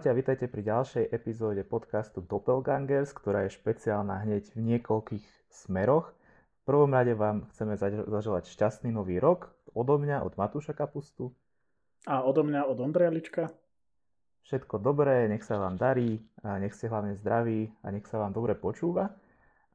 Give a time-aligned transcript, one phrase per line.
[0.00, 6.16] Čaute a vítajte pri ďalšej epizóde podcastu Doppelgangers, ktorá je špeciálna hneď v niekoľkých smeroch.
[6.56, 7.76] V prvom rade vám chceme
[8.08, 11.36] zaželať šťastný nový rok odo mňa, od Matúša Kapustu.
[12.08, 13.52] A odo mňa, od Ondreja Lička.
[14.48, 18.32] Všetko dobré, nech sa vám darí, a nech ste hlavne zdraví a nech sa vám
[18.32, 19.12] dobre počúva.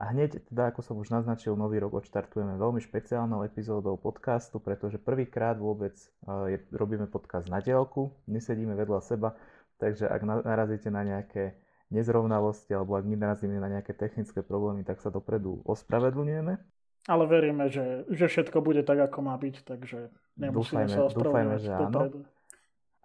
[0.01, 4.97] A hneď, teda ako som už naznačil, nový rok odštartujeme veľmi špeciálnou epizódou podcastu, pretože
[4.97, 5.93] prvýkrát vôbec
[6.49, 9.37] je, robíme podcast na dielku, nesedíme vedľa seba,
[9.75, 11.59] Takže ak narazíte na nejaké
[11.93, 16.53] nezrovnalosti alebo ak my narazíme na nejaké technické problémy, tak sa dopredu ospravedlňujeme.
[17.05, 20.09] Ale veríme, že, že všetko bude tak, ako má byť, takže
[20.41, 22.19] nemusíme dúfajme, sa ospravedlňovať dúfajme, že dopredu.
[22.25, 22.33] Áno.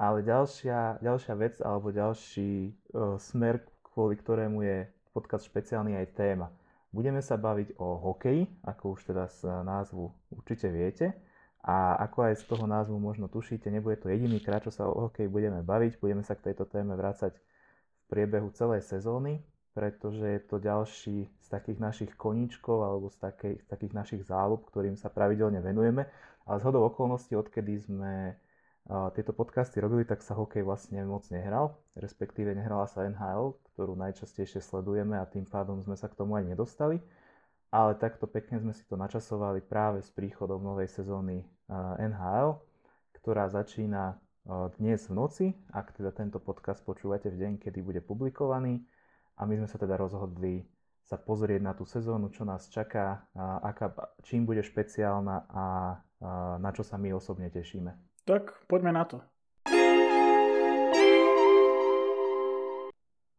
[0.01, 6.49] Ale ďalšia, ďalšia vec alebo ďalší uh, smer, kvôli ktorému je podcast špeciálny aj téma.
[6.89, 11.13] Budeme sa baviť o hokeji, ako už teda z názvu určite viete.
[11.61, 15.09] A ako aj z toho názvu možno tušíte, nebude to jediný krát, čo sa o
[15.09, 16.01] hokej budeme baviť.
[16.01, 19.45] Budeme sa k tejto téme vrácať v priebehu celej sezóny,
[19.77, 24.65] pretože je to ďalší z takých našich koníčkov alebo z, takej, z takých našich záľub,
[24.73, 26.09] ktorým sa pravidelne venujeme.
[26.49, 28.41] Ale z hodou okolností, odkedy sme
[29.13, 34.65] tieto podcasty robili, tak sa hokej vlastne moc nehral, respektíve nehrala sa NHL, ktorú najčastejšie
[34.65, 36.99] sledujeme a tým pádom sme sa k tomu aj nedostali
[37.71, 41.47] ale takto pekne sme si to načasovali práve s príchodom novej sezóny
[41.99, 42.59] NHL,
[43.15, 44.19] ktorá začína
[44.77, 48.83] dnes v noci, ak teda tento podcast počúvate v deň, kedy bude publikovaný.
[49.39, 50.67] A my sme sa teda rozhodli
[51.07, 53.25] sa pozrieť na tú sezónu, čo nás čaká,
[53.65, 53.95] aká,
[54.27, 55.65] čím bude špeciálna a
[56.59, 57.95] na čo sa my osobne tešíme.
[58.29, 59.23] Tak poďme na to.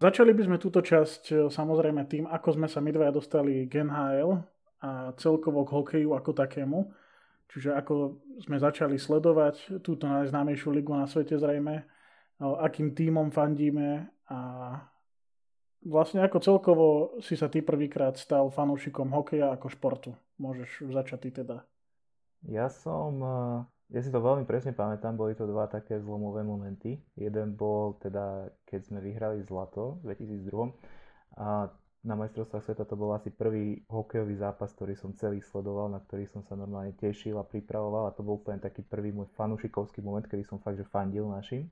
[0.01, 3.85] Začali by sme túto časť e, samozrejme tým, ako sme sa my dvaja dostali k
[3.85, 4.33] NHL
[4.81, 6.89] a celkovo k hokeju ako takému.
[7.53, 11.85] Čiže ako sme začali sledovať túto najznámejšiu ligu na svete zrejme,
[12.41, 14.39] akým tímom fandíme a
[15.85, 16.87] vlastne ako celkovo
[17.21, 20.11] si sa ty prvýkrát stal fanúšikom hokeja ako športu.
[20.41, 21.61] Môžeš začať ty teda.
[22.49, 23.33] Ja som e,
[23.91, 26.95] ja si to veľmi presne pamätám, boli to dva také zlomové momenty.
[27.19, 31.67] Jeden bol teda, keď sme vyhrali zlato v 2002 a
[32.01, 36.25] na majstrovstvách sveta to bol asi prvý hokejový zápas, ktorý som celý sledoval, na ktorý
[36.25, 40.25] som sa normálne tešil a pripravoval a to bol úplne taký prvý môj fanúšikovský moment,
[40.25, 41.69] kedy som fakt, že fandil našim.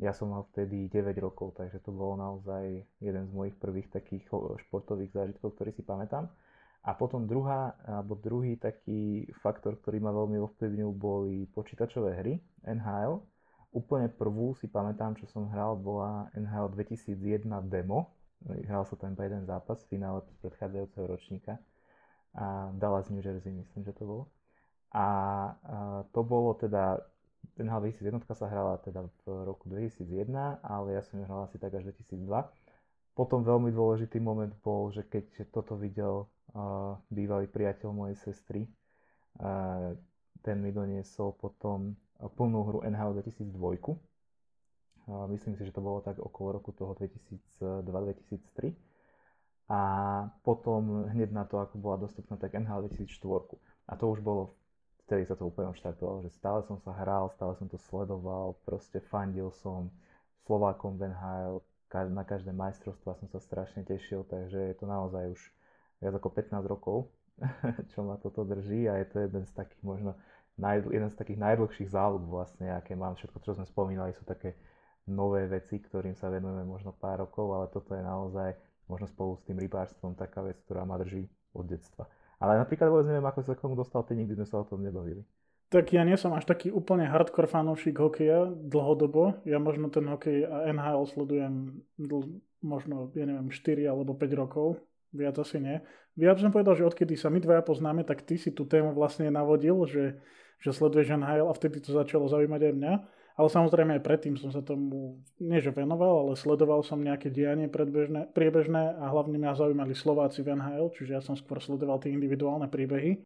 [0.00, 4.24] Ja som mal vtedy 9 rokov, takže to bol naozaj jeden z mojich prvých takých
[4.68, 6.32] športových zážitkov, ktorý si pamätám.
[6.86, 13.18] A potom druhá, alebo druhý taký faktor, ktorý ma veľmi ovplyvnil, boli počítačové hry NHL.
[13.74, 18.14] Úplne prvú si pamätám, čo som hral, bola NHL 2001 demo.
[18.46, 21.58] Hral sa tam iba jeden zápas v finále predchádzajúceho ročníka.
[22.38, 24.24] A Dallas New Jersey, myslím, že to bolo.
[24.94, 25.06] A, a
[26.14, 27.02] to bolo teda,
[27.58, 30.30] NHL 2001 sa hrala teda v roku 2001,
[30.62, 32.30] ale ja som ju hral asi tak až 2002.
[33.18, 36.30] Potom veľmi dôležitý moment bol, že keď toto videl
[37.12, 38.64] bývalý priateľ mojej sestry.
[40.40, 43.52] Ten mi doniesol potom plnú hru NHL 2002.
[45.30, 48.74] Myslím si, že to bolo tak okolo roku toho 2002-2003.
[49.66, 49.80] A
[50.46, 53.58] potom hneď na to, ako bola dostupná tak NHL 2004.
[53.86, 54.54] A to už bolo,
[55.06, 58.98] vtedy sa to úplne odštartovalo, že stále som sa hral, stále som to sledoval, proste
[59.10, 59.90] fandil som
[60.46, 61.58] Slovákom v NHL,
[62.14, 65.42] na každé majstrovstvo som sa strašne tešil, takže je to naozaj už
[66.00, 67.08] viac ako 15 rokov,
[67.92, 70.16] čo ma toto drží a je to jeden z takých možno
[70.56, 73.16] naj, jeden z takých najdlhších záľub vlastne, aké mám.
[73.16, 74.56] Všetko, čo sme spomínali, sú také
[75.06, 78.56] nové veci, ktorým sa venujeme možno pár rokov, ale toto je naozaj
[78.90, 82.08] možno spolu s tým rybárstvom taká vec, ktorá ma drží od detstva.
[82.36, 84.84] Ale napríklad vôbec neviem, ako sa k tomu dostal, ty nikdy sme sa o tom
[84.84, 85.24] nebavili.
[85.66, 89.42] Tak ja nie som až taký úplne hardcore fanúšik hokeja dlhodobo.
[89.42, 94.78] Ja možno ten hokej a NHL sledujem dl- možno, ja neviem, 4 alebo 5 rokov
[95.16, 95.80] viac asi nie.
[96.14, 99.32] Viac som povedal, že odkedy sa my dvaja poznáme, tak ty si tú tému vlastne
[99.32, 100.20] navodil, že,
[100.60, 102.94] že sleduješ NHL a vtedy to začalo zaujímať aj mňa.
[103.36, 107.68] Ale samozrejme aj predtým som sa tomu, nie že venoval, ale sledoval som nejaké dianie
[107.68, 112.16] predbežné, priebežné a hlavne mňa zaujímali Slováci v NHL, čiže ja som skôr sledoval tie
[112.16, 113.20] individuálne príbehy.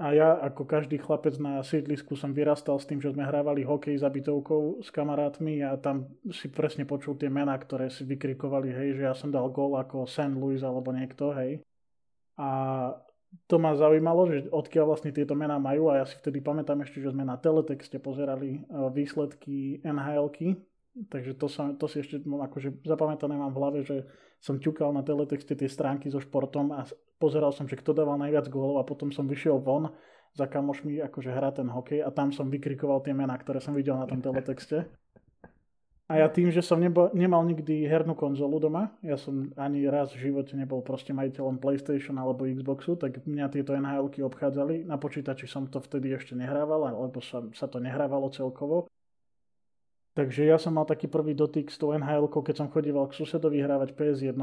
[0.00, 4.00] A ja ako každý chlapec na sídlisku som vyrastal s tým, že sme hrávali hokej
[4.00, 8.88] za bytovkou s kamarátmi a tam si presne počul tie mená, ktoré si vykrikovali, hej,
[8.96, 10.32] že ja som dal gól ako St.
[10.32, 11.60] Louis alebo niekto, hej.
[12.40, 12.48] A
[13.48, 17.00] to ma zaujímalo, že odkiaľ vlastne tieto mená majú a ja si vtedy pamätám ešte,
[17.04, 20.56] že sme na teletexte pozerali e, výsledky NHL-ky,
[21.08, 24.04] takže to, sa, to si ešte akože zapamätané mám v hlave, že
[24.42, 26.84] som ťukal na teletexte tie stránky so športom a
[27.22, 29.94] pozeral som, že kto dával najviac gólov a potom som vyšiel von
[30.34, 33.94] za kamošmi, akože hrá ten hokej a tam som vykrikoval tie mená, ktoré som videl
[33.94, 34.90] na tom teletexte.
[36.10, 40.12] A ja tým, že som nebo, nemal nikdy hernú konzolu doma, ja som ani raz
[40.12, 44.84] v živote nebol proste majiteľom PlayStation alebo Xboxu, tak mňa tieto nhl obchádzali.
[44.84, 48.92] Na počítači som to vtedy ešte nehrával, alebo sa, sa to nehrávalo celkovo.
[50.12, 53.64] Takže ja som mal taký prvý dotyk s tou nhl keď som chodíval k susedovi
[53.64, 54.36] hrávať PS1.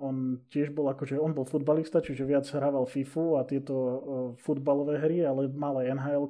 [0.00, 3.96] On tiež bol akože, on bol futbalista, čiže viac hrával FIFU a tieto uh,
[4.36, 6.28] futbalové hry, ale mal aj nhl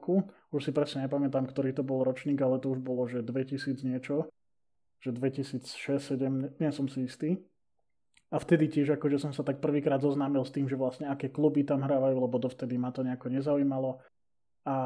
[0.55, 4.31] Už si presne nepamätám, ktorý to bol ročník, ale to už bolo, že 2000 niečo
[5.07, 7.31] že 2006-2007, nie som si istý.
[8.35, 11.63] A vtedy tiež akože som sa tak prvýkrát zoznámil s tým, že vlastne aké kluby
[11.63, 14.03] tam hrávajú, lebo dovtedy ma to nejako nezaujímalo.
[14.67, 14.77] A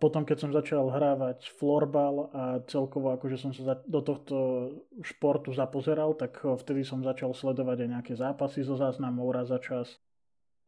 [0.00, 4.36] potom, keď som začal hrávať florbal a celkovo akože som sa do tohto
[5.04, 10.00] športu zapozeral, tak vtedy som začal sledovať aj nejaké zápasy zo záznamov raz za čas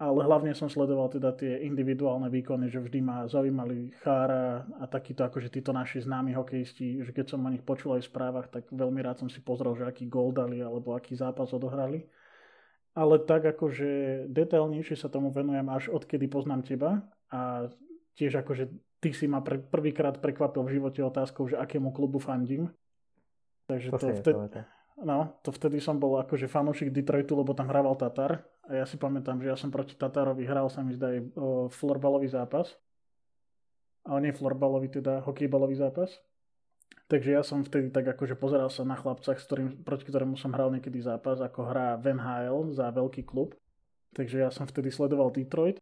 [0.00, 5.28] ale hlavne som sledoval teda tie individuálne výkony, že vždy ma zaujímali Chára a takíto
[5.28, 8.64] akože títo naši známi hokejisti, že keď som o nich počul aj v správach, tak
[8.72, 12.08] veľmi rád som si pozrel, že aký gol dali alebo aký zápas odohrali.
[12.96, 17.68] Ale tak akože detailnejšie sa tomu venujem až odkedy poznám teba a
[18.18, 18.70] tiež akože
[19.00, 22.70] ty si ma pre, prvýkrát prekvapil v živote otázkou, že akému klubu fandím.
[23.70, 24.38] Takže to, to vtedy,
[25.00, 28.44] No, to vtedy som bol akože fanúšik Detroitu, lebo tam hrával Tatar.
[28.68, 31.20] A ja si pamätám, že ja som proti Tatarovi hral sa mi zdá aj
[31.72, 32.76] florbalový zápas.
[34.04, 36.20] Ale nie florbalový, teda hokejbalový zápas.
[37.08, 40.52] Takže ja som vtedy tak akože pozeral sa na chlapcach, s ktorým, proti ktorému som
[40.52, 43.56] hral niekedy zápas, ako hrá Van Hale za veľký klub.
[44.14, 45.80] Takže ja som vtedy sledoval Detroit.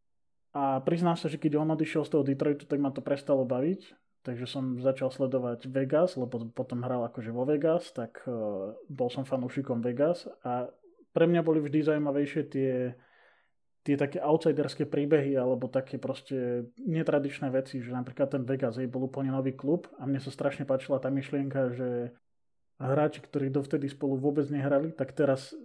[0.57, 3.93] A priznám sa, že keď on odišiel z toho Detroitu, tak ma to prestalo baviť.
[4.27, 9.25] Takže som začal sledovať Vegas, lebo potom hral akože vo Vegas, tak uh, bol som
[9.25, 10.27] fanúšikom Vegas.
[10.43, 10.69] A
[11.15, 12.93] pre mňa boli vždy zaujímavejšie tie,
[13.87, 19.09] tie také outsiderské príbehy alebo také proste netradičné veci, že napríklad ten Vegas jej bol
[19.09, 22.13] úplne nový klub a mne sa strašne páčila tá myšlienka, že
[22.77, 25.57] hráči, ktorí dovtedy spolu vôbec nehrali, tak teraz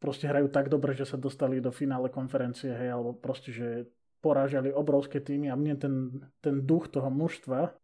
[0.00, 4.74] proste hrajú tak dobre, že sa dostali do finále konferencie, hej, alebo proste, že porážali
[4.74, 5.94] obrovské týmy a mne ten,
[6.42, 7.74] ten duch toho mužstva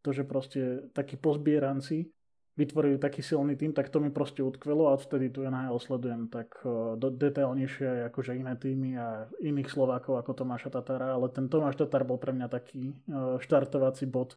[0.00, 2.08] to, že proste takí pozbieranci
[2.58, 6.52] vytvorili taký silný tým, tak to mi proste utkvelo a odtedy tu NHL sledujem tak
[6.66, 11.80] uh, do, detailnejšie akože iné týmy a iných Slovákov ako Tomáša Tatara, ale ten Tomáš
[11.80, 14.36] Tatar bol pre mňa taký uh, štartovací bod.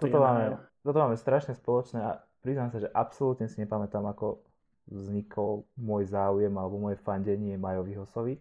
[0.00, 4.40] Toto máme, toto máme strašne spoločné a priznám sa, že absolútne si nepamätám, ako
[4.88, 8.34] vznikol môj záujem alebo moje fandenie Majovi Hosovi,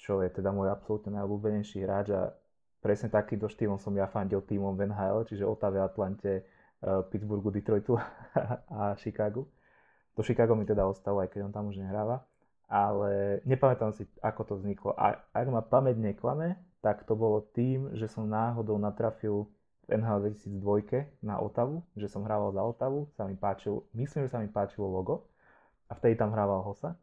[0.00, 2.32] čo je teda môj absolútne najobľúbenejší hráč a
[2.80, 6.48] presne takýmto štýlom som ja fandil týmom v NHL, čiže Otave, Atlante,
[6.80, 8.00] uh, Pittsburghu, Detroitu
[8.80, 9.44] a Chicagu.
[10.16, 12.24] To Chicago mi teda ostalo, aj keď on tam už nehráva.
[12.70, 14.94] Ale nepamätám si, ako to vzniklo.
[14.94, 19.50] A ak ma pamäť neklame, tak to bolo tým, že som náhodou natrafil
[19.90, 24.32] v NHL 2002 na Otavu, že som hrával za Otavu, sa mi páčil, myslím, že
[24.32, 25.28] sa mi páčilo logo
[25.90, 26.94] a vtedy tam hrával Hosa.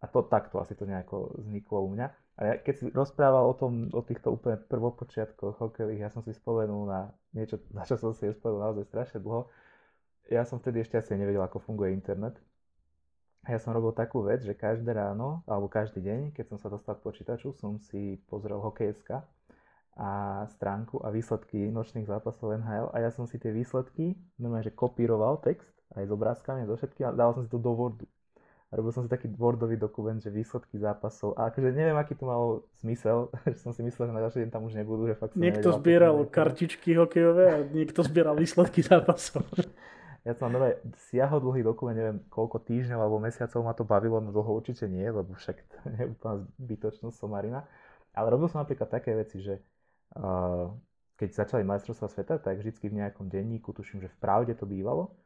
[0.00, 2.06] A to takto asi to nejako vzniklo u mňa.
[2.38, 6.32] A ja, keď si rozprával o tom, o týchto úplne prvopočiatkoch hokejových, ja som si
[6.32, 9.50] spomenul na niečo, na čo som si spomenul naozaj strašne dlho.
[10.30, 12.38] Ja som vtedy ešte asi nevedel, ako funguje internet.
[13.48, 16.68] A ja som robil takú vec, že každé ráno, alebo každý deň, keď som sa
[16.68, 19.24] dostal k počítaču, som si pozrel hokejska
[19.96, 24.76] a stránku a výsledky nočných zápasov NHL a ja som si tie výsledky normálne, že
[24.76, 28.06] kopíroval text aj s obrázkami, so všetkým a dával som si to do Wordu
[28.70, 31.34] robil som si taký Wordový dokument, že výsledky zápasov.
[31.34, 34.50] A akože neviem, aký to malo zmysel, že som si myslel, že na ďalší deň
[34.50, 38.82] tam už nebudú, že fakt som Niekto nevedel, zbieral kartičky hokejové a niekto zbieral výsledky
[38.82, 39.44] zápasov.
[40.20, 40.76] Ja som mám
[41.08, 45.08] siaho dlhý dokument, neviem koľko týždňov alebo mesiacov ma to bavilo, no dlho určite nie,
[45.08, 47.64] lebo však to je úplná zbytočnosť somarina.
[48.12, 49.64] Ale robil som napríklad také veci, že
[50.20, 50.68] uh,
[51.16, 55.16] keď začali majstrovstvá sveta, tak vždycky v nejakom denníku, tuším, že v pravde to bývalo,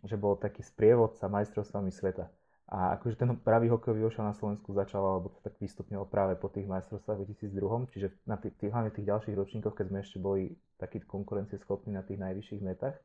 [0.00, 2.32] že bol taký sprievodca majstrovstvami sveta.
[2.68, 6.68] A akože ten pravý hokejový ošiel na Slovensku začal, alebo tak vystupňoval práve po tých
[6.68, 11.00] majstrovstvách 2002, čiže na tých, tých, hlavne tých ďalších ročníkoch, keď sme ešte boli takí
[11.00, 13.00] konkurencieschopní na tých najvyšších metách,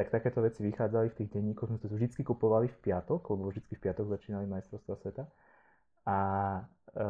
[0.00, 3.60] tak takéto veci vychádzali v tých denníkoch, sme to vždy kupovali v piatok, lebo vždy
[3.68, 5.24] v piatok začínali majstrovstvá sveta.
[6.08, 6.18] A
[6.56, 7.02] e,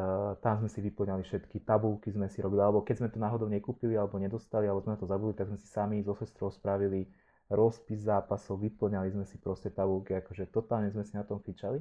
[0.42, 3.94] tam sme si vyplňali všetky tabulky, sme si robili, alebo keď sme to náhodou nekúpili,
[3.94, 7.06] alebo nedostali, alebo sme to zabudli, tak sme si sami so sestrou spravili
[7.50, 11.78] rozpis zápasov, vyplňali sme si proste tabulky, akože totálne sme si na tom fičali.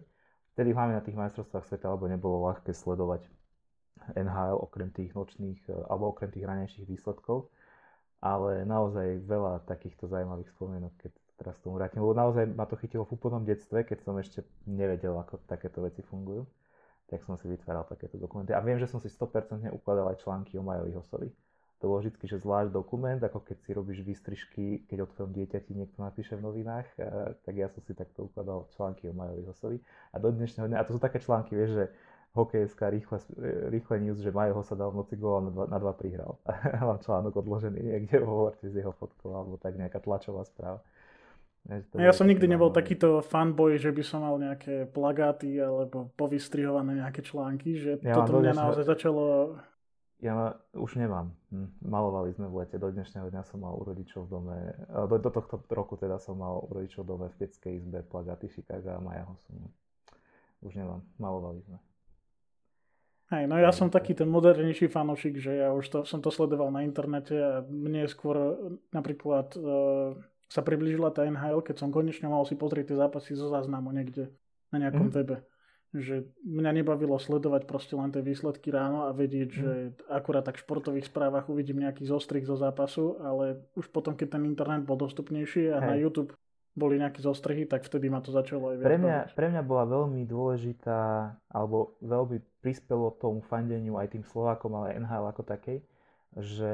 [0.53, 3.27] Vtedy hlavne na tých majstrovstvách sveta, alebo nebolo ľahké sledovať
[4.13, 7.49] NHL okrem tých nočných, e, alebo okrem tých ranejších výsledkov.
[8.21, 13.03] Ale naozaj veľa takýchto zaujímavých spomienok, keď teraz tomu vrátim, lebo naozaj ma to chytilo
[13.03, 16.47] v úplnom detstve, keď som ešte nevedel, ako takéto veci fungujú,
[17.11, 18.55] tak som si vytváral takéto dokumenty.
[18.55, 21.29] A viem, že som si 100% ukladal aj články o Majovi Hosovi.
[21.85, 25.69] To bolo vždy, že zvlášť dokument, ako keď si robíš výstrižky, keď o tvojom dieťati
[25.77, 29.77] niekto napíše v novinách, uh, tak ja som si takto ukladal články o Majovi Hosovi.
[30.09, 31.85] A do dnešného dňa, a to sú také články, vieš, že
[32.33, 33.21] hokejská rýchle,
[33.69, 36.41] rýchle news, že Majo sa dal v noci gól a na dva, na dva prihral.
[36.81, 40.81] A mám článok odložený niekde v hovorte s jeho fotkou alebo tak nejaká tlačová správa.
[41.97, 47.25] Ja som nikdy nebol takýto fanboy, že by som mal nejaké plagáty alebo povystrihované nejaké
[47.25, 49.57] články, že ja toto mňa naozaj začalo...
[50.23, 51.35] Ja už nemám.
[51.51, 51.69] Hm.
[51.83, 54.57] Malovali sme v lete, do dnešného dňa som mal u rodičov v dome,
[55.11, 58.47] do, do tohto roku teda som mal u rodičov v dome v detskej izbe plagáty
[58.47, 59.55] Chicago a Maja som
[60.63, 61.03] už nemám.
[61.19, 61.77] Malovali sme.
[63.33, 66.69] Hej, no ja som taký ten modernejší fanúšik, že ja už to, som to sledoval
[66.69, 68.37] na internete a mne skôr
[68.93, 70.13] napríklad uh,
[70.45, 74.29] sa priblížila tá NHL, keď som konečne mal si pozrieť tie zápasy zo záznamu niekde
[74.69, 75.15] na nejakom mm.
[75.17, 75.41] webe.
[75.95, 79.55] Že mňa nebavilo sledovať proste len tie výsledky ráno a vedieť, mm.
[79.55, 79.71] že
[80.11, 84.43] akurát tak v športových správach uvidím nejaký zostrih zo zápasu, ale už potom, keď ten
[84.43, 85.87] internet bol dostupnejší a Hej.
[85.87, 86.35] na YouTube
[86.75, 90.27] boli nejaké zostrihy, tak vtedy ma to začalo aj pre mňa, pre mňa bola veľmi
[90.27, 95.79] dôležitá, alebo veľmi prispelo tomu fandeniu aj tým Slovákom, ale NHL ako takej,
[96.35, 96.73] že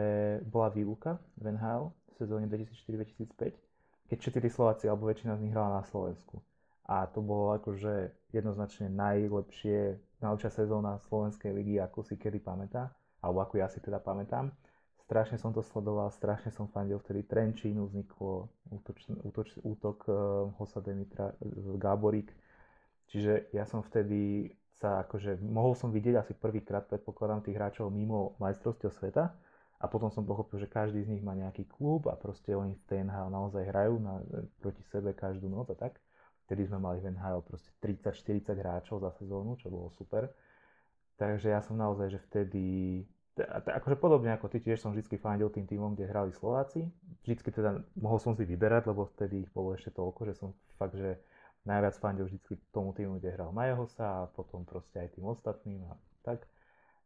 [0.50, 5.54] bola výluka v NHL v sezóne 2004-2005, keď všetci tí Slováci, alebo väčšina z nich
[5.54, 6.42] hrala na Slovensku.
[6.90, 13.46] A to bolo akože jednoznačne najlepšie, najlepšia sezóna Slovenskej ligy, ako si kedy pamätá, alebo
[13.46, 14.50] ako ja si teda pamätám
[15.12, 20.16] strašne som to sledoval, strašne som fandil vtedy Trenčínu, vzniklo útoč, útoč, útok uh,
[20.56, 22.32] Hosa Demitra, uh, Gáborík.
[23.12, 28.40] Čiže ja som vtedy sa akože, mohol som vidieť asi prvýkrát, predpokladám, tých hráčov mimo
[28.40, 29.36] majstrovstiev sveta
[29.84, 32.86] a potom som pochopil, že každý z nich má nejaký klub a proste oni v
[32.88, 34.24] tej NHL naozaj hrajú na,
[34.64, 36.00] proti sebe každú noc a tak.
[36.52, 40.28] Vtedy sme mali v NHL proste 30-40 hráčov za sezónu, čo bolo super.
[41.16, 42.66] Takže ja som naozaj, že vtedy
[43.48, 46.84] akože podobne ako ty, tiež som vždy fandil tým týmom, kde hrali Slováci.
[47.24, 51.00] Vždycky teda mohol som si vyberať, lebo vtedy ich bolo ešte toľko, že som fakt,
[51.00, 51.24] že
[51.64, 52.44] najviac fandil vždy
[52.76, 55.96] tomu týmu, kde hral Majehosa a potom proste aj tým ostatným a
[56.28, 56.44] tak.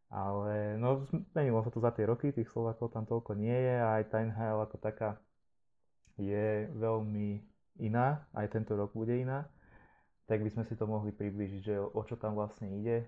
[0.10, 4.02] Ale no zmenilo sa to za tie roky, tých Slovákov tam toľko nie je a
[4.02, 5.22] aj tá NHL ako taká
[6.18, 9.48] je veľmi iná, aj tento rok bude iná.
[10.26, 13.06] Tak by sme si to mohli priblížiť, že o čo tam vlastne ide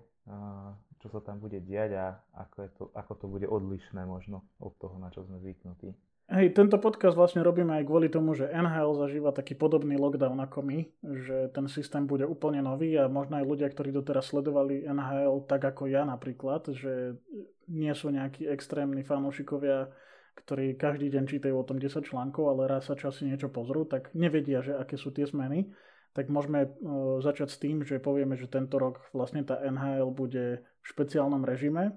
[0.98, 4.74] čo sa tam bude diať a ako, je to, ako to bude odlišné možno od
[4.76, 5.94] toho, na čo sme zvyknutí.
[6.28, 10.60] Hej, tento podcast vlastne robíme aj kvôli tomu, že NHL zažíva taký podobný lockdown ako
[10.60, 10.84] my,
[11.24, 15.64] že ten systém bude úplne nový a možno aj ľudia, ktorí doteraz sledovali NHL tak
[15.72, 17.16] ako ja napríklad, že
[17.64, 19.88] nie sú nejakí extrémni fanúšikovia,
[20.44, 24.14] ktorí každý deň čítajú o tom 10 článkov, ale raz sa časy niečo pozrú, tak
[24.14, 25.66] nevedia, že aké sú tie zmeny
[26.18, 30.66] tak môžeme uh, začať s tým, že povieme, že tento rok vlastne tá NHL bude
[30.82, 31.94] v špeciálnom režime,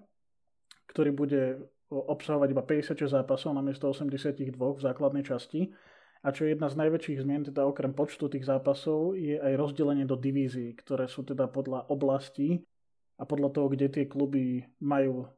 [0.93, 1.41] ktorý bude
[1.89, 5.73] obsahovať iba 56 zápasov namiesto 82 v základnej časti.
[6.21, 10.05] A čo je jedna z najväčších zmien, teda okrem počtu tých zápasov, je aj rozdelenie
[10.05, 12.61] do divízií, ktoré sú teda podľa oblastí
[13.21, 15.29] a podľa toho, kde tie kluby majú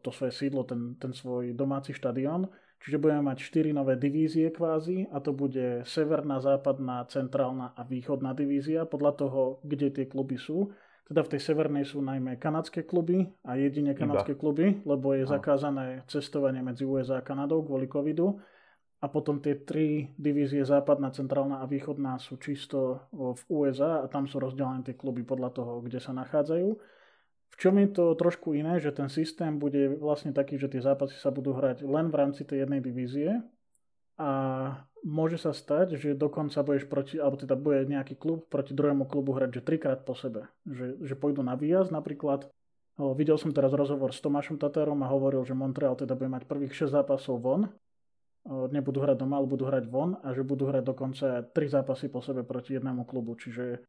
[0.00, 2.48] to svoje sídlo, ten, ten svoj domáci štadión.
[2.78, 8.32] Čiže budeme mať 4 nové divízie kvázi a to bude severná, západná, centrálna a východná
[8.38, 10.70] divízia podľa toho, kde tie kluby sú.
[11.04, 14.40] Teda v tej severnej sú najmä kanadské kluby a jedine kanadské Iba.
[14.40, 18.38] kluby, lebo je zakázané cestovanie medzi USA a Kanadou kvôli covidu.
[18.98, 24.26] A potom tie tri divízie západná, centrálna a východná sú čisto v USA a tam
[24.30, 26.97] sú rozdelené tie kluby podľa toho, kde sa nachádzajú.
[27.48, 31.18] V čom je to trošku iné, že ten systém bude vlastne taký, že tie zápasy
[31.18, 33.42] sa budú hrať len v rámci tej jednej divízie
[34.18, 34.30] a
[35.06, 39.34] môže sa stať, že dokonca budeš proti, alebo teda bude nejaký klub proti druhému klubu
[39.34, 40.50] hrať, že trikrát po sebe.
[40.66, 42.50] Že, že pôjdu na výjazd napríklad.
[42.98, 46.74] Videl som teraz rozhovor s Tomášom Tatárom a hovoril, že Montreal teda bude mať prvých
[46.74, 47.70] 6 zápasov von.
[48.48, 52.18] Nebudú hrať doma, ale budú hrať von a že budú hrať dokonca 3 zápasy po
[52.18, 53.38] sebe proti jednému klubu.
[53.38, 53.86] Čiže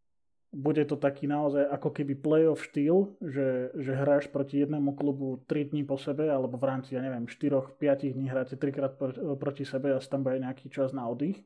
[0.50, 5.70] bude to taký naozaj ako keby playoff štýl, že, že hráš proti jednému klubu 3
[5.70, 8.98] dní po sebe, alebo v rámci, ja neviem, 4-5 dní hráte trikrát
[9.38, 11.46] proti sebe a tam bude nejaký čas na oddych.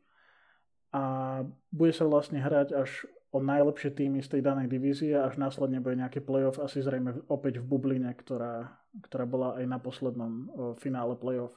[0.96, 1.44] A
[1.74, 6.00] bude sa vlastne hrať až o najlepšie týmy z tej danej divízie, až následne bude
[6.00, 10.32] nejaký playoff, asi zrejme opäť v bubline, ktorá, ktorá bola aj na poslednom
[10.80, 11.52] finále playoff.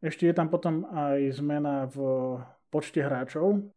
[0.00, 1.98] Ešte je tam potom aj zmena v
[2.70, 3.68] počte hráčov,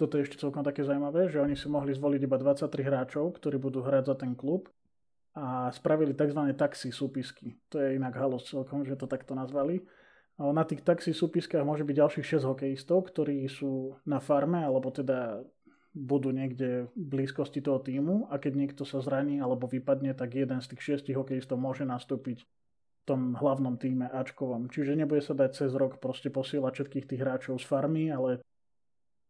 [0.00, 3.60] toto je ešte celkom také zaujímavé, že oni si mohli zvoliť iba 23 hráčov, ktorí
[3.60, 4.72] budú hrať za ten klub
[5.36, 6.40] a spravili tzv.
[6.56, 7.60] taxi súpisky.
[7.68, 9.84] To je inak halos celkom, že to takto nazvali.
[10.40, 15.44] Na tých taxi súpiskách môže byť ďalších 6 hokejistov, ktorí sú na farme, alebo teda
[15.92, 20.64] budú niekde v blízkosti toho týmu a keď niekto sa zraní alebo vypadne, tak jeden
[20.64, 22.48] z tých šiestich hokejistov môže nastúpiť
[23.04, 24.70] tom hlavnom týme Ačkovom.
[24.70, 28.38] Čiže nebude sa dať cez rok proste posielať všetkých tých hráčov z farmy, ale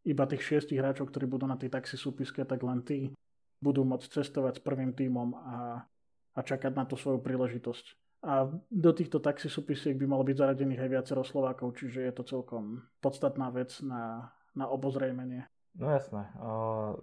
[0.04, 3.12] iba tých šiestich hráčov, ktorí budú na tej taxi súpiske, tak len tí
[3.60, 5.84] budú môcť cestovať s prvým týmom a,
[6.32, 8.00] a čakať na tú svoju príležitosť.
[8.20, 12.24] A do týchto taxi súpisiek by malo byť zaradených aj viacero Slovákov, čiže je to
[12.24, 15.48] celkom podstatná vec na, na obozrejmenie.
[15.76, 16.28] No jasné.
[16.36, 17.00] Uh,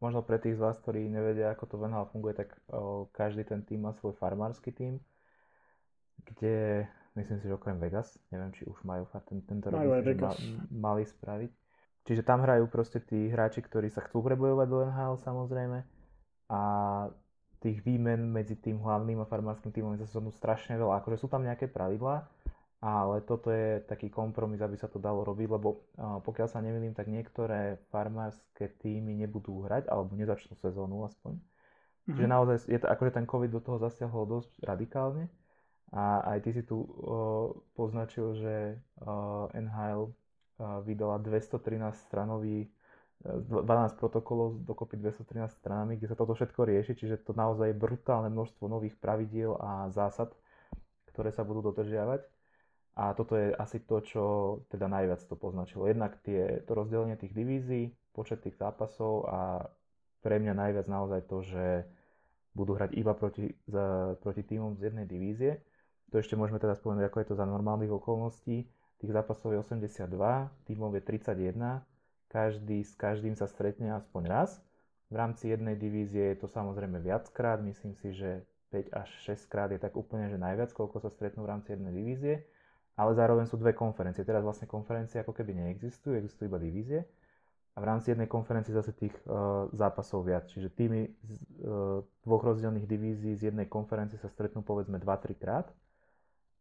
[0.00, 3.48] možno pre tých z vás, ktorí nevedia, ako to v NHL funguje, tak uh, každý
[3.48, 5.00] ten tým má svoj farmársky tým,
[6.24, 6.84] kde
[7.16, 9.80] myslím si, že okrem Vegas, neviem, či už majú ten, tento rok,
[10.20, 10.32] ma,
[10.68, 11.52] mali spraviť.
[12.06, 15.78] Čiže tam hrajú proste tí hráči, ktorí sa chcú prebojovať do NHL samozrejme
[16.48, 16.60] a
[17.58, 21.02] tých výmen medzi tým hlavným a farmárským týmom je zase strašne veľa.
[21.02, 22.24] Akože sú tam nejaké pravidlá,
[22.78, 27.10] ale toto je taký kompromis, aby sa to dalo robiť, lebo pokiaľ sa nemýlim, tak
[27.10, 31.34] niektoré farmárske týmy nebudú hrať, alebo nezačnú sezónu aspoň.
[31.34, 32.14] Mm-hmm.
[32.14, 35.26] Čiže naozaj je to, akože ten COVID do toho zasiahol dosť radikálne.
[35.90, 38.54] A aj ty si tu uh, poznačil, že
[39.02, 40.14] uh, NHL
[40.58, 42.66] vydala 213 stranový
[43.18, 48.30] 12 protokolov dokopy 213 stranami, kde sa toto všetko rieši, čiže to naozaj je brutálne
[48.30, 50.30] množstvo nových pravidiel a zásad,
[51.10, 52.22] ktoré sa budú dodržiavať.
[52.98, 54.24] A toto je asi to, čo
[54.70, 55.86] teda najviac to poznačilo.
[55.86, 59.66] Jednak tie, to rozdelenie tých divízií, počet tých zápasov a
[60.22, 61.86] pre mňa najviac naozaj to, že
[62.54, 65.62] budú hrať iba proti, za, proti týmom z jednej divízie.
[66.10, 68.66] To ešte môžeme teda spomenúť, ako je to za normálnych okolností.
[68.98, 70.10] Tých zápasov je 82,
[70.66, 71.86] týmov je 31,
[72.28, 74.58] každý s každým sa stretne aspoň raz.
[75.08, 79.72] V rámci jednej divízie je to samozrejme viackrát, myslím si, že 5 až 6 krát
[79.72, 82.44] je tak úplne, že najviac, koľko sa stretnú v rámci jednej divízie.
[82.98, 84.26] Ale zároveň sú dve konferencie.
[84.26, 87.00] Teraz vlastne konferencie ako keby neexistujú, existujú iba divízie.
[87.72, 90.50] A v rámci jednej konferencie zase tých uh, zápasov viac.
[90.50, 95.70] Čiže týmy z uh, dvoch rozdielných divízií z jednej konferencie sa stretnú povedzme 2-3 krát.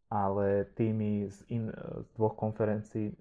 [0.08, 3.12] Ale týmy z, in, uh, z dvoch konferencií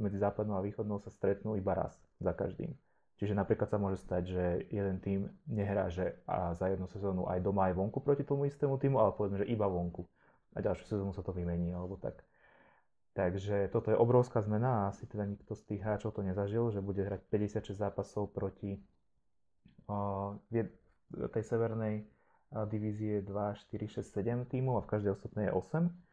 [0.00, 2.72] medzi západnou a východnou sa stretnú iba raz za každým.
[3.20, 7.44] Čiže napríklad sa môže stať, že jeden tým nehrá že a za jednu sezónu aj
[7.44, 10.08] doma, aj vonku proti tomu istému týmu, ale povedzme, že iba vonku.
[10.56, 12.24] A ďalšiu sezónu sa to vymení, alebo tak.
[13.12, 16.80] Takže toto je obrovská zmena a asi teda nikto z tých hráčov to nezažil, že
[16.80, 18.80] bude hrať 56 zápasov proti
[19.90, 20.40] uh,
[21.12, 26.09] tej severnej uh, divízie 2, 4, 6, 7 tímov a v každej ostatnej je 8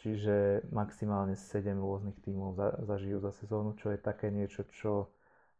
[0.00, 5.12] Čiže maximálne 7 rôznych tímov za, zažijú za sezónu, čo je také niečo, čo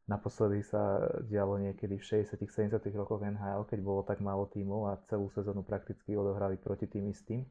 [0.08, 0.96] naposledy sa
[1.28, 5.60] dialo niekedy v 60 70 rokoch NHL, keď bolo tak málo tímov a celú sezónu
[5.60, 7.44] prakticky odohrali proti tým istým.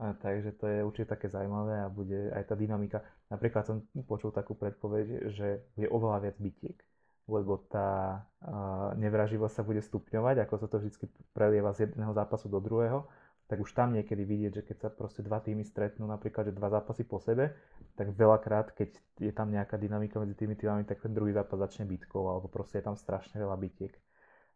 [0.00, 3.04] A takže to je určite také zaujímavé a bude aj tá dynamika.
[3.28, 6.80] Napríklad som počul takú predpoveď, že je oveľa viac bytiek,
[7.28, 10.96] lebo tá uh, nevraživosť sa bude stupňovať, ako sa to vždy
[11.36, 13.04] prelieva z jedného zápasu do druhého
[13.50, 16.70] tak už tam niekedy vidieť, že keď sa proste dva týmy stretnú, napríklad, že dva
[16.70, 17.50] zápasy po sebe,
[17.98, 21.90] tak veľakrát, keď je tam nejaká dynamika medzi tými týmami, tak ten druhý zápas začne
[21.90, 23.90] bitkou, alebo proste je tam strašne veľa bitiek.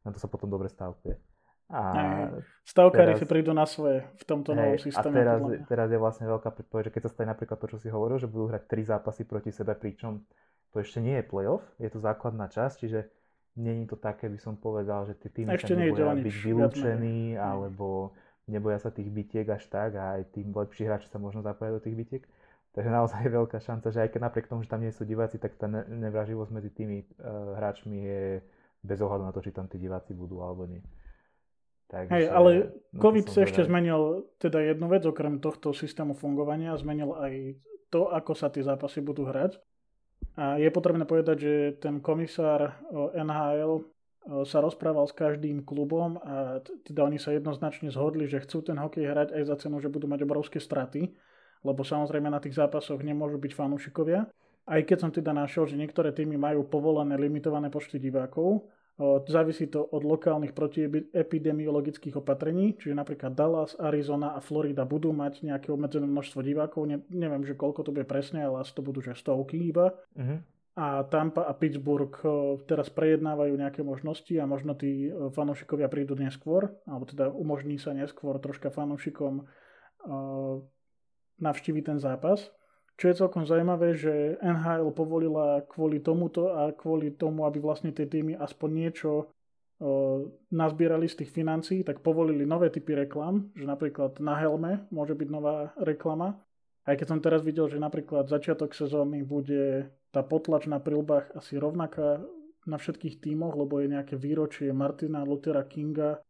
[0.07, 1.19] Na to sa potom dobre stavkuje.
[1.75, 1.81] A
[2.63, 5.11] Stavkári si prídu na svoje v tomto hej, novom systéme.
[5.11, 7.89] A teraz, teraz je vlastne veľká predpoveď, že keď sa stane napríklad to, čo si
[7.91, 10.23] hovoril, že budú hrať tri zápasy proti sebe, pričom
[10.71, 13.01] to ešte nie je playoff, je to základná časť, čiže
[13.57, 18.13] není to také, by som povedal, že tie týmy ešte nie je byť vylúčení, alebo
[18.47, 21.81] neboja sa tých bitiek až tak a aj tí lepší hráči sa možno zapoja do
[21.81, 22.25] tých bitiek.
[22.75, 25.39] Takže naozaj je veľká šanca, že aj keď napriek tomu, že tam nie sú diváci,
[25.39, 28.23] tak tá nevraživosť medzi tými uh, hráčmi je
[28.83, 30.83] bez ohľadu na to, či tam tí diváci budú alebo nie.
[31.87, 32.51] Takže, Hej, ale
[32.99, 37.55] COVID sa ešte zmenil teda jednu vec, okrem tohto systému fungovania, zmenil aj
[37.93, 39.61] to, ako sa tie zápasy budú hrať.
[40.35, 42.83] A je potrebné povedať, že ten komisár
[43.15, 43.87] NHL
[44.25, 49.05] sa rozprával s každým klubom a teda oni sa jednoznačne zhodli, že chcú ten hokej
[49.05, 51.13] hrať aj za cenu, že budú mať obrovské straty,
[51.61, 54.25] lebo samozrejme na tých zápasoch nemôžu byť fanúšikovia.
[54.65, 58.65] Aj keď som teda našiel, že niektoré týmy majú povolené limitované počty divákov,
[59.29, 65.69] závisí to od lokálnych protiepidemiologických opatrení, čiže napríklad Dallas, Arizona a Florida budú mať nejaké
[65.69, 69.19] obmedzené množstvo divákov, ne, neviem, že koľko to bude presne, ale asi to budú že
[69.19, 69.93] stovky iba.
[70.17, 70.41] Uh-huh
[70.75, 72.31] a Tampa a Pittsburgh eh,
[72.67, 77.95] teraz prejednávajú nejaké možnosti a možno tí eh, fanúšikovia prídu neskôr, alebo teda umožní sa
[77.95, 80.55] neskôr troška fanúšikom uh,
[81.39, 82.51] navštíviť ten zápas.
[82.95, 88.07] Čo je celkom zaujímavé, že NHL povolila kvôli tomuto a kvôli tomu, aby vlastne tie
[88.07, 89.35] týmy aspoň niečo
[90.55, 95.29] nazbierali z tých financií, tak povolili nové typy reklam, že napríklad na helme môže byť
[95.29, 96.39] nová reklama.
[96.87, 101.59] Aj keď som teraz videl, že napríklad začiatok sezóny bude tá potlač na prilbách asi
[101.59, 102.23] rovnaká
[102.65, 106.23] na všetkých tímoch, lebo je nejaké výročie Martina Luthera Kinga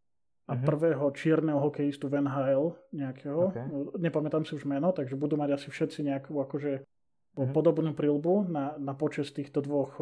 [0.45, 0.65] a mm-hmm.
[0.65, 2.65] prvého čierneho hokejistu v NHL
[2.97, 3.43] nejakého.
[3.53, 3.69] Okay.
[4.01, 7.53] Nepamätám si už meno, takže budú mať asi všetci nejakú akože mm-hmm.
[7.53, 10.01] podobnú prilbu na, na počas týchto dvoch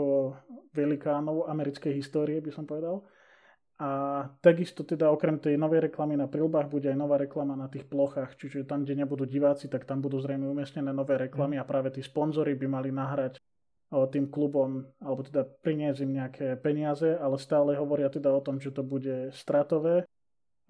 [0.72, 3.04] velikánov americkej histórie, by som povedal.
[3.82, 7.90] A takisto teda okrem tej novej reklamy na prilbách bude aj nová reklama na tých
[7.90, 11.62] plochách, čiže tam, kde nebudú diváci, tak tam budú zrejme umiestnené nové reklamy mm.
[11.62, 13.42] a práve tí sponzory by mali nahrať
[13.92, 18.72] tým klubom, alebo teda priniesť im nejaké peniaze, ale stále hovoria teda o tom, že
[18.72, 20.08] to bude stratové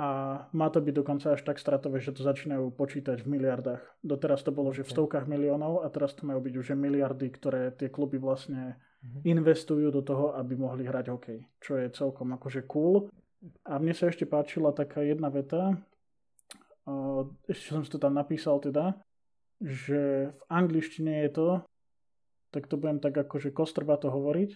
[0.02, 3.82] a má to byť dokonca až tak stratové, že to začínajú počítať v miliardách.
[4.02, 7.70] Doteraz to bolo, že v stovkách miliónov a teraz to majú byť už miliardy, ktoré
[7.70, 9.22] tie kluby vlastne mhm.
[9.22, 13.06] investujú do toho, aby mohli hrať hokej, čo je celkom akože cool.
[13.66, 15.78] A mne sa ešte páčila taká jedna veta,
[17.46, 18.98] ešte som si to tam napísal teda,
[19.62, 21.48] že v angličtine je to,
[22.52, 24.50] tak to budem tak akože kostrbato hovoriť,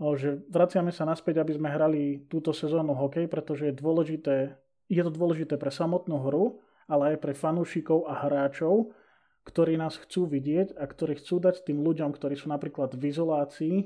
[0.00, 4.56] že vraciame sa naspäť, aby sme hrali túto sezónu hokej, pretože je dôležité,
[4.88, 6.44] je to dôležité pre samotnú hru,
[6.90, 8.96] ale aj pre fanúšikov a hráčov,
[9.44, 13.76] ktorí nás chcú vidieť a ktorí chcú dať tým ľuďom, ktorí sú napríklad v izolácii,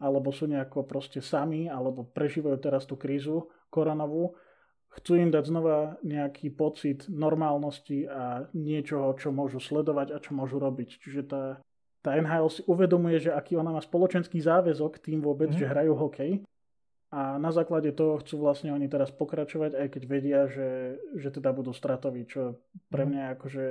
[0.00, 4.38] alebo sú nejako proste sami, alebo prežívajú teraz tú krízu koronovú,
[4.88, 10.56] chcú im dať znova nejaký pocit normálnosti a niečoho, čo môžu sledovať a čo môžu
[10.56, 10.88] robiť.
[11.02, 11.42] Čiže tá
[12.02, 15.58] tá NHL si uvedomuje, že aký ona má spoločenský záväzok tým vôbec, mm.
[15.58, 16.32] že hrajú hokej.
[17.08, 21.56] A na základe toho chcú vlastne oni teraz pokračovať, aj keď vedia, že, že teda
[21.56, 22.60] budú stratoví, čo
[22.92, 23.08] pre mhm.
[23.08, 23.64] mňa je akože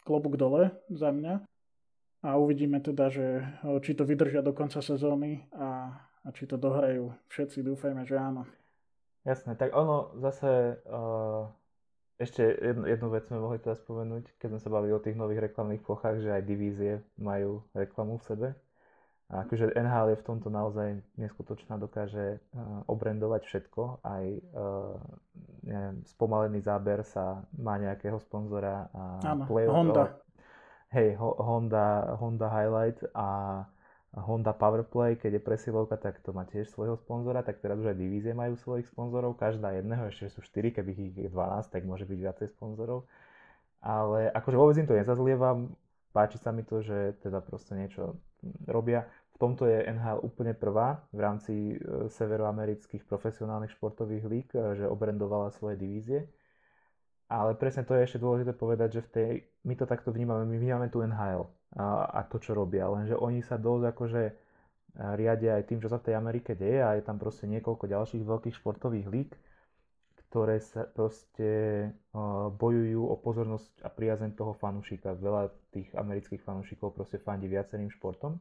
[0.00, 1.44] klobúk dole za mňa.
[2.24, 3.44] A uvidíme teda, že
[3.84, 5.92] či to vydržia do konca sezóny a,
[6.24, 7.12] a či to dohrajú.
[7.28, 8.48] Všetci dúfajme, že áno.
[9.28, 11.52] Jasné, tak ono zase uh
[12.16, 15.52] ešte jednu, jednu vec sme mohli teda spomenúť, keď sme sa bavili o tých nových
[15.52, 18.48] reklamných plochách, že aj divízie majú reklamu v sebe.
[19.26, 24.24] A akože NHL je v tomto naozaj neskutočná, dokáže uh, obrendovať všetko, aj
[24.54, 24.94] uh,
[25.66, 30.14] neviem, spomalený záber sa má nejakého sponzora a Áno, Honda.
[30.94, 33.28] hej, ho, Honda, Honda Highlight a
[34.16, 38.00] Honda Powerplay, keď je presilovka, tak to má tiež svojho sponzora, tak teraz už aj
[38.00, 42.08] divízie majú svojich sponzorov, každá jedného, ešte sú 4, keby ich je 12, tak môže
[42.08, 43.04] byť viacej sponzorov.
[43.84, 45.76] Ale akože vôbec im to nezazlievam,
[46.16, 48.16] páči sa mi to, že teda proste niečo
[48.64, 49.04] robia.
[49.36, 54.88] V tomto je NHL úplne prvá v rámci e, severoamerických profesionálnych športových líg, e, že
[54.88, 56.24] obrendovala svoje divízie.
[57.28, 59.30] Ale presne to je ešte dôležité povedať, že v tej,
[59.68, 62.88] my to takto vnímame, my vnímame tu NHL a, a to, čo robia.
[62.88, 64.22] Lenže oni sa dosť akože
[64.96, 68.24] riadia aj tým, čo sa v tej Amerike deje a je tam proste niekoľko ďalších
[68.24, 69.30] veľkých športových líg,
[70.26, 71.50] ktoré sa proste
[72.16, 75.16] uh, bojujú o pozornosť a priazeň toho fanúšika.
[75.16, 78.40] Veľa tých amerických fanúšikov proste fandí viacerým športom.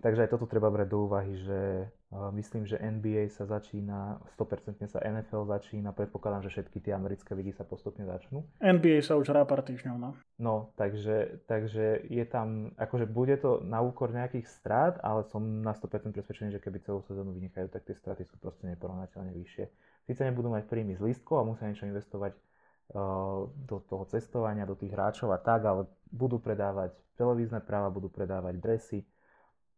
[0.00, 1.90] Takže aj toto treba brať do úvahy, že
[2.32, 7.52] myslím, že NBA sa začína, 100% sa NFL začína, predpokladám, že všetky tie americké ligy
[7.52, 8.46] sa postupne začnú.
[8.64, 10.16] NBA sa už hrá pár týždňov, no.
[10.40, 15.76] No, takže, takže je tam, akože bude to na úkor nejakých strát, ale som na
[15.76, 19.64] 100% presvedčený, že keby celú sezónu vynechajú, tak tie straty sú proste neporovnateľne vyššie.
[20.08, 22.32] Sice nebudú mať príjmy z lístkov a musia niečo investovať
[23.68, 28.58] do toho cestovania, do tých hráčov a tak, ale budú predávať televízne práva, budú predávať
[28.58, 29.06] dresy,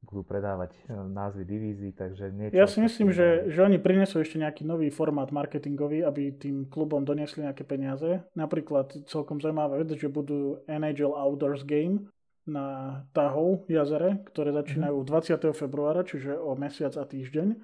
[0.03, 2.59] budú predávať e, názvy divízií, takže niečo...
[2.59, 7.07] Ja si myslím, že, že oni prinesú ešte nejaký nový formát marketingový, aby tým klubom
[7.07, 8.21] doniesli nejaké peniaze.
[8.35, 12.11] Napríklad celkom zaujímavá vec, že budú NHL Outdoors Game
[12.43, 15.55] na Tahov jazere, ktoré začínajú mm-hmm.
[15.55, 15.55] 20.
[15.55, 17.63] februára, čiže o mesiac a týždeň.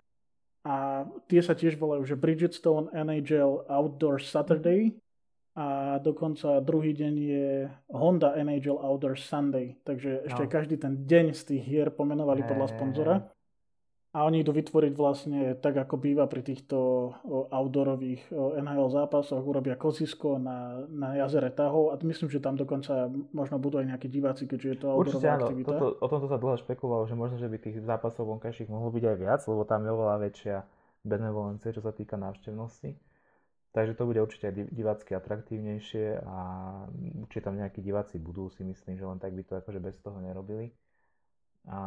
[0.68, 4.94] A tie sa tiež volajú, že Bridgestone NHL Outdoor Saturday
[5.59, 10.51] a dokonca druhý deň je Honda NHL Outdoor Sunday, takže ešte no.
[10.55, 13.14] každý ten deň z tých hier pomenovali podľa sponzora.
[14.14, 17.11] A oni idú vytvoriť vlastne tak, ako býva pri týchto
[17.53, 23.61] outdoorových NHL zápasoch, urobia kozisko na, na jazere Tahov a myslím, že tam dokonca možno
[23.61, 25.44] budú aj nejakí diváci, keďže je to outdoorová áno.
[25.51, 25.68] aktivita.
[25.75, 29.05] Toto, o tomto sa dlho špekulovalo, že možno, že by tých zápasov vonkajších mohlo byť
[29.11, 30.57] aj viac, lebo tam je oveľa väčšia
[31.05, 33.08] benevolencie, čo sa týka návštevnosti.
[33.79, 36.38] Takže to bude určite aj divácky atraktívnejšie a
[37.23, 40.19] určite tam nejakí diváci budú, si myslím, že len tak by to akože bez toho
[40.19, 40.75] nerobili.
[41.71, 41.79] A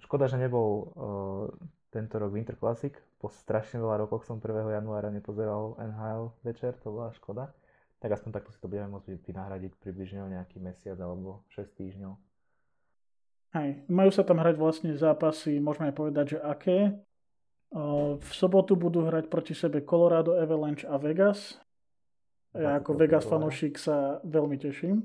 [0.00, 1.52] škoda, že nebol uh,
[1.92, 2.96] tento rok Winter Classic.
[3.20, 4.72] Po strašne veľa rokoch som 1.
[4.72, 7.52] januára nepozeral NHL večer, to bola škoda.
[8.00, 12.12] Tak aspoň takto si to budeme môcť vynahradiť približne o nejaký mesiac alebo 6 týždňov.
[13.52, 17.04] Hej, majú sa tam hrať vlastne zápasy, môžeme aj povedať, že aké.
[18.14, 21.58] V sobotu budú hrať proti sebe Colorado Avalanche a Vegas.
[22.54, 25.02] Ja ako Vegas fanúšik sa veľmi teším.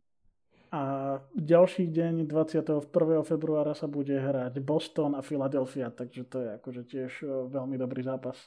[0.70, 2.86] A ďalší deň 21.
[3.26, 7.12] februára sa bude hrať Boston a Philadelphia, takže to je akože tiež
[7.50, 8.38] veľmi dobrý zápas.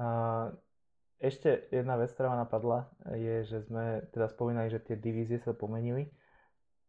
[0.00, 0.56] Uh,
[1.20, 5.52] ešte jedna vec, ktorá ma napadla, je, že sme teda spomínali, že tie divízie sa
[5.52, 6.08] pomenili.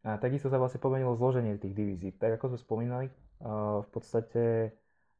[0.08, 2.16] A takisto sa vlastne pomenilo zloženie tých divízií.
[2.16, 3.08] Tak ako sme spomínali,
[3.84, 4.72] v podstate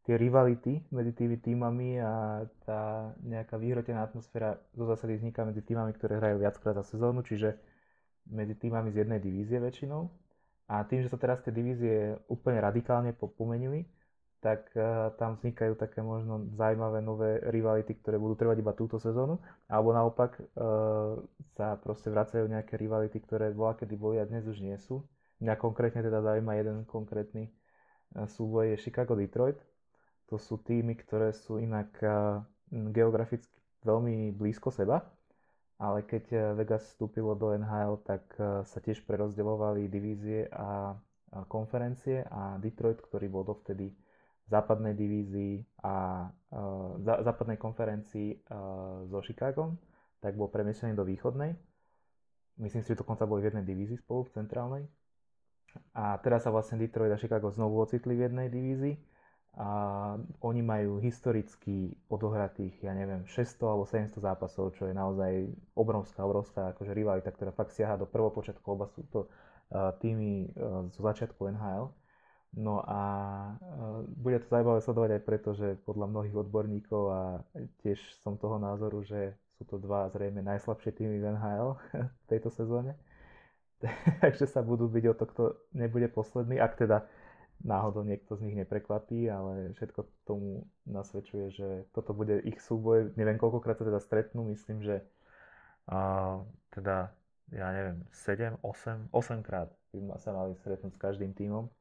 [0.04, 5.96] tie rivality medzi tými týmami a tá nejaká vyhrotená atmosféra zo zásady vzniká medzi týmami,
[5.96, 7.56] ktoré hrajú viackrát za sezónu, čiže
[8.28, 10.12] medzi týmami z jednej divízie väčšinou.
[10.68, 13.88] A tým, že sa teraz tie divízie úplne radikálne pomenili,
[14.44, 19.40] tak uh, tam vznikajú také možno zaujímavé nové rivality, ktoré budú trvať iba túto sezónu,
[19.72, 21.16] alebo naopak uh,
[21.56, 25.00] sa proste vracajú nejaké rivality, ktoré bola kedy boli a dnes už nie sú.
[25.40, 27.48] Mňa konkrétne teda zaujíma jeden konkrétny
[28.20, 29.56] uh, súboj je Chicago-Detroit.
[30.32, 31.94] To sú týmy, ktoré sú inak
[32.72, 35.04] geograficky veľmi blízko seba,
[35.84, 40.96] ale keď Vegas vstúpilo do NHL, tak uh, sa tiež prerozdeľovali divízie a,
[41.50, 43.90] konferencie a Detroit, ktorý bol dovtedy
[44.48, 49.76] západnej divízii a uh, západnej konferencii uh, so Chicagom,
[50.22, 51.58] tak bol premiesený do východnej.
[52.62, 54.84] Myslím si, že dokonca boli v jednej divízii spolu v centrálnej.
[55.98, 58.94] A teraz sa vlastne Detroit a Chicago znovu ocitli v jednej divízii.
[59.54, 59.70] A
[60.42, 65.46] oni majú historicky odohratých, ja neviem, 600 alebo 700 zápasov, čo je naozaj
[65.78, 70.90] obrovská, obrovská akože rivalita, ktorá fakt siaha do prvopočiatku, oba sú to uh, týmy uh,
[70.90, 71.94] zo začiatku NHL.
[72.54, 73.02] No a
[73.50, 73.54] e,
[74.14, 77.22] bude to zaujímavé sledovať aj preto, že podľa mnohých odborníkov a
[77.82, 81.70] tiež som toho názoru, že sú to dva zrejme najslabšie týmy v NHL
[82.22, 82.94] v tejto sezóne.
[84.24, 87.10] Takže sa budú byť o to, kto nebude posledný, ak teda
[87.64, 93.16] náhodou niekto z nich neprekvapí, ale všetko tomu nasvedčuje, že toto bude ich súboj.
[93.16, 95.02] Neviem, koľkokrát sa teda stretnú, myslím, že
[95.88, 96.40] a,
[96.76, 97.12] teda,
[97.56, 101.72] ja neviem, 7, 8, 8 krát by sa mali stretnúť s každým týmom.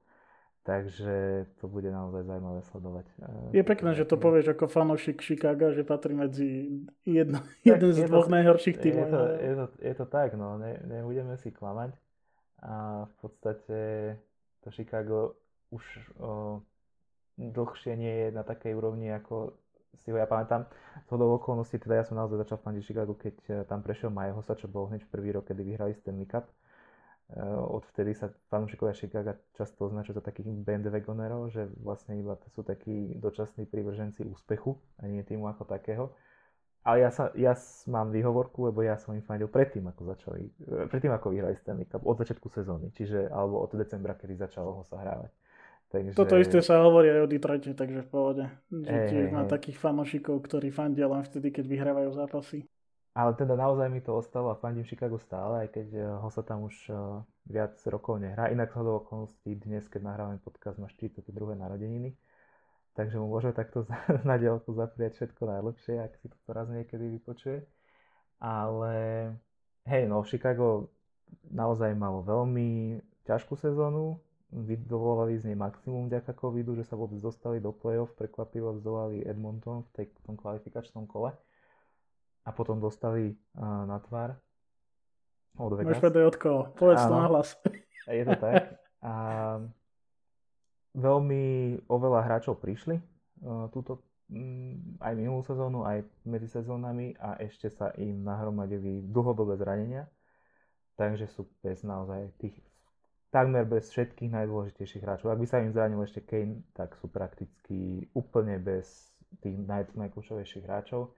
[0.62, 3.07] Takže to bude naozaj zaujímavé sledovať.
[3.51, 8.31] Je pekné, že to povieš ako fanúšik Chicago, že patrí medzi jedno, jeden z dvoch
[8.31, 9.03] to, najhorších tímov.
[9.03, 11.99] Je to, je, to, je to tak, no, ne, nebudeme si klamať.
[12.62, 13.79] A v podstate
[14.62, 15.41] to Chicago
[15.73, 15.85] už
[16.21, 16.61] o,
[17.41, 19.57] dlhšie nie je na takej úrovni, ako
[20.05, 20.69] si ho ja pamätám.
[21.05, 24.57] Z hodou okolností, teda ja som naozaj začal fandiť Chicago, keď e, tam prešiel Majehosa,
[24.57, 26.49] čo bol hneď v prvý rok, kedy vyhrali Stanley Cup
[27.33, 33.17] Eh, odvtedy sa fanúšikovia Chicago často označujú za takých bandwagonerov, že vlastne iba sú takí
[33.17, 36.13] dočasní prívrženci úspechu a nie týmu ako takého.
[36.85, 37.57] Ale ja, sa, ja
[37.89, 41.89] mám výhovorku, lebo ja som im fandil predtým, ako začali, eh, predtým ako vyhrali Stanley
[41.89, 45.33] Cup, od začiatku sezóny, čiže alebo od decembra, kedy začalo ho sa hrávať.
[45.92, 46.16] Takže...
[46.16, 48.44] Toto isté sa hovorí aj o Detroite, takže v pohode.
[48.72, 52.64] Že hey, tiež hey, má takých fanúšikov, ktorí fandia len vtedy, keď vyhrávajú zápasy.
[53.12, 56.40] Ale teda naozaj mi to ostalo a fandím Chicago stále, aj keď eh, ho sa
[56.40, 56.96] tam už eh,
[57.44, 58.48] viac rokov nehrá.
[58.48, 61.28] Inak sa do okolností dnes, keď nahrávame podcast, má 42.
[61.61, 62.16] narodeniny.
[62.96, 63.85] Takže mu môže takto
[64.28, 67.68] na dielku zapriať všetko najlepšie, ak si to raz niekedy vypočuje.
[68.40, 68.94] Ale
[69.85, 70.88] hej, no Chicago
[71.52, 72.96] naozaj malo veľmi
[73.28, 74.16] ťažkú sezónu,
[74.53, 79.88] vydolovali z nej maximum vďaka covidu, že sa vôbec dostali do play-off, prekvapivo vzdolali Edmonton
[79.88, 81.33] v, tej, v tom kvalifikačnom kole
[82.45, 84.37] a potom dostali uh, na tvár
[85.57, 85.97] od Vegas.
[85.97, 87.49] Môžeš povedať od koho, povedz to na hlas.
[88.05, 88.77] Je to tak.
[89.01, 89.12] A
[90.93, 91.45] veľmi
[91.88, 97.88] oveľa hráčov prišli uh, túto um, aj minulú sezónu, aj medzi sezónami a ešte sa
[97.97, 100.12] im nahromadili dlhodobé zranenia.
[101.01, 102.53] Takže sú bez naozaj tých
[103.33, 105.33] takmer bez všetkých najdôležitejších hráčov.
[105.33, 109.09] Ak by sa im zranil ešte Kane, tak sú prakticky úplne bez
[109.40, 111.16] tých naj, najkľúčovejších hráčov.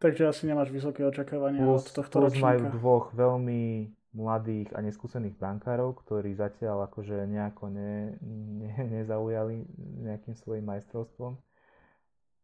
[0.00, 2.48] Takže asi nemáš vysoké očakávania plus, od tohto plus ročníka.
[2.48, 9.68] majú dvoch veľmi mladých a neskúsených brankárov, ktorí zatiaľ akože nejako ne, ne, nezaujali
[10.00, 11.36] nejakým svojim majstrovstvom.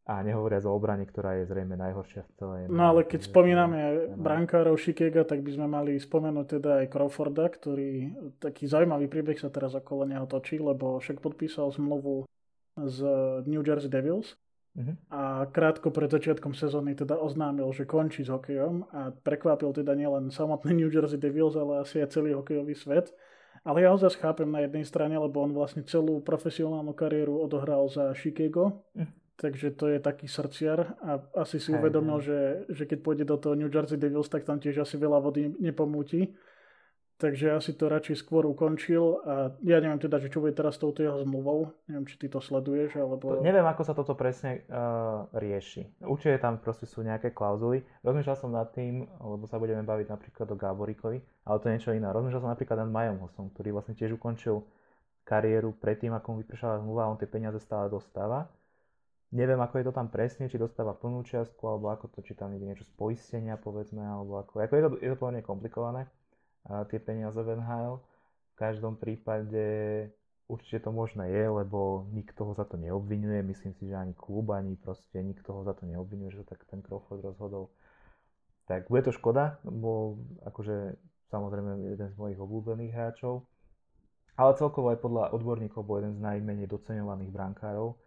[0.07, 2.61] A nehovoriac o obrane, ktorá je zrejme najhoršia v celej.
[2.71, 8.14] No ale keď spomíname brankárov Šikega, tak by sme mali spomenúť teda aj Crawforda, ktorý
[8.38, 12.23] taký zaujímavý príbeh sa teraz okolo neho točí, lebo však podpísal zmluvu
[12.79, 12.99] z
[13.51, 14.38] New Jersey Devils
[14.77, 14.92] Uh-huh.
[15.09, 20.29] A krátko pred začiatkom sezóny teda oznámil, že končí s hokejom a prekvapil teda nielen
[20.29, 23.09] samotný New Jersey Devils, ale asi aj celý hokejový svet.
[23.64, 27.88] Ale ja ho zase chápem na jednej strane, lebo on vlastne celú profesionálnu kariéru odohral
[27.88, 29.09] za Chicago, uh-huh.
[29.37, 33.55] Takže to je taký srdciar a asi si uvedomil, že, že keď pôjde do toho
[33.55, 36.33] New Jersey Devils, tak tam tiež asi veľa vody nepomúti
[37.16, 40.77] Takže ja si to radšej skôr ukončil a ja neviem teda, že čo bude teraz
[40.77, 41.72] s touto jeho zmluvou.
[41.88, 43.40] Neviem, či ty to sleduješ, alebo...
[43.40, 46.05] To, neviem, ako sa toto presne uh, rieši.
[46.05, 47.81] Určite tam proste sú nejaké klauzuly.
[48.05, 51.96] Rozmýšľal som nad tým, lebo sa budeme baviť napríklad o Gáborikovi, ale to je niečo
[51.96, 52.05] iné.
[52.12, 54.61] Rozmýšľal som napríklad nad Majom Hosom, ktorý vlastne tiež ukončil
[55.25, 58.44] kariéru predtým, ako mu vypršala zmluva a on tie peniaze stále dostáva.
[59.37, 62.57] Neviem, ako je to tam presne, či dostáva plnú čiastku, alebo ako to, či tam
[62.57, 66.09] ide niečo z poistenia, povedzme, alebo ako, ako je to, je to pomerne komplikované,
[66.66, 68.01] a tie peniaze v NHL.
[68.01, 69.64] V každom prípade
[70.49, 74.51] určite to možné je, lebo nikto ho za to neobvinuje, myslím si, že ani klub,
[74.51, 77.70] ani proste nikto ho za to neobvinuje, že to tak ten Crawford rozhodol.
[78.66, 80.99] Tak bude to škoda, bo akože
[81.31, 83.46] samozrejme jeden z mojich obľúbených hráčov,
[84.37, 87.99] ale celkovo aj podľa odborníkov bol jeden z najmenej doceňovaných brankárov.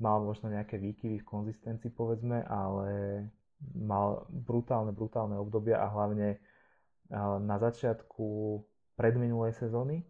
[0.00, 3.28] Mal možno nejaké výkyvy v konzistencii, povedzme, ale
[3.76, 6.40] mal brutálne, brutálne obdobia a hlavne
[7.44, 8.58] na začiatku
[8.96, 10.00] predminulej sezóny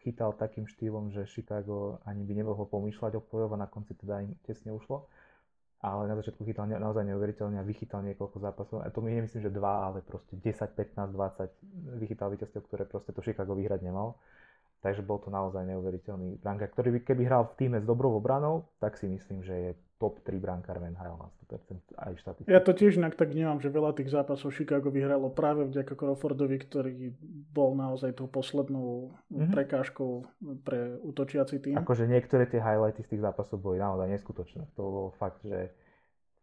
[0.00, 4.24] chytal takým štýlom, že Chicago ani by nemohlo pomýšľať o play a na konci teda
[4.24, 5.04] im tesne ušlo.
[5.84, 8.80] Ale na začiatku chytal naozaj neuveriteľne a vychytal niekoľko zápasov.
[8.80, 13.12] A to my nemyslím, že dva, ale proste 10, 15, 20 vychytal víťazstiev, ktoré proste
[13.12, 14.16] to Chicago vyhrať nemal.
[14.84, 18.68] Takže bol to naozaj neuveriteľný brankár, ktorý by keby hral v týme s dobrou obranou,
[18.84, 22.52] tak si myslím, že je top 3 brankár v NHL na 100% aj štatistiky.
[22.52, 26.60] Ja to tiež inak tak vnímam, že veľa tých zápasov Chicago vyhralo práve vďaka Crawfordovi,
[26.60, 27.16] ktorý
[27.48, 29.56] bol naozaj tou poslednou mm-hmm.
[29.56, 30.28] prekážkou
[30.68, 31.80] pre útočiaci tým.
[31.80, 34.68] Akože niektoré tie highlighty z tých zápasov boli naozaj neskutočné.
[34.76, 35.72] To bol fakt, že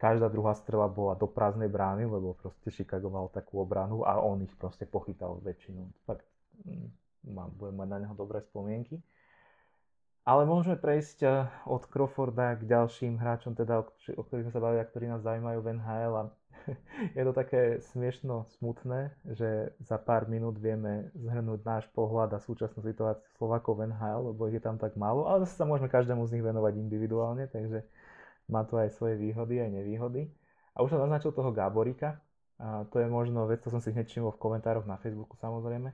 [0.02, 4.42] každá druhá strela bola do prázdnej brány, lebo proste Chicago mal takú obranu a on
[4.42, 6.10] ich proste pochytal väčšinu.
[6.10, 6.26] Fakt,
[6.66, 9.02] mm mám, budem mať na neho dobré spomienky.
[10.22, 13.82] Ale môžeme prejsť eh, od Crawforda k ďalším hráčom, teda,
[14.14, 16.14] o ktorých sme sa bavili a ktorí nás zaujímajú v NHL.
[16.14, 16.24] A
[17.18, 22.86] je to také smiešno smutné, že za pár minút vieme zhrnúť náš pohľad a súčasnú
[22.86, 26.22] situáciu Slovakov v NHL, lebo ich je tam tak málo, ale zase sa môžeme každému
[26.30, 27.82] z nich venovať individuálne, takže
[28.46, 30.30] má to aj svoje výhody, aj nevýhody.
[30.78, 32.22] A už som naznačil toho Gáborika,
[32.62, 35.90] a to je možno vec, to som si hneď všimol v komentároch na Facebooku samozrejme,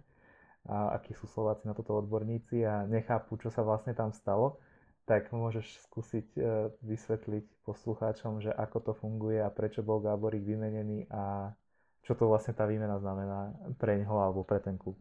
[0.68, 4.60] a akí sú Slováci na toto odborníci a nechápu, čo sa vlastne tam stalo,
[5.08, 6.42] tak môžeš skúsiť e,
[6.84, 11.56] vysvetliť poslucháčom, že ako to funguje a prečo bol Gáborík vymenený a
[12.04, 15.00] čo to vlastne tá výmena znamená pre ňoho alebo pre ten klub.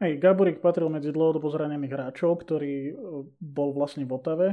[0.00, 2.92] Hej, Gáborík patril medzi dlhodobo zranených hráčov, ktorý e,
[3.36, 4.48] bol vlastne v Otave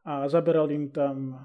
[0.00, 1.36] a zaberal im tam e,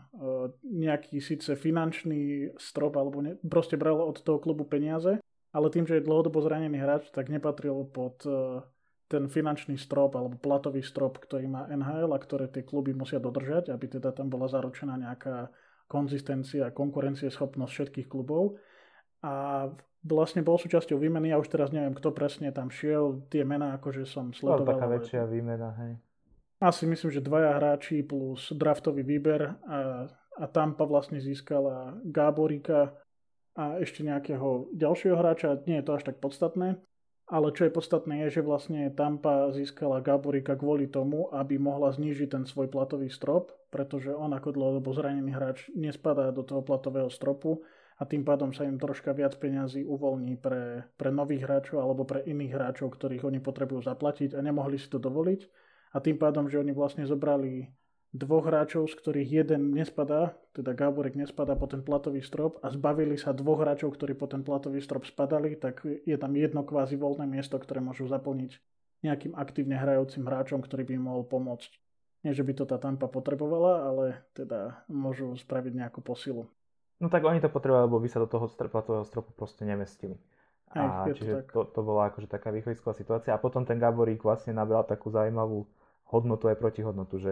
[0.63, 5.19] nejaký síce finančný strop, alebo ne, proste bral od toho klubu peniaze
[5.55, 8.59] ale tým, že je dlhodobo zranený hráč, tak nepatril pod e,
[9.07, 13.71] ten finančný strop alebo platový strop, ktorý má NHL a ktoré tie kluby musia dodržať,
[13.71, 15.47] aby teda tam bola zaručená nejaká
[15.87, 18.59] konzistencia a konkurencieschopnosť všetkých klubov.
[19.23, 19.65] A
[20.03, 24.03] vlastne bol súčasťou výmeny, ja už teraz neviem, kto presne tam šiel, tie mená akože
[24.03, 24.75] som sledoval.
[24.75, 25.93] taká väčšia výmena, hej.
[26.59, 33.04] Asi myslím, že dvaja hráči plus draftový výber a, a Tampa vlastne získala Gáborika,
[33.55, 36.77] a ešte nejakého ďalšieho hráča, nie je to až tak podstatné.
[37.25, 42.29] Ale čo je podstatné je, že vlastne Tampa získala Gaborika kvôli tomu, aby mohla znížiť
[42.29, 47.65] ten svoj platový strop, pretože on ako dlhodobo zranený hráč nespadá do toho platového stropu
[47.97, 52.21] a tým pádom sa im troška viac peňazí uvoľní pre, pre nových hráčov alebo pre
[52.27, 55.41] iných hráčov, ktorých oni potrebujú zaplatiť a nemohli si to dovoliť.
[55.95, 57.71] A tým pádom, že oni vlastne zobrali
[58.15, 63.19] dvoch hráčov, z ktorých jeden nespadá, teda Gáborek nespadá po ten platový strop a zbavili
[63.19, 67.27] sa dvoch hráčov, ktorí po ten platový strop spadali, tak je tam jedno kvázi voľné
[67.27, 68.55] miesto, ktoré môžu zaplniť
[69.03, 71.71] nejakým aktívne hrajúcim hráčom, ktorý by im mohol pomôcť.
[72.23, 76.49] Nie, že by to tá Tampa potrebovala, ale teda môžu spraviť nejakú posilu.
[76.97, 80.17] No tak oni to potrebovali, lebo by sa do toho platového stropu proste nemestili.
[80.73, 83.35] A čiže to, to, to bola akože taká východisková situácia.
[83.35, 85.69] A potom ten Gaborík vlastne nabral takú zaujímavú
[86.09, 87.31] hodnotu aj protihodnotu, že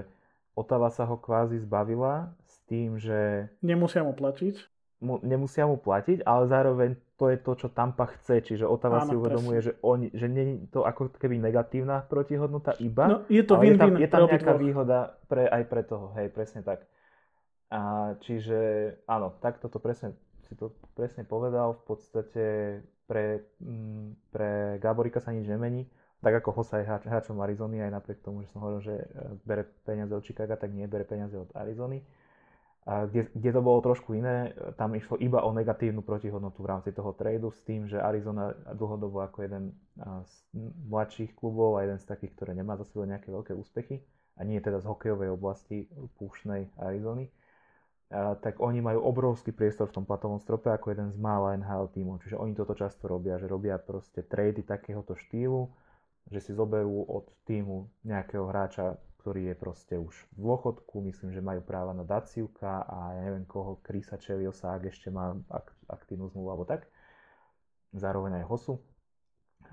[0.53, 3.49] Otava sa ho kvázi zbavila s tým, že...
[3.65, 4.55] Nemusia mu platiť.
[5.01, 8.39] Mu, nemusia mu platiť, ale zároveň to je to, čo Tampa chce.
[8.45, 9.73] Čiže Otava Áno, si uvedomuje, presne.
[9.73, 13.65] že, oni, že nie je to ako keby negatívna protihodnota iba, no, je to ale
[13.65, 16.13] je tam, je tam nejaká výhoda pre, aj pre toho.
[16.15, 16.85] Hej, presne tak.
[17.73, 20.13] A čiže áno, takto to presne,
[20.45, 21.81] si to presne povedal.
[21.81, 22.45] V podstate
[23.09, 25.89] pre, mm, pre Gáborika sa nič nemení
[26.23, 29.05] tak ako Hossa je hráč, hráčom Arizony, aj napriek tomu, že som hovoril, že e,
[29.43, 31.99] bere peniaze od Chicago, tak nie bere peniaze od Arizony.
[32.83, 36.71] A kde, kde to bolo trošku iné, e, tam išlo iba o negatívnu protihodnotu v
[36.71, 40.33] rámci toho tradu s tým, že Arizona dlhodobo ako jeden z
[40.87, 43.99] mladších klubov a jeden z takých, ktoré nemá za sebou nejaké veľké úspechy
[44.39, 47.27] a nie teda z hokejovej oblasti púšnej Arizony,
[48.09, 51.91] a, tak oni majú obrovský priestor v tom platovom strope ako jeden z mála NHL
[51.91, 52.23] tímov.
[52.23, 55.82] Čiže oni toto často robia, že robia proste trady takéhoto štýlu,
[56.31, 61.39] že si zoberú od týmu nejakého hráča, ktorý je proste už v dôchodku, myslím, že
[61.39, 65.31] majú práva na Daciuka a ja neviem koho, Krisa Čeliosa, ak ešte má
[65.87, 66.91] aktívnu zmluvu alebo tak.
[67.95, 68.83] Zároveň aj Hosu.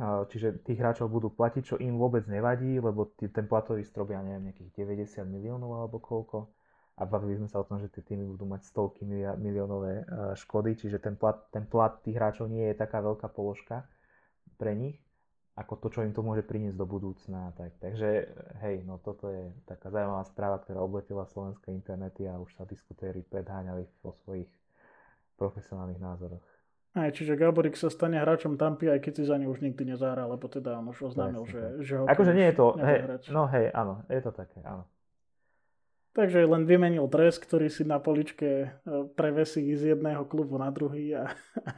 [0.00, 4.54] Čiže tých hráčov budú platiť, čo im vôbec nevadí, lebo ten platový strop, ja neviem,
[4.54, 6.46] nejakých 90 miliónov alebo koľko.
[7.00, 9.08] a bavili sme sa o tom, že tie týmy budú mať stovky
[9.40, 10.04] miliónové
[10.36, 13.88] škody, čiže ten plat, ten plat tých hráčov nie je taká veľká položka
[14.60, 15.00] pre nich,
[15.60, 17.52] ako to, čo im to môže priniesť do budúcna.
[17.52, 18.32] Tak, takže
[18.64, 23.20] hej, no toto je taká zaujímavá správa, ktorá obletela slovenské internety a už sa diskutéri
[23.20, 24.48] predháňali vo svojich
[25.36, 26.44] profesionálnych názoroch.
[26.90, 30.34] Aj, čiže Gaborik sa stane hráčom Tampy, aj keď si za ňu už nikdy nezahral,
[30.34, 32.98] lebo teda on už oznámil, že, že ho Akože nie je to, hej,
[33.30, 34.82] no hej, áno, je to také, áno.
[36.10, 38.68] Takže len vymenil dres, ktorý si na poličke e,
[39.14, 41.30] prevesí z jedného klubu na druhý a,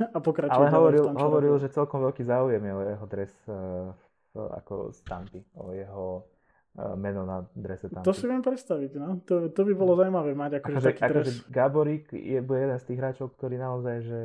[0.09, 3.33] a pokračuje Ale hovoril, v tom, hovoril že celkom veľký záujem je o jeho dres
[3.53, 3.93] uh,
[4.33, 8.09] ako z Tampy, o jeho uh, meno na drese Tampy.
[8.09, 9.21] To si viem predstaviť, no.
[9.29, 11.53] To, to by bolo zaujímavé mať akože, akože taký akože dres.
[11.53, 14.21] Gaborik je, jeden z tých hráčov, ktorý naozaj, že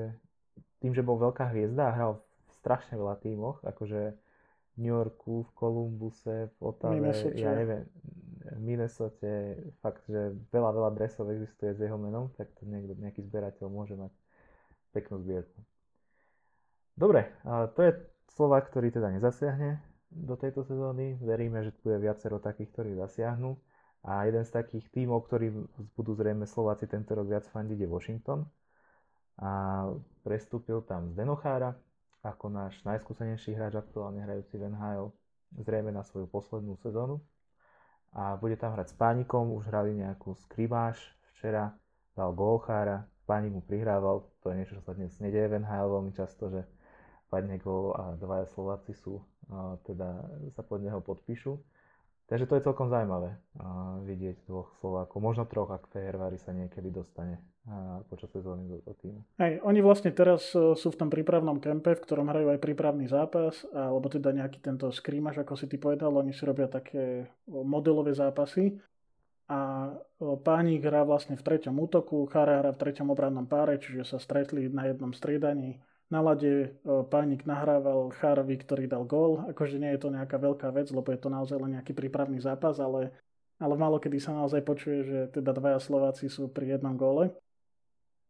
[0.80, 2.12] tým, že bol veľká hviezda a hral
[2.48, 7.84] v strašne veľa tímoch, akože v New Yorku, v Columbuse, v Otave, ja neviem,
[8.56, 13.26] v Minnesota, fakt, že veľa, veľa dresov existuje s jeho menom, tak to niekto, nejaký
[13.28, 14.14] zberateľ môže mať
[14.96, 15.60] peknú zbierku.
[16.98, 17.30] Dobre,
[17.76, 17.92] to je
[18.34, 21.20] Slovak, ktorý teda nezasiahne do tejto sezóny.
[21.20, 23.60] Veríme, že tu je viacero takých, ktorí zasiahnu.
[24.08, 25.52] A jeden z takých tímov, ktorí
[26.00, 28.48] budú zrejme Slováci tento rok viac fandiť, je Washington
[29.38, 29.84] a
[30.26, 31.76] prestúpil tam z Denochára
[32.26, 35.14] ako náš najskúsenejší hráč aktuálne hrajúci v NHL,
[35.64, 37.22] zrejme na svoju poslednú sezónu.
[38.18, 40.98] A bude tam hrať s Pánikom, už hrali nejakú skribáž
[41.38, 41.78] včera,
[42.18, 46.16] dal Golchára, Pánik mu prihrával, to je niečo, čo sa dnes nedieje v NHL veľmi
[46.16, 46.64] často, že
[47.28, 49.20] padne gól a dvaja Slováci sú,
[49.84, 50.24] teda
[50.56, 51.60] sa pod neho podpíšu.
[52.32, 53.36] Takže to je celkom zaujímavé
[54.08, 57.44] vidieť dvoch Slovákov, možno troch, ak Fehervári sa niekedy dostane
[58.08, 59.20] počas sezóny do, do týmu.
[59.38, 63.12] Hej, oni vlastne teraz uh, sú v tom prípravnom kempe, v ktorom hrajú aj prípravný
[63.12, 68.16] zápas, alebo teda nejaký tento skrímaž, ako si ty povedal, oni si robia také modelové
[68.16, 68.80] zápasy
[69.48, 74.18] a Pánik hrá vlastne v treťom útoku, Chára hrá v treťom obrannom páre, čiže sa
[74.20, 76.72] stretli na jednom striedaní na lade
[77.12, 79.44] Pánik nahrával Chárovi, ktorý dal gól.
[79.52, 82.80] Akože nie je to nejaká veľká vec, lebo je to naozaj len nejaký prípravný zápas,
[82.80, 83.12] ale,
[83.60, 87.36] ale malo kedy sa naozaj počuje, že teda dvaja Slováci sú pri jednom góle.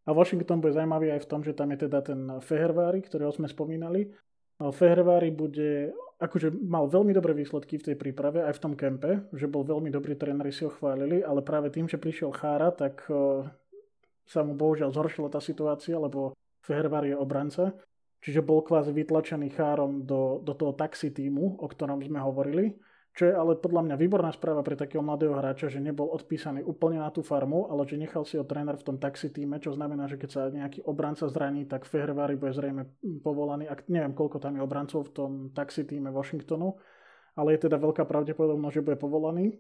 [0.07, 3.51] A Washington bude zaujímavý aj v tom, že tam je teda ten Fehervári, ktorého sme
[3.51, 4.07] spomínali.
[4.57, 9.51] Fehervári bude, akože mal veľmi dobré výsledky v tej príprave, aj v tom kempe, že
[9.51, 13.05] bol veľmi dobrý, tréneri si ho chválili, ale práve tým, že prišiel Chára, tak
[14.27, 16.33] sa mu bohužiaľ zhoršila tá situácia, lebo
[16.65, 17.75] Fehervar je obranca,
[18.23, 22.75] čiže bol kvázi vytlačený chárom do, do toho taxi týmu, o ktorom sme hovorili,
[23.17, 27.01] čo je ale podľa mňa výborná správa pre takého mladého hráča, že nebol odpísaný úplne
[27.01, 30.05] na tú farmu, ale že nechal si ho tréner v tom taxi týme, čo znamená,
[30.05, 32.85] že keď sa nejaký obranca zraní, tak Fehervári bude zrejme
[33.25, 33.65] povolaný.
[33.65, 36.77] Ak, neviem, koľko tam je obrancov v tom taxi týme Washingtonu,
[37.33, 39.57] ale je teda veľká pravdepodobnosť, že bude povolaný.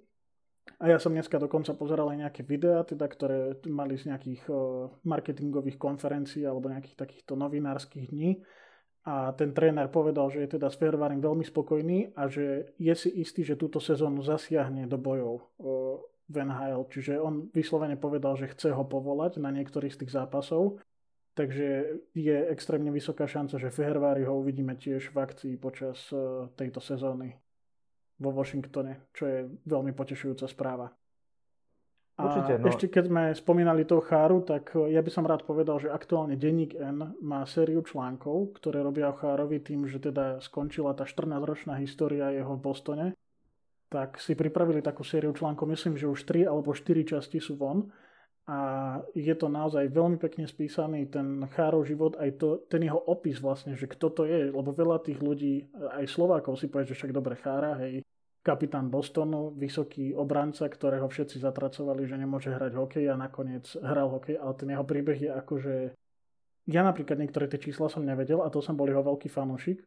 [0.77, 4.85] A ja som dneska dokonca pozeral aj nejaké videá, teda, ktoré mali z nejakých uh,
[5.01, 8.37] marketingových konferencií alebo nejakých takýchto novinárskych dní.
[9.07, 13.07] A ten tréner povedal, že je teda s Fairwaring veľmi spokojný a že je si
[13.23, 16.83] istý, že túto sezónu zasiahne do bojov uh, v NHL.
[16.91, 20.83] Čiže on vyslovene povedal, že chce ho povolať na niektorých z tých zápasov.
[21.39, 21.67] Takže
[22.19, 27.31] je extrémne vysoká šanca, že Fehervári ho uvidíme tiež v akcii počas uh, tejto sezóny
[28.19, 29.39] vo Washingtone, čo je
[29.71, 30.91] veľmi potešujúca správa.
[32.17, 32.65] A Určite, no.
[32.65, 36.73] ešte keď sme spomínali toho Cháru, tak ja by som rád povedal, že aktuálne Denník
[36.73, 42.33] N má sériu článkov, ktoré robia o Chárovi tým, že teda skončila tá 14-ročná história
[42.33, 43.07] jeho v Bostone.
[43.93, 47.85] Tak si pripravili takú sériu článkov, myslím, že už 3 alebo 4 časti sú von.
[48.47, 48.57] A
[49.13, 53.77] je to naozaj veľmi pekne spísaný, ten Chárov život, aj to, ten jeho opis vlastne,
[53.77, 57.35] že kto to je, lebo veľa tých ľudí, aj Slovákov si povie, že však dobre
[57.35, 58.07] Chára, hej,
[58.47, 64.39] kapitán Bostonu, vysoký obranca, ktorého všetci zatracovali, že nemôže hrať hokej a nakoniec hral hokej,
[64.39, 65.75] ale ten jeho príbeh je akože...
[66.71, 69.83] Ja napríklad niektoré tie čísla som nevedel a to som bol jeho veľký fanúšik,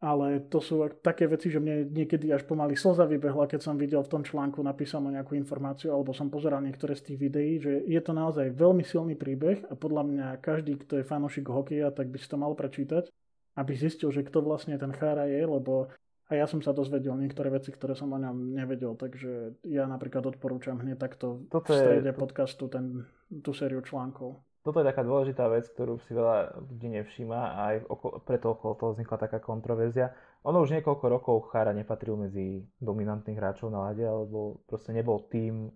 [0.00, 4.04] ale to sú také veci, že mne niekedy až pomaly slza vybehla, keď som videl
[4.04, 8.00] v tom článku napísanú nejakú informáciu, alebo som pozeral niektoré z tých videí, že je
[8.04, 12.16] to naozaj veľmi silný príbeh a podľa mňa každý, kto je fanúšik hokeja, tak by
[12.20, 13.08] si to mal prečítať,
[13.56, 15.88] aby zistil, že kto vlastne ten Chára je, lebo
[16.26, 20.26] a ja som sa dozvedel niektoré veci, ktoré som o ňom nevedel, takže ja napríklad
[20.26, 22.18] odporúčam hneď takto Toto v strede je...
[22.18, 24.42] podcastu ten, tú sériu článkov.
[24.66, 28.72] Toto je taká dôležitá vec, ktorú si veľa ľudí nevšíma a aj okolo, preto okolo
[28.74, 30.10] toho vznikla taká kontroverzia.
[30.42, 35.70] Ono už niekoľko rokov Chára nepatril medzi dominantných hráčov na lade, alebo proste nebol tým,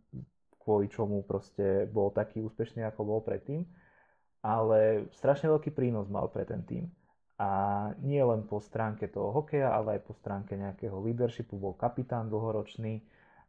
[0.59, 3.63] kvôli čomu proste bol taký úspešný, ako bol predtým.
[4.43, 6.91] Ale strašne veľký prínos mal pre ten tým.
[7.41, 7.49] A
[8.05, 11.57] nie len po stránke toho hokeja, ale aj po stránke nejakého leadershipu.
[11.57, 13.01] Bol kapitán dlhoročný.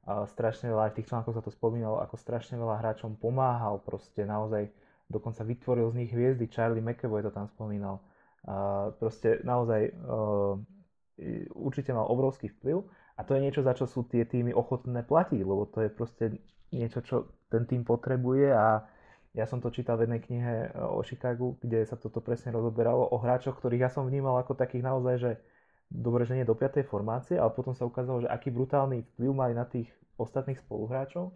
[0.07, 4.25] Strašne veľa, aj v tých článkoch sa to spomínalo, ako strašne veľa hráčom pomáhal, proste
[4.25, 4.71] naozaj
[5.11, 7.99] dokonca vytvoril z nich hviezdy, Charlie McAvoy to tam spomínal.
[8.97, 10.55] Proste naozaj uh,
[11.53, 12.81] určite mal obrovský vplyv.
[13.19, 16.25] A to je niečo, za čo sú tie týmy ochotné platiť, lebo to je proste
[16.73, 18.55] niečo, čo ten tým potrebuje.
[18.55, 18.87] A
[19.32, 23.17] ja som to čítal v jednej knihe o Chicagu, kde sa toto presne rozoberalo o
[23.17, 25.32] hráčoch, ktorých ja som vnímal ako takých naozaj, že
[25.88, 26.84] dobre, že nie do 5.
[26.84, 29.88] formácie, ale potom sa ukázalo, že aký brutálny vplyv mali na tých
[30.19, 31.32] ostatných spoluhráčov.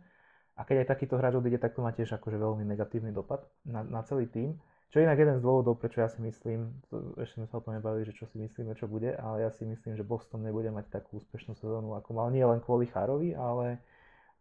[0.56, 3.84] A keď aj takýto hráč odíde, tak to má tiež akože veľmi negatívny dopad na,
[3.84, 4.56] na celý tým.
[4.92, 7.64] Čo je inak jeden z dôvodov, prečo ja si myslím, to, ešte sme sa o
[7.68, 10.72] tom nebavili, že čo si myslíme, čo bude, ale ja si myslím, že Boston nebude
[10.72, 13.84] mať takú úspešnú sezónu, ako mal nie len kvôli Chárovi, ale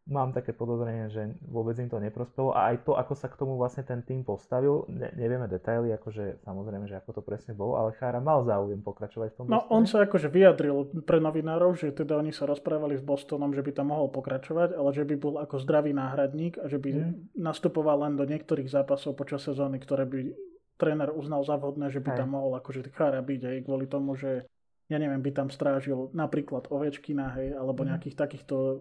[0.05, 3.57] mám také podozrenie, že vôbec im to neprospelo a aj to, ako sa k tomu
[3.57, 7.97] vlastne ten tým postavil, ne, nevieme detaily, akože samozrejme, že ako to presne bolo, ale
[7.97, 9.45] Chára mal záujem pokračovať v tom.
[9.49, 9.73] No Bostone.
[9.73, 10.77] on sa akože vyjadril
[11.09, 14.91] pre novinárov, že teda oni sa rozprávali s Bostonom, že by tam mohol pokračovať, ale
[14.93, 17.41] že by bol ako zdravý náhradník a že by hmm.
[17.41, 20.21] nastupoval len do niektorých zápasov počas sezóny, ktoré by
[20.77, 22.19] tréner uznal za vhodné, že by Hej.
[22.21, 24.45] tam mohol akože Chára byť aj kvôli tomu, že
[24.89, 27.89] ja neviem, by tam strážil napríklad Ovečkina, hej, alebo mhm.
[27.95, 28.77] nejakých takýchto uh,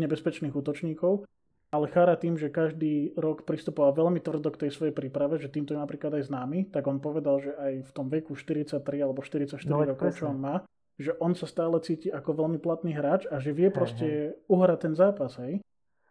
[0.00, 1.28] nebezpečných útočníkov.
[1.74, 5.74] Ale Chara tým, že každý rok pristupoval veľmi tvrdo k tej svojej príprave, že týmto
[5.74, 9.58] je napríklad aj známy, tak on povedal, že aj v tom veku 43 alebo 44
[9.66, 10.62] no, rokov, čo on má,
[11.02, 14.38] že on sa stále cíti ako veľmi platný hráč a že vie hej, proste hej.
[14.46, 15.58] uhrať ten zápas, hej.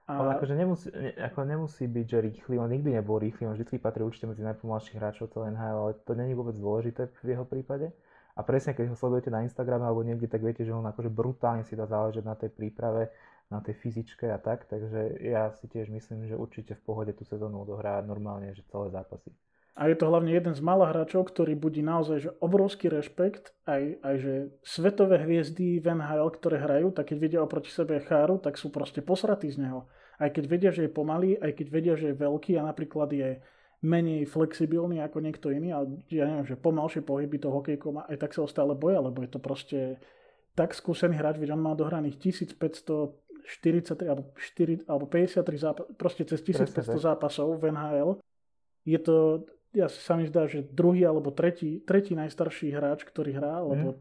[0.04, 0.20] A...
[0.20, 3.80] Ale akože nemusí, ne, ako nemusí byť, že rýchly, on nikdy nebol rýchly, on vždy
[3.80, 7.96] patrí určite medzi najpomalších hráčov celé NHL, ale to není vôbec dôležité v jeho prípade.
[8.34, 11.62] A presne keď ho sledujete na Instagrame alebo niekde, tak viete, že on akože brutálne
[11.62, 13.14] si dá záležať na tej príprave,
[13.54, 14.66] na tej fyzičke a tak.
[14.66, 18.90] Takže ja si tiež myslím, že určite v pohode tú sezónu odohrá normálne, že celé
[18.90, 19.30] zápasy.
[19.74, 24.06] A je to hlavne jeden z malých hráčov, ktorý budí naozaj že obrovský rešpekt, aj,
[24.06, 28.62] aj že svetové hviezdy v NHL, ktoré hrajú, tak keď vidia oproti sebe Cháru, tak
[28.62, 29.90] sú proste posratí z neho.
[30.22, 33.42] Aj keď vedia, že je pomalý, aj keď vedia, že je veľký a napríklad je
[33.84, 38.16] menej flexibilný ako niekto iný, ale ja neviem, že pomalšie pohyby toho hokejkou má, aj
[38.16, 40.00] tak sa ho stále boja, lebo je to proste
[40.56, 46.40] tak skúsený hráč, veď on má dohraných 1543 alebo, 4, alebo 53 zápas, proste cez
[46.40, 48.24] 1500 zápasov v NHL.
[48.88, 49.44] Je to,
[49.76, 54.00] ja sa mi zdá, že druhý alebo tretí, tretí najstarší hráč, ktorý hrá, lebo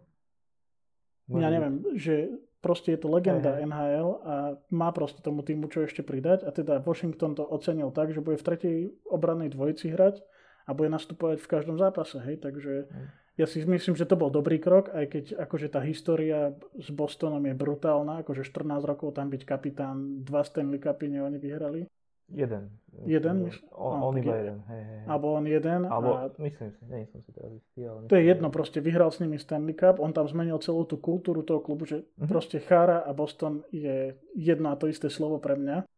[1.26, 1.42] mm.
[1.42, 2.30] ja neviem, že
[2.62, 3.66] proste je to legenda uh-huh.
[3.66, 4.34] NHL a
[4.70, 8.38] má proste tomu týmu čo ešte pridať a teda Washington to ocenil tak, že bude
[8.38, 8.76] v tretej
[9.10, 10.22] obrannej dvojici hrať
[10.64, 13.06] a bude nastupovať v každom zápase, hej, takže uh-huh.
[13.34, 17.42] ja si myslím, že to bol dobrý krok, aj keď akože tá história s Bostonom
[17.42, 21.90] je brutálna, akože 14 rokov tam byť kapitán, dva Stanley Cupy oni vyhrali,
[22.32, 22.82] Jeden.
[23.06, 23.48] Jeden?
[23.72, 25.00] On, no, on iba jeden, hej, hej.
[25.08, 25.80] Alebo on jeden.
[25.88, 26.28] Alebo, a...
[26.44, 28.04] myslím si, nie som si teraz istý, ale...
[28.04, 31.40] To je jedno, proste vyhral s nimi Stanley Cup, on tam zmenil celú tú kultúru
[31.40, 32.28] toho klubu, že uh-huh.
[32.28, 35.88] proste Chára a Boston je jedno a to isté slovo pre mňa.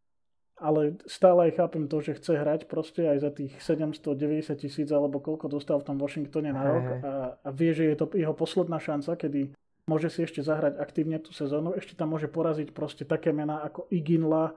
[0.55, 5.19] Ale stále aj chápem to, že chce hrať proste aj za tých 790 tisíc alebo
[5.19, 7.13] koľko dostal v tom Washingtone na rok a,
[7.43, 9.51] a vie, že je to jeho posledná šanca, kedy
[9.91, 13.91] môže si ešte zahrať aktívne tú sezónu, ešte tam môže poraziť proste také mená ako
[13.91, 14.55] Iginla,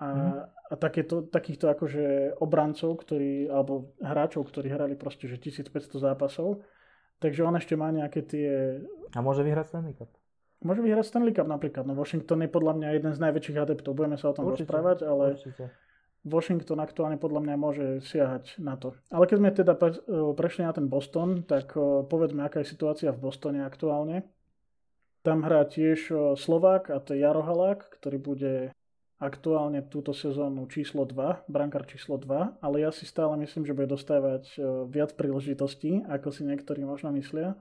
[0.00, 0.40] a, mm.
[0.66, 6.66] A takéto, takýchto akože obrancov, ktorí, alebo hráčov, ktorí hrali proste že 1500 zápasov.
[7.22, 8.82] Takže on ešte má nejaké tie...
[9.14, 10.10] A môže vyhrať Stanley Cup.
[10.66, 11.86] Môže vyhrať Stanley Cup napríklad.
[11.86, 13.94] No Washington je podľa mňa jeden z najväčších adeptov.
[13.94, 15.70] Budeme sa o tom určite, rozprávať, ale určite.
[16.26, 18.98] Washington aktuálne podľa mňa môže siahať na to.
[19.14, 19.94] Ale keď sme teda pre,
[20.34, 21.78] prešli na ten Boston, tak
[22.10, 24.26] povedzme, aká je situácia v Bostone aktuálne.
[25.22, 28.52] Tam hrá tiež Slovák a to je Jaro Halák, ktorý bude
[29.16, 33.88] aktuálne túto sezónu číslo 2, brankár číslo 2, ale ja si stále myslím, že bude
[33.88, 34.58] dostávať e,
[34.92, 37.56] viac príležitostí, ako si niektorí možno myslia.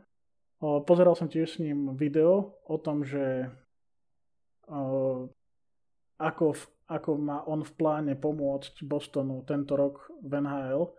[0.60, 3.52] Pozeral som tiež s ním video o tom, že
[6.16, 6.46] ako,
[6.88, 10.96] ako má on v pláne pomôcť Bostonu tento rok v NHL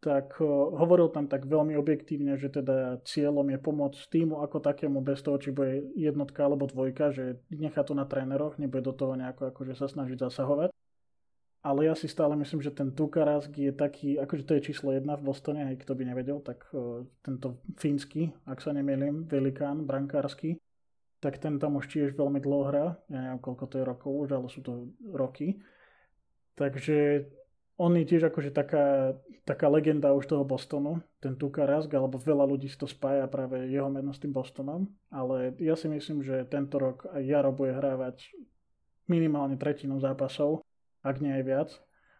[0.00, 0.38] tak
[0.76, 5.40] hovoril tam tak veľmi objektívne, že teda cieľom je pomôcť týmu ako takému bez toho,
[5.40, 9.74] či bude jednotka alebo dvojka, že nechá to na tréneroch, nebude do toho nejako akože
[9.74, 10.70] sa snažiť zasahovať.
[11.66, 15.18] Ale ja si stále myslím, že ten Tukarask je taký, akože to je číslo jedna
[15.18, 20.62] v Bostone, aj kto by nevedel, tak uh, tento fínsky, ak sa nemýlim, velikán, brankársky,
[21.18, 24.28] tak ten tam už tiež veľmi dlho hrá, ja neviem koľko to je rokov už,
[24.38, 25.58] ale sú to roky.
[26.54, 27.26] Takže
[27.76, 32.48] on je tiež akože taká, taká legenda už toho Bostonu, ten Tuka Rask, alebo veľa
[32.48, 36.48] ľudí si to spája práve jeho meno s tým Bostonom, ale ja si myslím, že
[36.48, 38.32] tento rok aj Jaro bude hrávať
[39.06, 40.64] minimálne tretinu zápasov,
[41.04, 41.70] ak nie aj viac,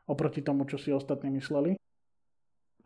[0.04, 1.80] oproti tomu, čo si ostatní mysleli.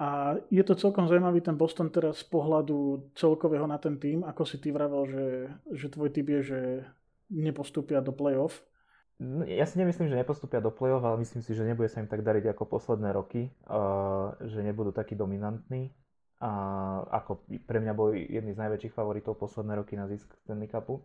[0.01, 4.49] A je to celkom zaujímavý ten Boston teraz z pohľadu celkového na ten tým, ako
[4.49, 5.27] si ty vravel, že,
[5.77, 6.61] že tvoj typ je, že
[7.29, 8.65] nepostúpia do playoff,
[9.45, 12.25] ja si nemyslím, že nepostupia do play-off, ale myslím si, že nebude sa im tak
[12.25, 13.53] dariť ako posledné roky,
[14.41, 15.93] že nebudú takí dominantní.
[16.41, 21.05] Ako pre mňa boli jedni z najväčších favoritov posledné roky na zisk Stanley Cupu.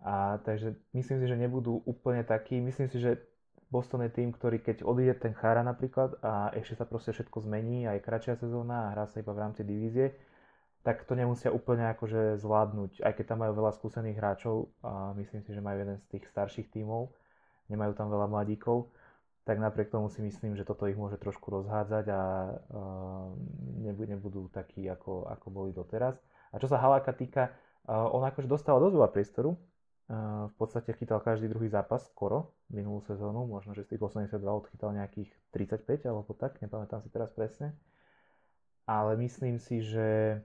[0.00, 2.56] A takže myslím si, že nebudú úplne takí.
[2.56, 3.20] Myslím si, že
[3.70, 7.86] Boston je tým, ktorý keď odíde ten Chara napríklad a ešte sa proste všetko zmení,
[7.86, 10.18] aj kratšia sezóna a hrá sa iba v rámci divízie,
[10.82, 15.46] tak to nemusia úplne akože zvládnuť, aj keď tam majú veľa skúsených hráčov a myslím
[15.46, 17.14] si, že majú jeden z tých starších tímov,
[17.70, 18.90] nemajú tam veľa mladíkov,
[19.48, 22.22] tak napriek tomu si myslím, že toto ich môže trošku rozhádzať a
[22.54, 23.32] uh,
[23.82, 26.18] nebudú takí, ako, ako boli doteraz.
[26.52, 27.50] A čo sa Haláka týka,
[27.88, 32.52] uh, on akože dostal dosť veľa priestoru, uh, v podstate chytal každý druhý zápas skoro
[32.68, 37.32] minulú sezónu, možno, že z tých 82 odchytal nejakých 35 alebo tak, nepamätám si teraz
[37.32, 37.72] presne.
[38.84, 40.42] Ale myslím si, že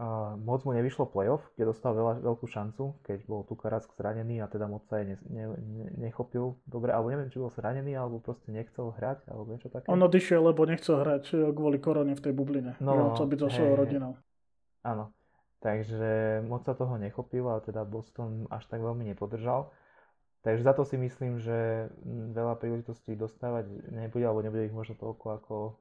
[0.00, 4.48] Uh, moc mu nevyšlo playoff, kde dostal veľa, veľkú šancu, keď bol Tukarask zranený a
[4.48, 8.16] teda moc sa aj ne, ne, ne, nechopil dobre, alebo neviem, či bol zranený, alebo
[8.16, 9.92] proste nechcel hrať, alebo niečo také.
[9.92, 12.80] On odišiel, lebo nechcel hrať e, kvôli korone v tej bubline.
[12.80, 14.12] No, chcel byť so svojou rodinou.
[14.80, 15.12] Áno,
[15.60, 19.68] takže moc sa toho nechopil a teda Boston až tak veľmi nepodržal.
[20.40, 21.92] Takže za to si myslím, že
[22.32, 25.72] veľa príležitostí dostávať nebude, alebo nebude ich možno toľko ako o,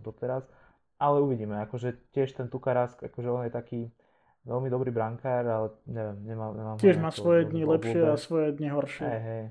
[0.00, 0.48] doteraz
[0.98, 3.80] ale uvidíme, akože tiež ten Tukarask, akože on je taký
[4.42, 8.68] veľmi dobrý brankár, ale neviem, nemám, nemám Tiež má svoje dni lepšie a svoje dni
[8.74, 9.06] horšie.
[9.06, 9.44] Hej, hej.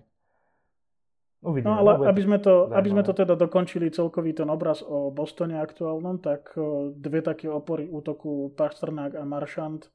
[1.38, 1.70] Uvidíme.
[1.70, 5.62] No ale aby sme, to, aby sme to teda dokončili celkový ten obraz o Bostone
[5.62, 6.52] aktuálnom, tak
[6.98, 9.86] dve také opory útoku Pasternák a Maršant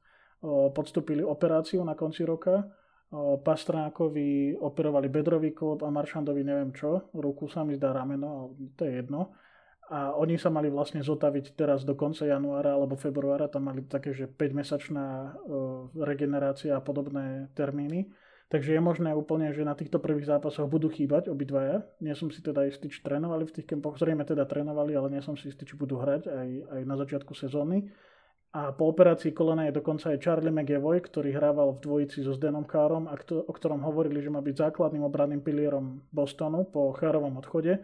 [0.71, 2.63] podstúpili operáciu na konci roka.
[3.43, 9.05] Pastrnákovi operovali bedrový klop a Maršandovi neviem čo, ruku sa mi zdá rameno, to je
[9.05, 9.37] jedno
[9.91, 14.15] a oni sa mali vlastne zotaviť teraz do konca januára alebo februára, tam mali také,
[14.15, 15.29] že 5-mesačná e,
[15.99, 18.07] regenerácia a podobné termíny.
[18.47, 21.83] Takže je možné úplne, že na týchto prvých zápasoch budú chýbať obidvaja.
[21.99, 23.97] Nie som si teda istý, či trénovali v tých kempoch.
[23.97, 27.33] Zrejme teda trénovali, ale nie som si istý, či budú hrať aj, aj na začiatku
[27.33, 27.89] sezóny.
[28.53, 32.69] A po operácii kolena je dokonca aj Charlie McEvoy, ktorý hrával v dvojici so Zdenom
[32.69, 37.41] Károm, a kto, o ktorom hovorili, že má byť základným obranným pilierom Bostonu po Chárovom
[37.41, 37.81] odchode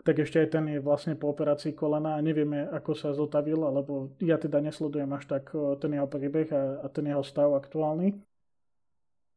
[0.00, 4.16] tak ešte aj ten je vlastne po operácii kolena a nevieme, ako sa zotavil, alebo
[4.24, 8.16] ja teda nesledujem až tak ten jeho príbeh a, a ten jeho stav aktuálny.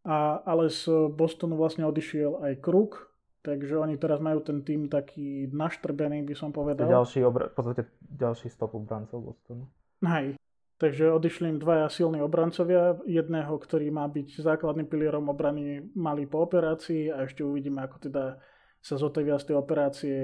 [0.04, 3.12] A, ale z Bostonu vlastne odišiel aj Kruk,
[3.44, 6.88] takže oni teraz majú ten tým taký naštrbený, by som povedal.
[6.88, 9.68] Ďalší obra- podstate ďalší stop obrancov Bostonu.
[10.04, 10.36] Hej,
[10.80, 16.44] takže odišli im dvaja silní obrancovia, jedného, ktorý má byť základným pilierom obrany malý po
[16.44, 18.40] operácii a ešte uvidíme, ako teda
[18.84, 20.18] sa zotavia z tej operácie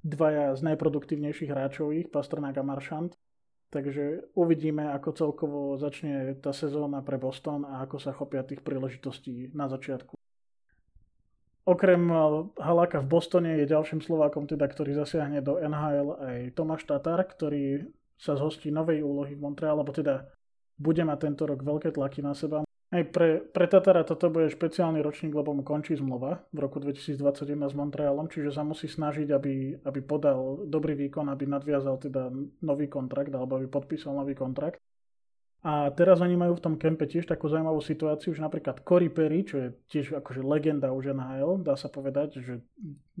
[0.00, 3.12] dvaja z najproduktívnejších hráčov ich, Pasternák a Maršant.
[3.70, 9.54] Takže uvidíme, ako celkovo začne tá sezóna pre Boston a ako sa chopia tých príležitostí
[9.54, 10.18] na začiatku.
[11.70, 12.18] Okrem eh,
[12.58, 17.86] Halaka v Bostone je ďalším Slovákom, teda, ktorý zasiahne do NHL aj Tomáš Tatar, ktorý
[18.18, 20.26] sa zhostí novej úlohy v Montreal, alebo teda
[20.80, 22.66] bude mať tento rok veľké tlaky na seba.
[22.90, 27.70] Aj pre, pre Tatara toto bude špeciálny ročník, lebo mu končí zmluva v roku 2021
[27.70, 32.34] s Montrealom, čiže sa musí snažiť, aby, aby podal dobrý výkon, aby nadviazal teda
[32.66, 34.82] nový kontrakt, alebo aby podpísal nový kontrakt.
[35.62, 39.46] A teraz oni majú v tom kempe tiež takú zaujímavú situáciu, že napríklad Cory Perry,
[39.46, 42.64] čo je tiež akože legenda už NHL, dá sa povedať, že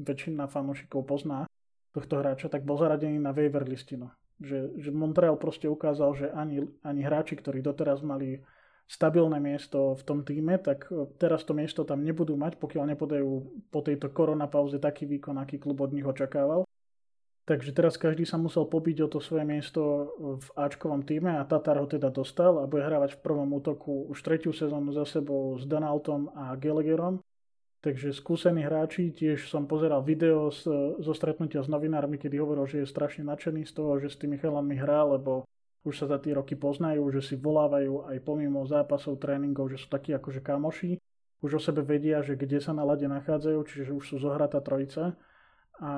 [0.00, 1.46] väčšina fanúšikov pozná
[1.94, 4.10] tohto hráča, tak bol zaradený na waiver listinu.
[4.40, 8.40] Že, že Montreal proste ukázal, že ani, ani hráči, ktorí doteraz mali
[8.90, 13.30] stabilné miesto v tom týme, tak e, teraz to miesto tam nebudú mať, pokiaľ nepodajú
[13.70, 16.66] po tejto koronapauze taký výkon, aký klub od nich očakával.
[17.46, 21.82] Takže teraz každý sa musel pobiť o to svoje miesto v Ačkovom týme a Tatar
[21.82, 25.66] ho teda dostal a bude hrávať v prvom útoku už tretiu sezónu za sebou s
[25.66, 27.22] Donaldom a Gallagherom.
[27.80, 30.68] Takže skúsení hráči, tiež som pozeral video z,
[31.00, 34.36] zo stretnutia s novinármi, kedy hovoril, že je strašne nadšený z toho, že s tými
[34.36, 35.48] chalami hrá, lebo
[35.84, 39.88] už sa za tie roky poznajú, že si volávajú aj pomimo zápasov, tréningov, že sú
[39.88, 41.00] takí akože kamoši.
[41.40, 45.16] Už o sebe vedia, že kde sa na lade nachádzajú, čiže už sú zohratá trojica.
[45.80, 45.92] A,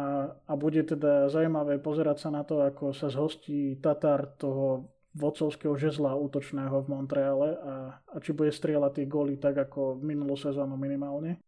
[0.47, 4.87] a bude teda zaujímavé pozerať sa na to, ako sa zhostí Tatar toho
[5.19, 10.39] vodcovského žezla útočného v Montreale a, a či bude strieľať tie góly tak ako minulú
[10.39, 11.43] sezónu minimálne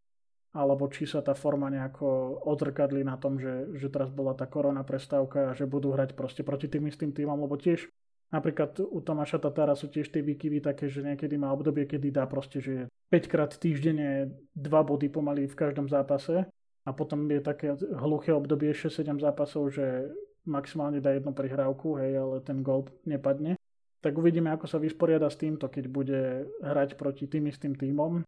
[0.55, 4.87] alebo či sa tá forma nejako odrkadli na tom, že, že teraz bola tá korona
[4.87, 7.91] prestávka a že budú hrať proste proti tým istým týmom, lebo tiež
[8.35, 12.26] Napríklad u Tomáša Tatára sú tiež tie výkyvy také, že niekedy má obdobie, kedy dá
[12.26, 16.43] proste, že 5 krát týždenne 2 body pomaly v každom zápase
[16.82, 20.11] a potom je také hluché obdobie 6-7 zápasov, že
[20.43, 23.55] maximálne dá jednu prihrávku, hej, ale ten gol nepadne.
[24.03, 26.20] Tak uvidíme, ako sa vysporiada s týmto, keď bude
[26.61, 28.26] hrať proti tým istým týmom.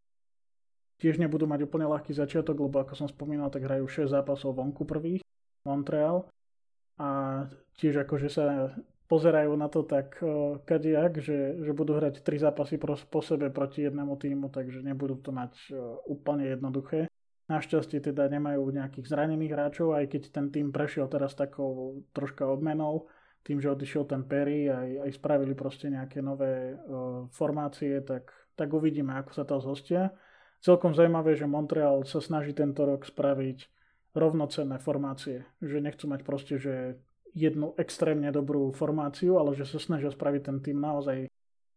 [0.97, 4.87] tiež nebudú mať úplne ľahký začiatok, lebo ako som spomínal, tak hrajú 6 zápasov vonku
[4.87, 5.21] prvých,
[5.67, 6.25] Montreal.
[6.97, 7.43] A
[7.77, 8.73] tiež akože sa
[9.07, 12.75] pozerajú na to tak uh, kadejak, že, že budú hrať 3 zápasy
[13.07, 17.07] po sebe proti jednému týmu, takže nebudú to mať uh, úplne jednoduché.
[17.47, 23.07] Našťastie teda nemajú nejakých zranených hráčov, aj keď ten tým prešiel teraz takou troška obmenou,
[23.47, 28.67] tým, že odišiel ten Perry, aj, aj spravili proste nejaké nové uh, formácie, tak, tak
[28.75, 30.11] uvidíme, ako sa to zhostia.
[30.59, 33.71] Celkom zaujímavé, že Montreal sa snaží tento rok spraviť
[34.17, 35.45] rovnocenné formácie.
[35.61, 36.97] Že nechcú mať proste, že
[37.33, 41.27] jednu extrémne dobrú formáciu, ale že sa snažia spraviť ten tým naozaj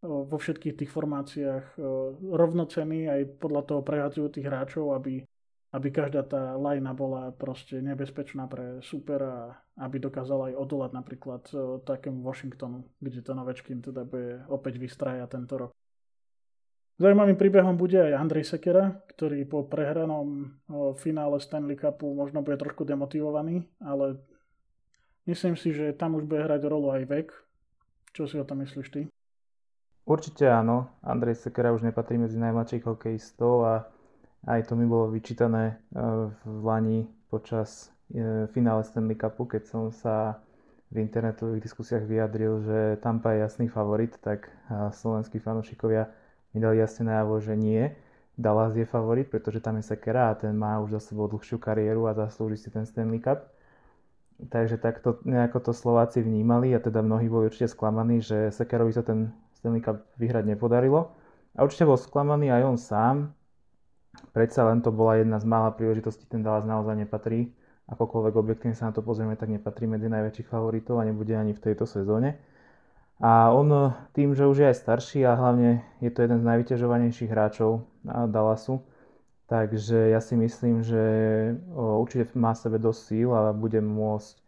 [0.01, 1.77] vo všetkých tých formáciách
[2.25, 5.29] rovnocený, aj podľa toho prehádzajú tých hráčov, aby
[5.71, 11.79] aby každá tá lajna bola proste nebezpečná pre supera, aby dokázala aj odolať napríklad e,
[11.87, 15.71] takému Washingtonu, kde ten Ovečkin teda bude opäť vystraja tento rok.
[17.01, 20.47] Zajímavým príbehom bude aj Andrej Sekera, ktorý po prehranom e,
[20.99, 24.19] finále Stanley Cupu možno bude trošku demotivovaný, ale
[25.27, 27.29] myslím si, že tam už bude hrať rolu aj vek.
[28.15, 29.01] Čo si o tom myslíš ty?
[30.09, 30.91] Určite áno.
[31.05, 33.75] Andrej Sekera už nepatrí medzi najmladších hokejistov a
[34.49, 35.75] aj to mi bolo vyčítané e,
[36.43, 40.41] v Lani počas e, finále Stanley Cupu, keď som sa
[40.91, 46.11] v internetových diskusiách vyjadril, že Tampa je jasný favorit, tak e, slovenskí fanúšikovia
[46.51, 47.95] mi dali jasne najavo, že nie.
[48.35, 52.09] Dallas je favorit, pretože tam je Sekera a ten má už za sebou dlhšiu kariéru
[52.09, 53.47] a zaslúži si ten Stanley Cup.
[54.49, 59.05] Takže takto nejako to Slováci vnímali a teda mnohí boli určite sklamaní, že Sekerovi sa
[59.05, 61.13] ten Stanley Cup vyhrať nepodarilo.
[61.59, 63.17] A určite bol sklamaný aj on sám,
[64.33, 67.53] predsa len to bola jedna z mála príležitostí, ten Dallas naozaj nepatrí.
[67.91, 71.61] Akokoľvek objektívne sa na to pozrieme, tak nepatrí medzi najväčších favoritov a nebude ani v
[71.61, 72.39] tejto sezóne.
[73.21, 77.29] A on tým, že už je aj starší a hlavne je to jeden z najvyťažovanejších
[77.29, 78.81] hráčov Dallasu,
[79.51, 81.03] takže ja si myslím, že
[81.75, 84.39] určite má sebe dosť síl a bude môcť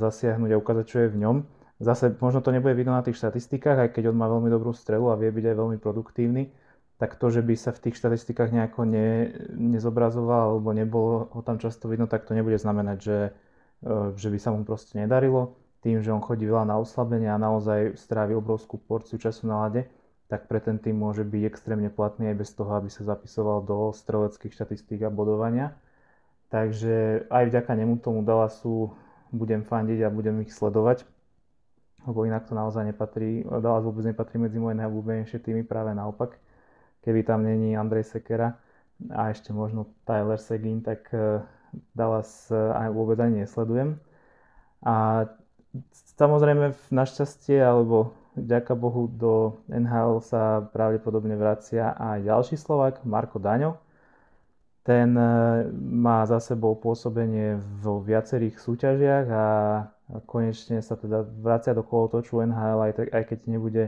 [0.00, 1.36] zasiahnuť a ukázať, čo je v ňom.
[1.76, 5.12] Zase možno to nebude vidno na tých štatistikách, aj keď on má veľmi dobrú strelu
[5.12, 6.48] a vie byť aj veľmi produktívny,
[6.96, 11.60] tak to, že by sa v tých štatistikách nejako ne, nezobrazoval alebo nebolo ho tam
[11.60, 13.18] často vidno, tak to nebude znamenať, že,
[13.84, 15.60] e, že by sa mu proste nedarilo.
[15.84, 19.84] Tým, že on chodí veľa na oslabenie a naozaj strávi obrovskú porciu času na lade,
[20.26, 23.94] tak pre ten tým môže byť extrémne platný aj bez toho, aby sa zapisoval do
[23.94, 25.74] streleckých štatistík a bodovania.
[26.50, 28.94] Takže aj vďaka nemu tomu Dallasu
[29.34, 31.06] budem fandiť a budem ich sledovať,
[32.06, 36.38] lebo inak to naozaj nepatrí, Dallas vôbec nepatrí medzi moje najobľúbenejšie týmy, práve naopak
[37.02, 38.58] keby tam není Andrej Sekera
[39.10, 41.42] a ešte možno Tyler Seguin, tak e,
[41.94, 43.98] Dallas e, aj vôbec ani nesledujem.
[44.86, 45.26] A
[46.18, 53.80] samozrejme našťastie alebo vďaka Bohu do NHL sa pravdepodobne vracia aj ďalší Slovak, Marko Daňo.
[54.86, 55.30] Ten e,
[55.74, 59.44] má za sebou pôsobenie vo viacerých súťažiach a
[60.30, 63.84] konečne sa teda vracia do kolotoču NHL, aj, aj keď nebude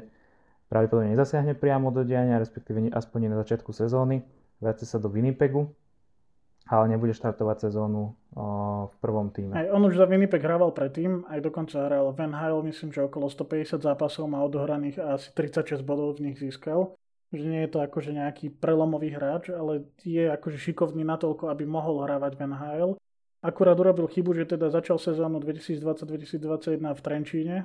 [0.67, 4.27] pravdepodobne nezasiahne priamo do diania, respektíve aspoň na začiatku sezóny,
[4.59, 5.71] vráti sa do Winnipegu,
[6.69, 8.13] ale nebude štartovať sezónu
[8.89, 9.57] v prvom týme.
[9.57, 13.33] Aj on už za Winnipeg hrával predtým, aj dokonca hral Van Hale, myslím, že okolo
[13.33, 16.95] 150 zápasov má odohraných a asi 36 bodov z nich získal.
[17.29, 22.05] Že nie je to akože nejaký prelomový hráč, ale je akože šikovný natoľko, aby mohol
[22.05, 22.97] hrávať Van Hale.
[23.45, 27.57] Akurát urobil chybu, že teda začal sezónu 2020-2021 v Trenčíne,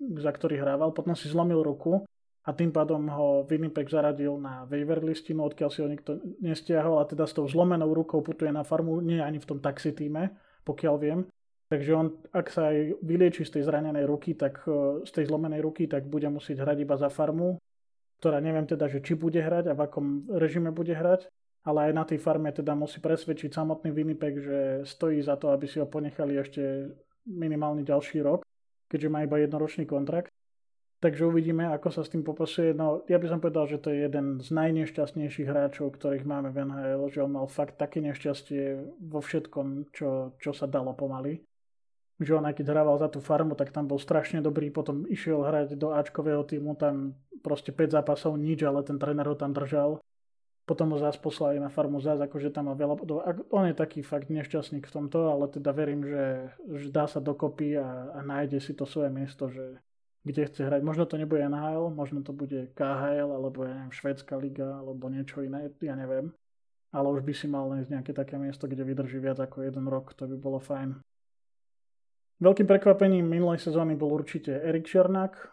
[0.00, 2.08] za ktorý hrával, potom si zlomil ruku
[2.44, 7.08] a tým pádom ho Winnipeg zaradil na waiver listinu, odkiaľ si ho nikto nestiahol a
[7.08, 10.36] teda s tou zlomenou rukou putuje na farmu, nie ani v tom taxi týme,
[10.68, 11.20] pokiaľ viem.
[11.72, 15.64] Takže on, ak sa aj vylieči z tej zranenej ruky, tak e, z tej zlomenej
[15.64, 17.56] ruky, tak bude musieť hrať iba za farmu,
[18.20, 21.32] ktorá neviem teda, že či bude hrať a v akom režime bude hrať,
[21.64, 25.64] ale aj na tej farme teda musí presvedčiť samotný Winnipeg, že stojí za to, aby
[25.64, 26.92] si ho ponechali ešte
[27.24, 28.44] minimálny ďalší rok
[28.94, 30.30] keďže má iba jednoročný kontrakt.
[31.04, 32.72] Takže uvidíme, ako sa s tým popasuje.
[32.72, 36.64] No, ja by som povedal, že to je jeden z najnešťastnejších hráčov, ktorých máme v
[36.64, 41.44] NHL, že on mal fakt také nešťastie vo všetkom, čo, čo sa dalo pomaly.
[42.24, 45.44] Že on aj keď hrával za tú farmu, tak tam bol strašne dobrý, potom išiel
[45.44, 47.12] hrať do Ačkového týmu, tam
[47.44, 50.00] proste 5 zápasov nič, ale ten tréner ho tam držal
[50.64, 52.96] potom ho zase poslali na farmu zás, akože tam má veľa.
[53.52, 57.76] On je taký fakt nešťastník v tomto, ale teda verím, že, že dá sa dokopy
[57.76, 59.76] a, a nájde si to svoje miesto, že
[60.24, 60.80] kde chce hrať.
[60.80, 65.44] Možno to nebude NHL, možno to bude KHL, alebo ja neviem, Švédska liga, alebo niečo
[65.44, 66.32] iné, ja neviem.
[66.96, 70.16] Ale už by si mal nájsť nejaké také miesto, kde vydrží viac ako jeden rok,
[70.16, 71.04] to by bolo fajn.
[72.42, 75.46] Veľkým prekvapením minulej sezóny bol určite Erik Černák eh,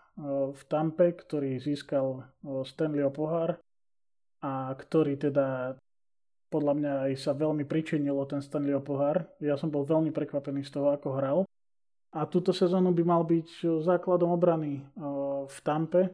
[0.56, 3.60] v Tampe, ktorý získal eh, Stanleyho pohár
[4.42, 5.78] a ktorý teda
[6.52, 9.24] podľa mňa aj sa veľmi pričinilo ten Stanleyho pohár.
[9.40, 11.40] Ja som bol veľmi prekvapený z toho, ako hral.
[12.12, 14.84] A túto sezónu by mal byť základom obrany
[15.48, 16.12] v Tampe.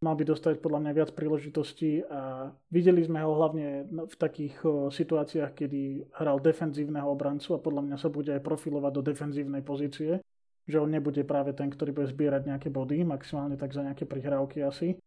[0.00, 4.60] Mal by dostať podľa mňa viac príležitostí a videli sme ho hlavne v takých
[4.92, 10.20] situáciách, kedy hral defenzívneho obrancu a podľa mňa sa bude aj profilovať do defenzívnej pozície.
[10.68, 14.64] Že on nebude práve ten, ktorý bude zbierať nejaké body, maximálne tak za nejaké prihrávky
[14.64, 15.00] asi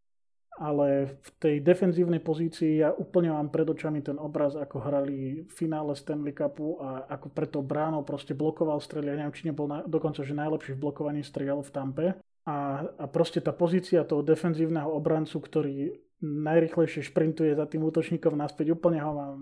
[0.60, 5.52] ale v tej defenzívnej pozícii ja úplne mám pred očami ten obraz, ako hrali v
[5.56, 9.08] finále Stanley Cupu a ako preto bránou proste blokoval strely.
[9.08, 12.08] Ja neviem, či nebol na, dokonca, že najlepší v blokovaní striel v Tampe.
[12.44, 18.76] A, a proste tá pozícia toho defenzívneho obrancu, ktorý najrychlejšie šprintuje za tým útočníkom naspäť,
[18.76, 19.40] úplne ho mám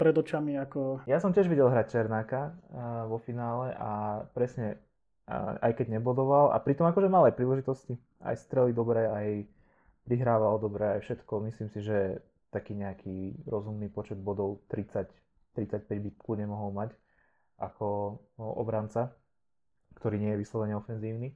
[0.00, 1.04] pred očami ako...
[1.04, 4.80] Ja som tiež videl hrať Černáka uh, vo finále a presne,
[5.28, 9.26] uh, aj keď nebodoval, a pritom akože mal aj príležitosti, aj strely dobre, aj
[10.06, 11.42] prihrával dobre aj všetko.
[11.42, 12.22] Myslím si, že
[12.54, 15.10] taký nejaký rozumný počet bodov 30,
[15.58, 16.94] 35 by kľudne mohol mať
[17.58, 19.10] ako obranca,
[19.98, 21.34] ktorý nie je vyslovene ofenzívny.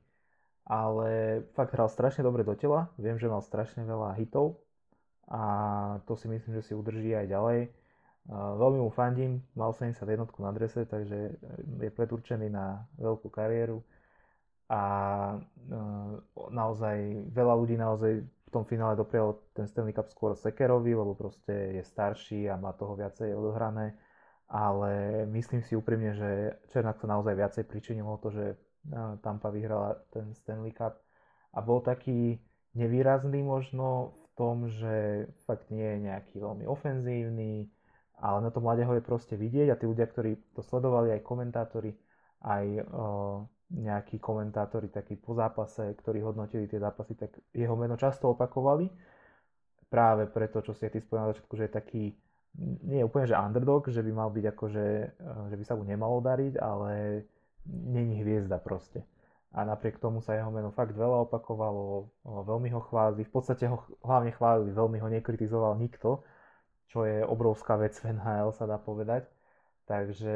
[0.70, 2.94] Ale fakt hral strašne dobre do tela.
[2.94, 4.62] Viem, že mal strašne veľa hitov
[5.26, 5.42] a
[6.06, 7.60] to si myslím, že si udrží aj ďalej.
[8.30, 13.82] Veľmi mu fandím, mal 71 na drese, takže je predurčený na veľkú kariéru
[14.70, 14.82] a
[16.52, 21.78] naozaj veľa ľudí naozaj v tom finále doprial ten Stanley Cup skôr Sekerovi, lebo proste
[21.78, 23.94] je starší a má toho viacej odohrané.
[24.51, 28.59] Ale myslím si úprimne, že Černák sa naozaj viacej pričinil o to, že
[29.22, 30.98] Tampa vyhrala ten Stanley Cup
[31.55, 32.42] a bol taký
[32.74, 37.70] nevýrazný možno v tom, že fakt nie je nejaký veľmi ofenzívny,
[38.18, 41.94] ale na to mladého je proste vidieť a tí ľudia, ktorí to sledovali, aj komentátori,
[42.42, 42.82] aj
[43.70, 48.90] nejakí komentátori takí po zápase, ktorí hodnotili tie zápasy, tak jeho meno často opakovali.
[49.86, 52.04] Práve preto, čo si aj ty spomínal na začiatku, že je taký,
[52.86, 55.74] nie je úplne, že underdog, že by mal byť ako, že, eh, že by sa
[55.78, 57.22] mu nemalo dariť, ale
[57.66, 59.06] není hviezda proste.
[59.50, 63.82] A napriek tomu sa jeho meno fakt veľa opakovalo, veľmi ho chválili, v podstate ho
[64.06, 66.22] hlavne chválili, veľmi ho nekritizoval nikto,
[66.86, 69.26] čo je obrovská vec v NHL, sa dá povedať.
[69.90, 70.34] Takže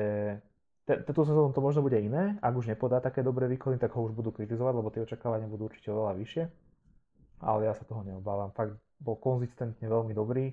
[0.85, 4.13] tento sezónu to možno bude iné, ak už nepodá také dobré výkony, tak ho už
[4.13, 6.45] budú kritizovať, lebo tie očakávania budú určite oveľa vyššie.
[7.41, 8.53] Ale ja sa toho neobávam.
[8.53, 10.53] Fakt bol konzistentne veľmi dobrý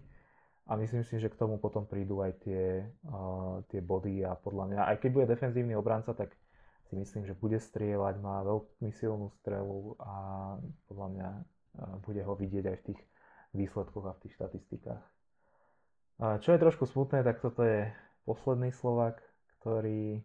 [0.72, 4.66] a myslím si, že k tomu potom prídu aj tie, uh, tie body a podľa
[4.72, 6.32] mňa, aj keď bude defenzívny obranca, tak
[6.88, 10.14] si myslím, že bude strieľať, má veľmi silnú strelu a
[10.88, 11.44] podľa mňa uh,
[12.04, 13.02] bude ho vidieť aj v tých
[13.52, 15.04] výsledkoch a v tých štatistikách.
[16.20, 17.92] Uh, čo je trošku smutné, tak toto je
[18.24, 19.20] posledný Slovak,
[19.62, 20.18] ktorý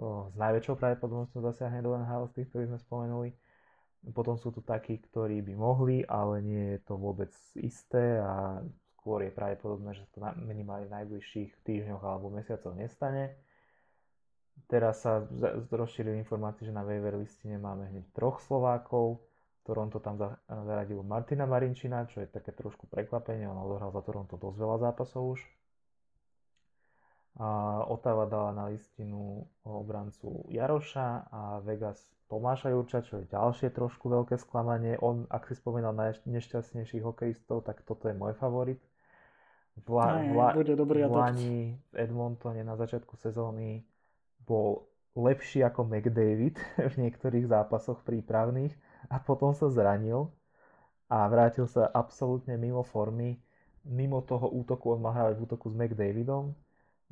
[0.00, 3.30] o, s najväčšou pravdepodobnosťou zasiahne do NHL z tých, ktorých sme spomenuli.
[4.16, 8.58] Potom sú tu takí, ktorí by mohli, ale nie je to vôbec isté a
[8.98, 13.38] skôr je pravdepodobné, že to minimálne v najbližších týždňoch alebo mesiacoch nestane.
[14.66, 15.22] Teraz sa
[15.70, 19.22] rozšírili informácie, že na waiver listine máme hneď troch Slovákov.
[19.62, 20.18] Toronto tam
[20.50, 25.38] zaradilo Martina Marinčina, čo je také trošku prekvapenie, on odohral za Toronto dosť veľa zápasov
[25.38, 25.61] už
[27.40, 34.08] a Otava dala na listinu obrancu Jaroša a Vegas Tomáša Jurča, čo je ďalšie trošku
[34.08, 34.96] veľké sklamanie.
[35.00, 35.92] On, ak si spomínal
[36.24, 38.80] nešťastnejších hokejistov, tak toto je môj favorit.
[39.88, 41.56] Vla, vla, bude dobrý v Lani
[41.92, 43.80] v Edmontone na začiatku sezóny
[44.44, 44.84] bol
[45.16, 46.60] lepší ako McDavid
[46.92, 48.72] v niektorých zápasoch prípravných
[49.08, 50.28] a potom sa zranil
[51.12, 53.40] a vrátil sa absolútne mimo formy.
[53.82, 56.54] Mimo toho útoku on mal hrávať v útoku s McDavidom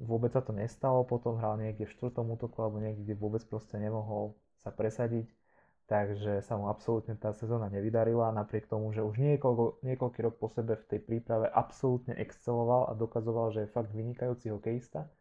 [0.01, 3.77] vôbec sa to nestalo, potom hral niekde v štvrtom útoku alebo niekde, kde vôbec proste
[3.77, 4.33] nemohol
[4.65, 5.29] sa presadiť,
[5.87, 10.49] takže sa mu absolútne tá sezóna nevydarila, napriek tomu, že už niekoľko, niekoľký rok po
[10.49, 15.13] sebe v tej príprave absolútne exceloval a dokazoval, že je fakt vynikajúci hokejista,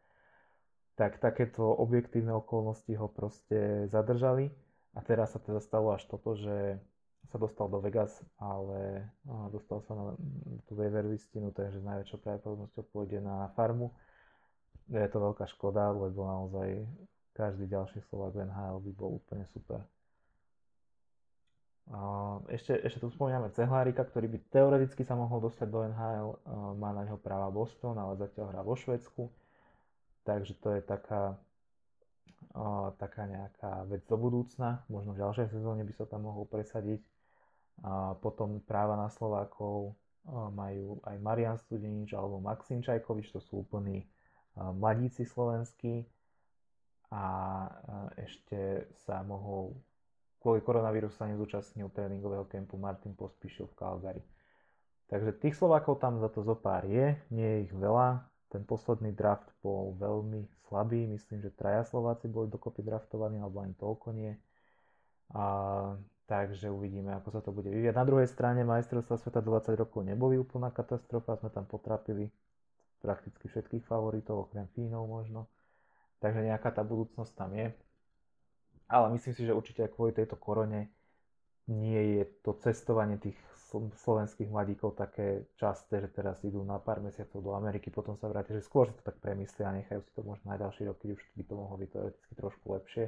[0.96, 4.52] tak takéto objektívne okolnosti ho proste zadržali.
[4.98, 6.82] A teraz sa teda stalo až toto, že
[7.30, 8.12] sa dostal do Vegas,
[8.42, 9.06] ale
[9.54, 10.18] dostal sa na
[10.66, 13.94] tú waiver listinu, takže s najväčšou pravdepodobnosťou pôjde na farmu
[14.90, 16.82] je to veľká škoda, lebo naozaj
[17.38, 19.86] každý ďalší Slovak v NHL by bol úplne super.
[22.54, 26.30] Ešte, ešte tu spomíname Cehlárika, ktorý by teoreticky sa mohol dostať do NHL,
[26.78, 29.26] má na neho práva Boston, ale zatiaľ hrá vo Švedsku,
[30.22, 31.34] takže to je taká,
[33.02, 37.02] taká nejaká vec do budúcna, možno v ďalšej sezóne by sa tam mohol presadiť.
[37.80, 39.98] A potom práva na Slovákov
[40.30, 44.06] majú aj Marian Studenič alebo Maxim Čajkovič, to sú úplní
[44.58, 46.08] mladíci slovenskí
[47.10, 47.26] a
[48.18, 49.74] ešte sa mohol
[50.40, 54.24] kvôli koronavírusu sa nezúčastnil tréningového kempu Martin Pospíšil v Calgary.
[55.10, 58.30] Takže tých Slovákov tam za to zo pár je, nie je ich veľa.
[58.50, 63.74] Ten posledný draft bol veľmi slabý, myslím, že traja Slováci boli dokopy draftovaní, alebo ani
[63.78, 64.34] toľko nie.
[65.34, 65.46] A,
[66.30, 67.94] takže uvidíme, ako sa to bude vyvíjať.
[67.94, 72.30] Na druhej strane majstrovstva sveta 20 rokov neboli úplná katastrofa, sme tam potrapili
[73.00, 75.48] prakticky všetkých favoritov, okrem Fínov možno.
[76.20, 77.72] Takže nejaká tá budúcnosť tam je.
[78.92, 80.92] Ale myslím si, že určite aj kvôli tejto korone
[81.70, 83.38] nie je to cestovanie tých
[83.78, 88.58] slovenských mladíkov také časté, že teraz idú na pár mesiacov do Ameriky, potom sa vrátia,
[88.58, 91.10] že skôr si to tak premyslia a nechajú si to možno aj ďalší rok, keď
[91.14, 93.06] už by to mohlo byť teoreticky trošku lepšie.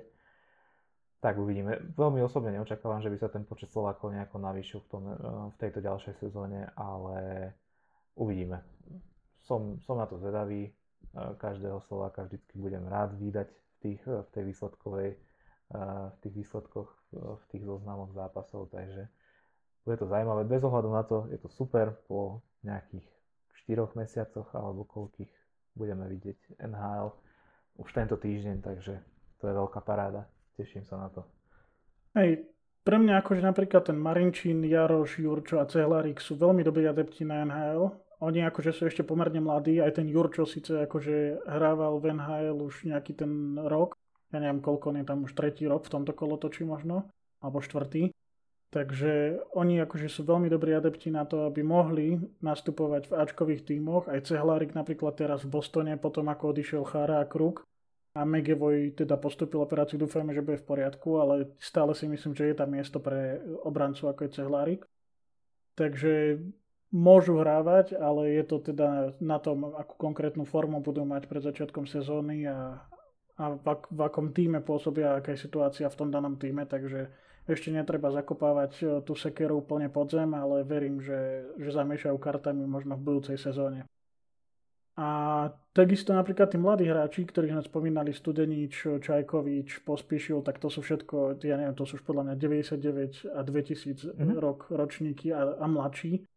[1.21, 1.93] Tak uvidíme.
[1.97, 5.17] Veľmi osobne neočakávam, že by sa ten počet Slovákov nejako navýšil v, tom, eh,
[5.49, 7.49] v tejto ďalšej sezóne, ale
[8.17, 8.61] uvidíme.
[9.51, 10.71] Som, som na to zvedavý.
[10.71, 15.19] Eh, každého Slováka vždycky budem rád vydať v, tých, v tej výsledkovej
[16.11, 19.07] v tých výsledkoch, v tých zoznamoch zápasov, takže
[19.87, 20.43] bude to zaujímavé.
[20.43, 23.07] Bez ohľadu na to je to super po nejakých
[23.65, 25.31] 4 mesiacoch alebo koľkých
[25.73, 27.15] budeme vidieť NHL
[27.79, 28.99] už tento týždeň, takže
[29.39, 30.27] to je veľká paráda.
[30.59, 31.23] Teším sa na to.
[32.19, 32.51] Hej,
[32.83, 37.47] pre mňa akože napríklad ten Marinčín, Jaroš, Jurčo a Cehlárik sú veľmi dobrí adepti na
[37.47, 37.95] NHL.
[38.21, 42.85] Oni akože sú ešte pomerne mladí, aj ten Jurčo síce akože hrával v NHL už
[42.85, 43.97] nejaký ten rok,
[44.29, 47.09] ja neviem koľko, on je tam už tretí rok v tomto kolotočí možno,
[47.41, 48.13] alebo štvrtý.
[48.71, 54.07] Takže oni akože sú veľmi dobrí adepti na to, aby mohli nastupovať v Ačkových tímoch.
[54.07, 57.67] Aj Cehlárik napríklad teraz v Bostone, potom ako odišiel Chára a Kruk.
[58.15, 62.51] A Megevoj teda postupil operáciu, dúfajme, že bude v poriadku, ale stále si myslím, že
[62.51, 64.81] je tam miesto pre obrancu ako je Cehlárik.
[65.75, 66.39] Takže
[66.91, 71.87] môžu hrávať, ale je to teda na tom, akú konkrétnu formu budú mať pred začiatkom
[71.87, 72.83] sezóny a,
[73.39, 77.07] a v, ak, v akom týme pôsobia, aká je situácia v tom danom týme, takže
[77.47, 82.67] ešte netreba zakopávať e, tú sekeru úplne pod zem, ale verím, že, že zamiešajú kartami
[82.67, 83.87] možno v budúcej sezóne.
[84.99, 90.83] A takisto napríklad tí mladí hráči, ktorých sme spomínali, Studenič, Čajkovič, Pospíšil, tak to sú
[90.83, 94.37] všetko, ja neviem, to sú už podľa mňa 99 a 2000 mm-hmm.
[94.37, 96.27] rok ročníky a, a mladší.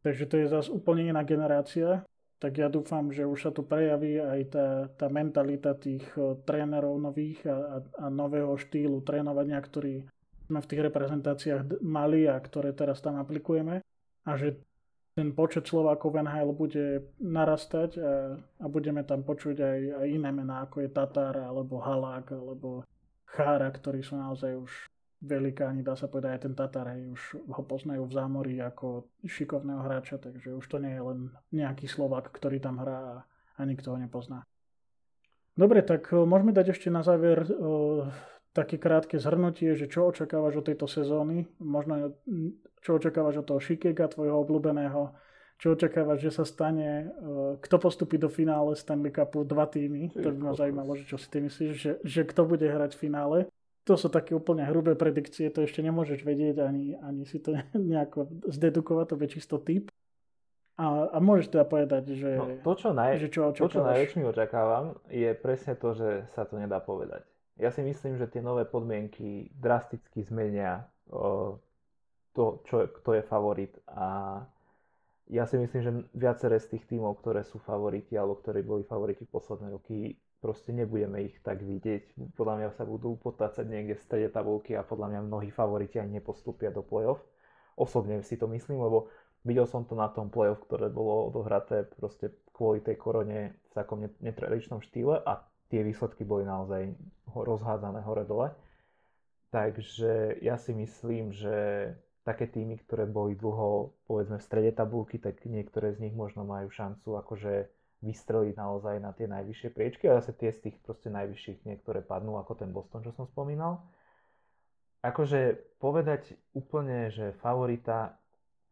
[0.00, 2.04] Takže to je zase úplne iná generácia.
[2.40, 6.08] Tak ja dúfam, že už sa tu prejaví aj tá, tá mentalita tých
[6.48, 10.08] trénerov nových a, a, a nového štýlu trénovania, ktorý
[10.48, 13.84] sme v tých reprezentáciách mali a ktoré teraz tam aplikujeme.
[14.24, 14.56] A že
[15.12, 16.86] ten počet Slovákov v NHL bude
[17.20, 22.32] narastať a, a budeme tam počuť aj, aj iné mená, ako je Tatar alebo Halák
[22.32, 22.88] alebo
[23.28, 24.72] Chára, ktorí sú naozaj už
[25.20, 29.84] velikáni, dá sa povedať, aj ten Tatar, hej, už ho poznajú v zámorí ako šikovného
[29.84, 31.18] hráča, takže už to nie je len
[31.52, 33.24] nejaký Slovak, ktorý tam hrá
[33.56, 34.48] a, nikto ho nepozná.
[35.52, 38.12] Dobre, tak eh, môžeme dať ešte na záver o, eh,
[38.56, 43.60] také krátke zhrnutie, že čo očakávaš od tejto sezóny, možno hm, čo očakávaš od toho
[43.60, 45.12] Šikega, tvojho obľúbeného,
[45.60, 50.32] čo očakávaš, že sa stane, eh, kto postupí do finále Stanley Cupu, dva týmy, to
[50.32, 53.38] by ma zaujímalo, že čo si ty myslíš, že, že kto bude hrať v finále
[53.84, 58.28] to sú také úplne hrubé predikcie, to ešte nemôžeš vedieť ani, ani si to nejako
[58.48, 59.88] zdedukovať, to je čisto typ.
[60.80, 64.24] A, a môžeš teda povedať, že, no, to, čo naj, že čo to, čo najväčšmi
[64.24, 67.20] očakávam, je presne to, že sa to nedá povedať.
[67.60, 71.60] Ja si myslím, že tie nové podmienky drasticky zmenia o,
[72.32, 74.40] to, čo, kto je favorit a
[75.30, 79.28] ja si myslím, že viaceré z tých tímov, ktoré sú favoriti alebo ktorí boli favoriti
[79.28, 82.16] posledné roky, proste nebudeme ich tak vidieť.
[82.34, 86.18] Podľa mňa sa budú potácať niekde v strede tabulky a podľa mňa mnohí favoriti ani
[86.18, 87.20] nepostupia do play-off.
[87.76, 89.12] Osobne si to myslím, lebo
[89.44, 94.04] videl som to na tom play-off, ktoré bolo odohraté proste kvôli tej korone v takom
[94.20, 96.92] netradičnom štýle a tie výsledky boli naozaj
[97.30, 98.52] rozhádzané hore-dole.
[99.50, 101.90] Takže ja si myslím, že
[102.22, 106.68] také týmy, ktoré boli dlho povedzme v strede tabulky, tak niektoré z nich možno majú
[106.70, 107.66] šancu akože
[108.00, 112.40] vystreliť naozaj na tie najvyššie priečky a zase tie z tých proste najvyšších niektoré padnú
[112.40, 113.84] ako ten Boston, čo som spomínal.
[115.04, 118.16] Akože povedať úplne, že favorita,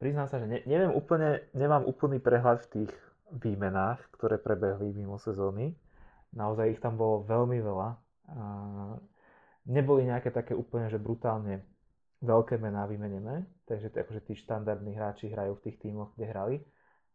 [0.00, 2.92] priznám sa, že ne, neviem úplne, nemám úplný prehľad v tých
[3.32, 5.76] výmenách, ktoré prebehli mimo sezóny.
[6.32, 7.88] Naozaj ich tam bolo veľmi veľa.
[8.28, 8.44] A
[9.68, 11.64] neboli nejaké také úplne, že brutálne
[12.24, 16.56] veľké mená vymenené, takže akože tí štandardní hráči hrajú v tých tímoch, kde hrali,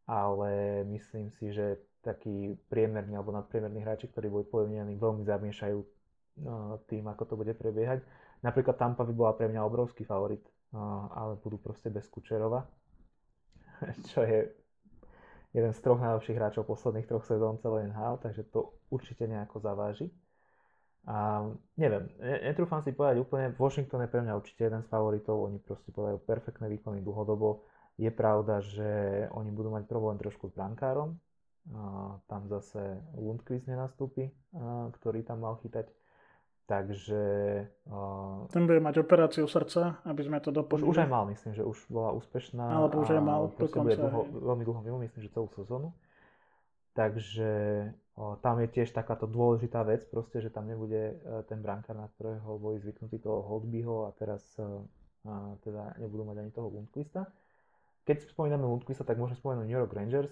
[0.07, 5.79] ale myslím si, že takí priemerní alebo nadpriemerní hráči, ktorí boli povinení, veľmi zamiešajú
[6.43, 8.03] no, tým, ako to bude prebiehať.
[8.43, 10.43] Napríklad Tampa by bola pre mňa obrovský favorit,
[10.75, 12.67] no, ale budú proste bez Kučerova,
[14.11, 14.51] čo je
[15.53, 20.09] jeden z troch najlepších hráčov posledných troch sezón celé NHL, takže to určite nejako zaváži.
[21.03, 21.43] A
[21.75, 22.07] neviem,
[22.47, 26.15] netrúfam si povedať úplne, Washington je pre mňa určite jeden z favoritov, oni proste podajú
[26.23, 28.89] perfektné výkony dlhodobo, Je pravda, že
[29.37, 31.13] oni budú mať problém trošku s brankárom.
[32.27, 34.35] Tam zase Lundqvist nenastúpi,
[34.99, 35.87] ktorý tam mal chytať.
[36.63, 37.23] Takže...
[38.55, 40.87] Ten bude mať operáciu srdca, aby sme to doplnili.
[40.87, 42.63] Už, už aj mal, myslím, že už bola úspešná.
[42.63, 43.83] Alebo už aj mal dokonca.
[43.83, 45.91] Bude dlho, veľmi dlho mimo, myslím, že celú sezónu.
[46.95, 47.51] Takže
[48.15, 52.05] o, tam je tiež takáto dôležitá vec, proste, že tam nebude e, ten brankár, na
[52.15, 54.63] ktorého boli zvyknutí toho Holtbyho a teraz e,
[55.25, 57.27] a, teda nebudú mať ani toho Lundqvista.
[58.05, 60.31] Keď spomíname Lundqvista, tak môžeme spomenúť New York Rangers.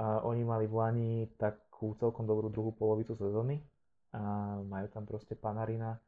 [0.00, 3.60] A oni mali v Lani takú celkom dobrú druhú polovicu sezóny
[4.16, 6.00] a majú tam proste Panarina,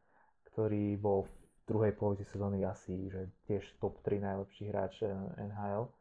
[0.49, 1.33] ktorý bol v
[1.69, 5.93] druhej polovici sezóny asi že tiež top 3 najlepší hráč eh, NHL.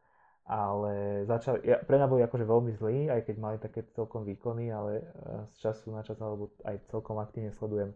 [0.42, 4.72] Ale začal, ja, pre mňa boli akože veľmi zlí, aj keď mali také celkom výkony,
[4.72, 5.06] ale eh,
[5.52, 7.92] z času na čas, alebo aj celkom aktívne sledujem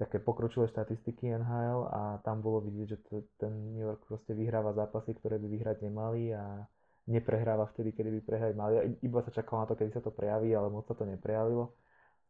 [0.00, 4.72] také pokročilé štatistiky NHL a tam bolo vidieť, že to, ten New York proste vyhráva
[4.72, 6.64] zápasy, ktoré by vyhrať nemali a
[7.10, 8.74] neprehráva vtedy, kedy by prehrať mali.
[9.02, 11.74] Iba sa čakalo na to, kedy sa to prejaví, ale moc sa to neprejavilo.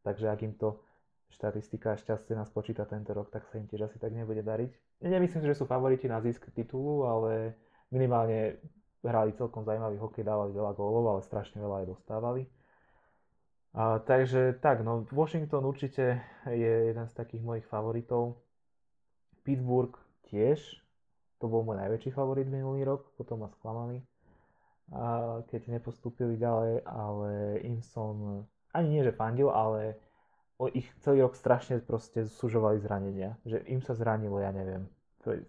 [0.00, 0.80] Takže ak im to
[1.30, 5.04] štatistika šťastie nás počíta tento rok, tak sa im tiež asi tak nebude dariť.
[5.04, 7.54] Nemyslím, že sú favoriti na zisk titulu, ale
[7.92, 8.58] minimálne
[9.04, 12.42] hrali celkom zaujímavý hokej, dávali veľa gólov, ale strašne veľa aj dostávali.
[13.70, 16.18] A, takže tak, no Washington určite
[16.50, 18.42] je jeden z takých mojich favoritov.
[19.46, 19.94] Pittsburgh
[20.28, 20.58] tiež,
[21.40, 24.04] to bol môj najväčší favorit minulý rok, potom ma sklamali,
[25.47, 29.99] keď nepostúpili ďalej, ale im som ani nie že fandil, ale
[30.74, 33.38] ich celý rok strašne proste sužovali zranenia.
[33.49, 34.91] Že im sa zranilo, ja neviem,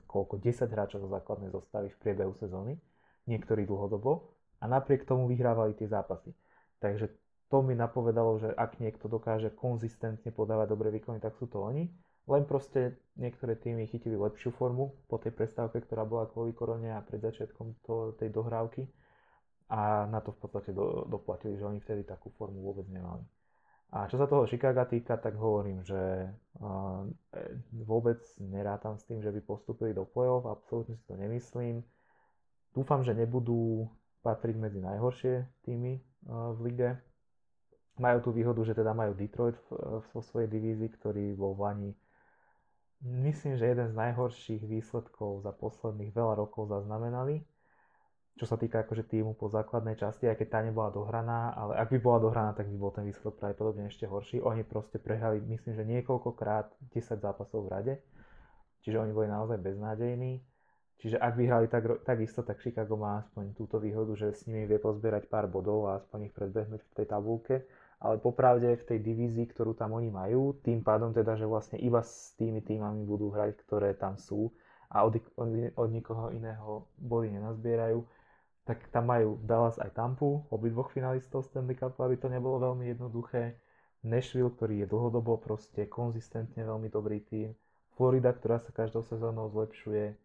[0.08, 2.80] koľko, 10 hráčov zo základnej zostavy v priebehu sezóny,
[3.28, 4.32] niektorí dlhodobo,
[4.62, 6.38] a napriek tomu vyhrávali tie zápasy.
[6.78, 7.10] Takže
[7.50, 11.90] to mi napovedalo, že ak niekto dokáže konzistentne podávať dobré výkony, tak sú to oni.
[12.30, 17.02] Len proste niektoré týmy chytili lepšiu formu po tej prestávke, ktorá bola kvôli korone a
[17.02, 18.86] pred začiatkom to, tej dohrávky.
[19.72, 23.24] A na to v podstate do, doplatili, že oni vtedy takú formu vôbec nemali.
[23.92, 26.28] A čo sa toho Chicago týka, tak hovorím, že
[26.60, 27.04] uh,
[27.76, 31.84] vôbec nerátam s tým, že by postupili do play-off, absolútne si to nemyslím.
[32.72, 33.88] Dúfam, že nebudú
[34.24, 36.90] patriť medzi najhoršie týmy uh, v lige.
[38.00, 39.60] Majú tú výhodu, že teda majú Detroit
[40.16, 41.92] vo svojej divízii, ktorý bol v
[43.02, 47.44] myslím, že jeden z najhorších výsledkov za posledných veľa rokov zaznamenali
[48.40, 51.92] čo sa týka akože týmu po základnej časti, aj keď tá nebola dohraná, ale ak
[51.92, 54.40] by bola dohraná, tak by bol ten výsledok pravdepodobne ešte horší.
[54.42, 57.94] Oni proste prehrali, myslím, že niekoľkokrát 10 zápasov v rade,
[58.82, 60.42] čiže oni boli naozaj beznádejní.
[61.02, 64.78] Čiže ak vyhrali tak, takisto, tak Chicago má aspoň túto výhodu, že s nimi vie
[64.78, 67.66] pozbierať pár bodov a aspoň ich predbehnúť v tej tabulke.
[68.02, 72.02] Ale popravde v tej divízii, ktorú tam oni majú, tým pádom teda, že vlastne iba
[72.06, 74.54] s tými týmami budú hrať, ktoré tam sú
[74.92, 78.04] a od, od, od nikoho iného body nenazbierajú,
[78.72, 83.60] tak tam majú Dallas aj Tampu, obidvoch finalistov Stanley Cupu, aby to nebolo veľmi jednoduché.
[84.08, 87.52] Nashville, ktorý je dlhodobo proste konzistentne veľmi dobrý tým.
[88.00, 90.16] Florida, ktorá sa každou sezónou zlepšuje.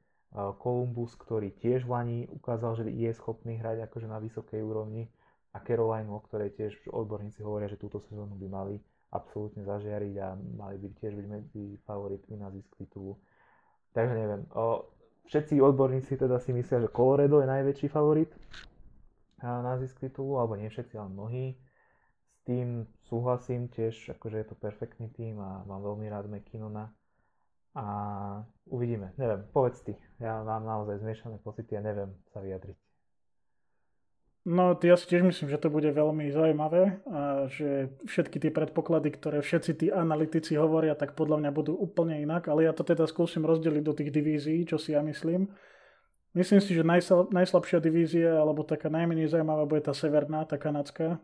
[0.63, 5.11] Columbus, ktorý tiež v Lani ukázal, že je schopný hrať akože na vysokej úrovni.
[5.51, 8.79] A Caroline, o ktorej tiež odborníci hovoria, že túto sezónu by mali
[9.11, 13.19] absolútne zažiariť a mali by tiež byť medzi favoritmi na zisk titulu.
[13.91, 14.47] Takže neviem,
[15.27, 18.31] všetci odborníci teda si myslia, že Colorado je najväčší favorit
[19.43, 21.47] na zisk titulu, alebo nie všetci, ale mnohí.
[22.33, 26.95] S tým súhlasím tiež, akože je to perfektný tým a mám veľmi rád McKinnona.
[27.77, 27.85] A
[28.73, 32.86] uvidíme, neviem, povedz ty, ja mám naozaj zmiešané pocity a neviem sa vyjadriť.
[34.47, 39.11] No, ja si tiež myslím, že to bude veľmi zaujímavé a že všetky tie predpoklady,
[39.19, 43.11] ktoré všetci tí analytici hovoria, tak podľa mňa budú úplne inak, ale ja to teda
[43.11, 45.51] skúsim rozdeliť do tých divízií, čo si ja myslím.
[46.31, 51.19] Myslím si, že najslab, najslabšia divízia, alebo taká najmenej zaujímavá bude tá severná, tá kanadská.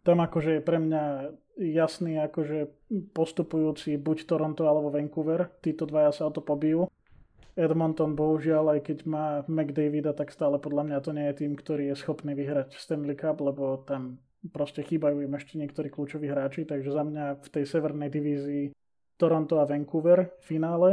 [0.00, 2.72] Tam akože je pre mňa jasný akože
[3.12, 5.52] postupujúci buď Toronto alebo Vancouver.
[5.60, 6.88] Títo dvaja sa o to pobijú.
[7.58, 11.90] Edmonton bohužiaľ, aj keď má McDavida, tak stále podľa mňa to nie je tým, ktorý
[11.90, 16.90] je schopný vyhrať Stanley Cup, lebo tam proste chýbajú im ešte niektorí kľúčoví hráči, takže
[16.94, 18.64] za mňa v tej severnej divízii
[19.20, 20.90] Toronto a Vancouver v finále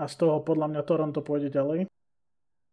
[0.00, 1.84] a z toho podľa mňa Toronto pôjde ďalej.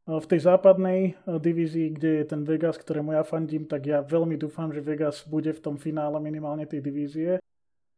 [0.06, 4.70] V tej západnej divízii, kde je ten Vegas, ktorému ja fandím, tak ja veľmi dúfam,
[4.70, 7.42] že Vegas bude v tom finále minimálne tej divízie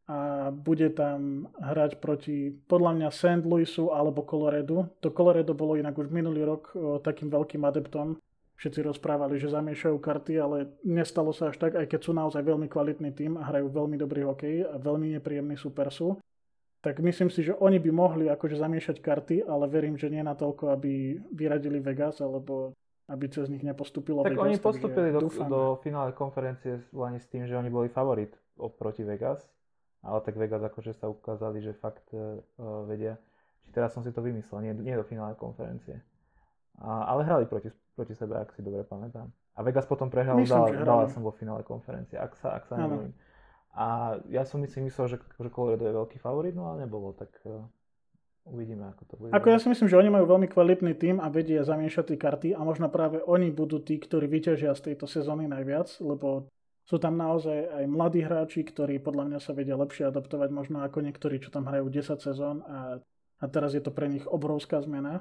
[0.08, 3.44] a bude tam hrať proti podľa mňa St.
[3.44, 4.88] Louisu alebo Colorado.
[5.04, 6.72] To Colorado bolo inak už minulý rok
[7.04, 8.16] takým veľkým adeptom.
[8.56, 12.66] Všetci rozprávali, že zamiešajú karty, ale nestalo sa až tak, aj keď sú naozaj veľmi
[12.66, 16.16] kvalitný tým a hrajú veľmi dobrý hokej a veľmi nepríjemný super sú.
[16.80, 20.72] Tak myslím si, že oni by mohli akože zamiešať karty, ale verím, že nie natoľko,
[20.72, 22.72] aby vyradili Vegas alebo
[23.08, 24.46] aby cez nich nepostúpilo tak Vegas.
[24.46, 25.48] oni postúpili do, dúfam.
[25.48, 29.46] do finále konferencie s tým, že oni boli favorit oproti Vegas,
[30.02, 32.38] ale tak Vegas akože sa ukázali, že fakt uh,
[32.86, 33.18] vedia.
[33.66, 36.00] Či teraz som si to vymyslel, nie, nie do finále konferencie.
[36.78, 37.68] A, ale hrali proti,
[37.98, 39.28] proti sebe, ak si dobre pamätám.
[39.58, 43.10] A Vegas potom prehral Myslím, Dal, som vo finále konferencie, ak sa, ak sa nemýlim.
[43.74, 47.30] A ja som si myslel, že, že Colorado je veľký favorit, no ale nebolo, tak
[47.46, 47.66] uh,
[48.46, 49.30] uvidíme, ako to bude.
[49.34, 52.48] Ako ja si myslím, že oni majú veľmi kvalitný tým a vedia zamiešať tie karty
[52.54, 56.48] a možno práve oni budú tí, ktorí vyťažia z tejto sezóny najviac, lebo
[56.88, 61.04] sú tam naozaj aj mladí hráči, ktorí podľa mňa sa vedia lepšie adaptovať možno ako
[61.04, 62.96] niektorí, čo tam hrajú 10 sezón a,
[63.38, 65.20] a teraz je to pre nich obrovská zmena.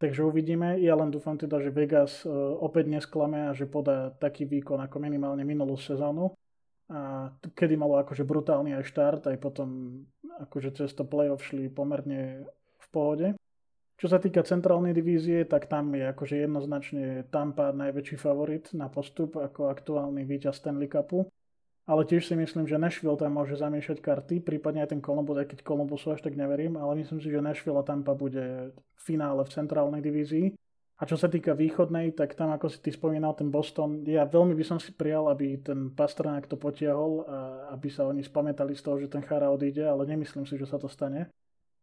[0.00, 0.80] Takže uvidíme.
[0.82, 4.98] Ja len dúfam teda, že Vegas uh, opäť nesklame a že podá taký výkon ako
[4.98, 6.32] minimálne minulú sezónu.
[6.90, 10.02] A kedy malo akože brutálny aj štart, aj potom
[10.48, 12.48] akože cez to playoff šli pomerne
[12.82, 13.26] v pohode.
[14.02, 19.38] Čo sa týka centrálnej divízie, tak tam je akože jednoznačne Tampa najväčší favorit na postup
[19.38, 21.30] ako aktuálny víťaz Stanley Cupu.
[21.86, 25.54] Ale tiež si myslím, že Nashville tam môže zamiešať karty, prípadne aj ten Columbus, aj
[25.54, 29.46] keď Columbusu až tak neverím, ale myslím si, že Nashville a Tampa bude v finále
[29.46, 30.50] v centrálnej divízii.
[30.98, 34.58] A čo sa týka východnej, tak tam, ako si ty spomínal, ten Boston, ja veľmi
[34.58, 37.38] by som si prijal, aby ten Pastrnak to potiahol a
[37.78, 40.78] aby sa oni spamätali z toho, že ten Chara odíde, ale nemyslím si, že sa
[40.78, 41.30] to stane.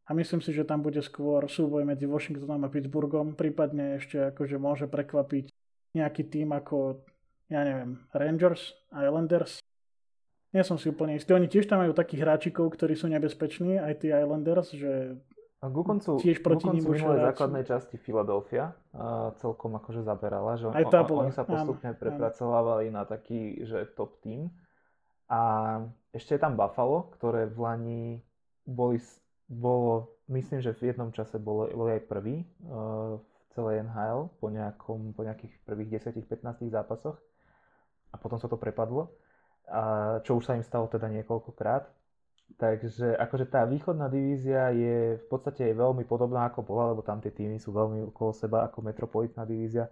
[0.10, 4.58] A myslím si, že tam bude skôr súboj medzi Washingtonom a Pittsburghom, prípadne ešte akože
[4.58, 5.54] môže prekvapiť
[5.94, 7.06] nejaký tým ako,
[7.54, 9.62] ja neviem, Rangers, Islanders,
[10.50, 11.38] nie som si úplne istý.
[11.38, 15.22] Oni tiež tam majú takých hráčikov, ktorí sú nebezpeční, aj tí Islanders, že
[15.60, 20.72] a ku koncu, tiež proti ním už základnej časti Philadelphia uh, celkom akože zaberala, že
[20.72, 21.28] on, aj tá bola.
[21.28, 22.96] oni sa postupne áno, prepracovávali áno.
[22.96, 24.48] na taký, že top team.
[25.28, 25.40] A
[26.16, 28.04] ešte je tam Buffalo, ktoré v Lani
[28.64, 29.04] boli,
[29.50, 34.48] bolo, myslím, že v jednom čase bolo, boli aj prvý uh, v celej NHL po,
[34.54, 37.18] nejakom, po nejakých prvých 10-15 zápasoch
[38.14, 39.10] a potom sa to prepadlo
[39.70, 41.86] a čo už sa im stalo teda niekoľkokrát.
[42.58, 47.30] Takže akože tá východná divízia je v podstate veľmi podobná ako bola, lebo tam tie
[47.30, 49.86] týmy sú veľmi okolo seba ako metropolitná divízia.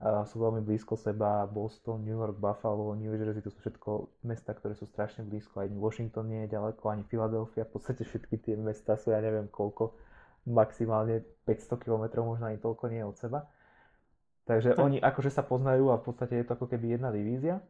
[0.00, 4.72] Sú veľmi blízko seba Boston, New York, Buffalo, New Jersey, to sú všetko mesta, ktoré
[4.72, 5.60] sú strašne blízko.
[5.60, 7.68] Ani Washington nie je ďaleko, ani Philadelphia.
[7.68, 9.92] V podstate všetky tie mesta sú, ja neviem koľko,
[10.48, 13.44] maximálne 500 km, možno ani toľko nie od seba.
[14.48, 14.80] Takže tak.
[14.80, 17.60] oni akože sa poznajú a v podstate je to ako keby jedna divízia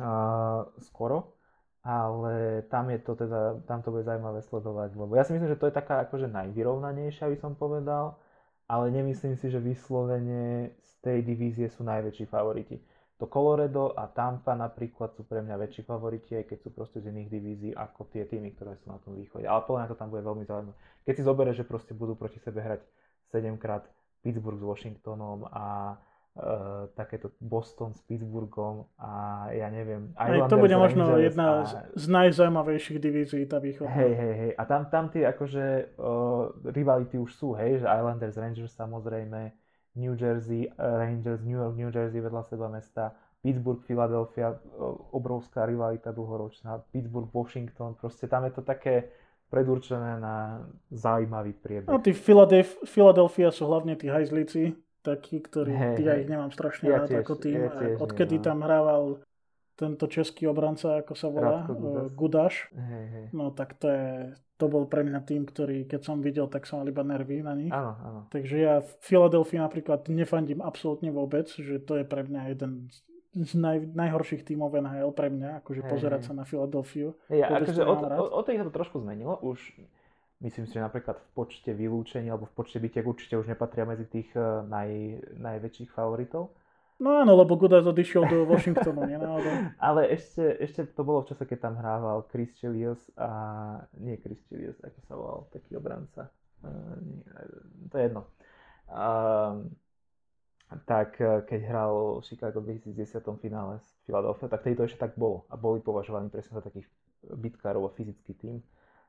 [0.00, 1.36] uh, skoro,
[1.84, 5.60] ale tam je to teda, tam to bude zaujímavé sledovať, lebo ja si myslím, že
[5.60, 8.18] to je taká akože najvyrovnanejšia, by som povedal,
[8.66, 12.82] ale nemyslím si, že vyslovene z tej divízie sú najväčší favoriti.
[13.16, 17.08] To Colorado a Tampa napríklad sú pre mňa väčší favoriti, aj keď sú proste z
[17.08, 19.48] iných divízií ako tie týmy, ktoré sú na tom východe.
[19.48, 20.76] Ale podľa mňa to tam bude veľmi zaujímavé.
[21.08, 22.84] Keď si zoberieš, že proste budú proti sebe hrať
[23.32, 23.88] 7 krát
[24.20, 25.96] Pittsburgh s Washingtonom a
[26.36, 31.88] Uh, takéto Boston s Pittsburghom a ja neviem, Aj to bude možno Rangers jedna a...
[31.96, 33.96] z najzaujímavejších divízií tá východná.
[33.96, 34.52] Hej, hej, hej.
[34.60, 39.48] A tam, tam tie akože uh, rivality už sú, hej, že Islanders, Rangers samozrejme,
[39.96, 45.64] New Jersey, uh, Rangers, New York, New Jersey vedľa seba mesta, Pittsburgh, Philadelphia, uh, obrovská
[45.64, 49.08] rivalita dlhoročná, Pittsburgh, Washington, proste tam je to také
[49.48, 51.88] predurčené na zaujímavý priebeh.
[51.88, 52.12] No tí
[52.84, 57.22] Philadelphia sú hlavne tí hajzlíci, taký, ktorý hey, ja ich nemám strašne ja rád tiež,
[57.22, 57.58] ako tým.
[57.62, 58.44] Ja tiež, Odkedy no.
[58.44, 59.04] tam hrával
[59.76, 62.10] tento český obranca, ako sa volá, Gudaš.
[62.16, 62.54] Gudaš.
[62.72, 63.26] Hey, hey.
[63.30, 64.08] No tak to, je,
[64.56, 67.52] to bol pre mňa tým, ktorý keď som videl, tak som mal iba nervy na
[67.52, 67.70] nich.
[67.70, 68.20] Áno, áno.
[68.32, 72.88] Takže ja v Filadelfii napríklad nefandím absolútne vôbec, že to je pre mňa jeden
[73.36, 76.28] z naj, najhorších tímov NHL pre mňa, akože hey, pozerať hey.
[76.28, 77.12] sa na Filadelfiu.
[77.28, 79.60] Hey, akože od, od, od tej sa to trošku zmenilo, už
[80.36, 84.04] Myslím si, že napríklad v počte vylúčení alebo v počte bytiek určite už nepatria medzi
[84.04, 84.90] tých eh, naj,
[85.40, 86.52] najväčších favoritov.
[86.96, 89.20] No áno, lebo Gudas odišiel do Washingtonu, nie
[89.80, 93.84] Ale ešte, ešte to bolo v čase, keď tam hrával Chris Chilios a...
[94.00, 96.32] Nie Chris Chilios, ako sa volal, taký obranca.
[96.64, 97.20] Uh, nie,
[97.92, 98.22] to je jedno.
[98.88, 99.68] Uh,
[100.88, 105.12] tak eh, keď hral Chicago v 2010 finále s Philadelphia, tak tedy to ešte tak
[105.20, 105.44] bolo.
[105.52, 106.88] A boli považovaní presne za takých
[107.28, 108.64] bitkárov a fyzický tým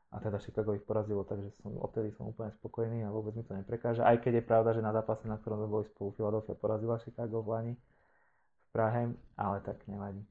[0.08, 3.52] a teda Chicago ich porazilo, takže som, odtedy som úplne spokojný a vôbec mi to
[3.52, 4.08] neprekáža.
[4.08, 7.44] Aj keď je pravda, že na zápase, na ktorom sme boli spolu, Philadelphia porazila Chicago
[7.44, 10.24] v Lani v Prahe, ale tak nevadí.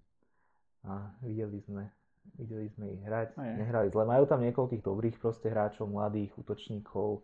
[0.89, 1.93] A videli sme,
[2.41, 4.09] videli sme ich hrať, nehrali zle.
[4.09, 7.21] Majú tam niekoľkých dobrých proste hráčov, mladých, útočníkov.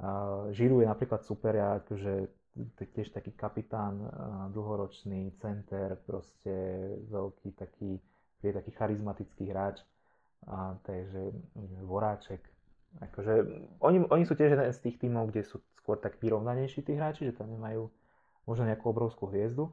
[0.00, 2.32] Uh, Žiru je napríklad super, ja akože
[2.94, 3.98] tiež taký kapitán,
[4.54, 6.54] dlhoročný center, proste
[7.10, 7.98] veľký taký,
[8.40, 9.82] je taký charizmatický hráč
[10.48, 11.32] a takže
[11.84, 12.40] Voráček.
[13.02, 13.34] Akože,
[13.82, 17.26] oni, oni sú tiež jeden z tých tímov, kde sú skôr tak vyrovnanejší tí hráči,
[17.28, 17.90] že tam nemajú
[18.46, 19.66] možno nejakú obrovskú hviezdu,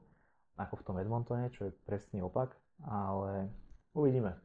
[0.58, 3.52] ako v tom Edmontone, čo je presný opak, ale
[3.94, 4.36] uvidíme.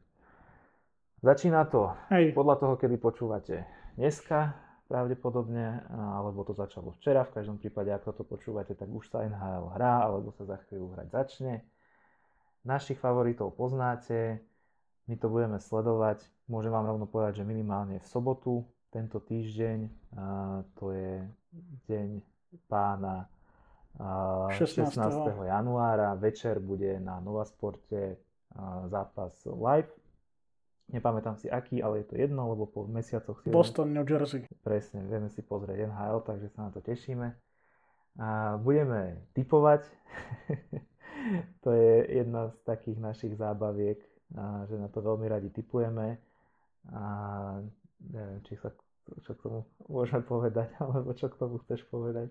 [1.25, 2.37] Začína to Hej.
[2.37, 3.65] podľa toho, kedy počúvate
[3.97, 4.53] dneska
[4.87, 9.75] pravdepodobne, alebo to začalo včera, v každom prípade, ako to počúvate, tak už sa NHL
[9.75, 11.67] hrá, alebo sa za chvíľu hrať začne.
[12.63, 14.39] Našich favoritov poznáte,
[15.07, 16.23] my to budeme sledovať.
[16.51, 19.87] Môžem vám rovno povedať, že minimálne v sobotu, tento týždeň,
[20.79, 21.23] to je
[21.87, 22.07] deň
[22.71, 23.27] pána
[24.53, 24.95] 16.
[24.95, 25.47] 16.
[25.47, 28.21] januára, večer bude na Nova Sporte
[28.87, 29.91] zápas live
[30.87, 33.51] Nepamätám si aký, ale je to jedno, lebo po mesiacoch si...
[33.51, 34.47] Boston, New Jersey.
[34.63, 37.27] Presne, vieme si pozrieť NHL, takže sa na to tešíme.
[38.23, 39.83] A budeme typovať.
[41.63, 43.99] to je jedna z takých našich zábaviek,
[44.35, 46.19] a že na to veľmi radi typujeme.
[46.91, 47.03] A
[48.11, 48.71] neviem, či sa
[49.23, 52.27] čo k tomu môžeme povedať, alebo čo k tomu chceš povedať.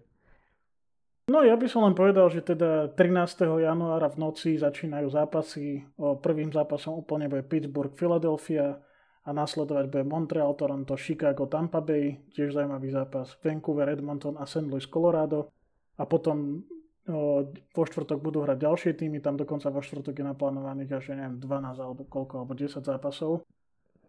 [1.27, 3.59] No ja by som len povedal, že teda 13.
[3.59, 5.83] januára v noci začínajú zápasy.
[5.99, 8.79] O prvým zápasom úplne bude Pittsburgh, Philadelphia
[9.27, 14.71] a nasledovať bude Montreal, Toronto, Chicago, Tampa Bay, tiež zaujímavý zápas, Vancouver, Edmonton a St.
[14.71, 15.51] Louis, Colorado.
[15.99, 16.63] A potom
[17.07, 21.79] vo štvrtok budú hrať ďalšie týmy, tam dokonca vo štvrtok je naplánovaných až neviem, 12
[21.79, 23.47] alebo koľko, alebo 10 zápasov.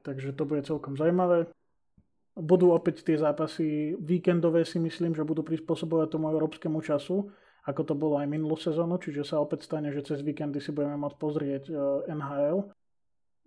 [0.02, 1.46] Takže to bude celkom zaujímavé
[2.38, 7.34] budú opäť tie zápasy víkendové si myslím, že budú prispôsobovať tomu európskemu času,
[7.66, 10.96] ako to bolo aj minulú sezónu, čiže sa opäť stane, že cez víkendy si budeme
[11.02, 11.74] môcť pozrieť e,
[12.14, 12.58] NHL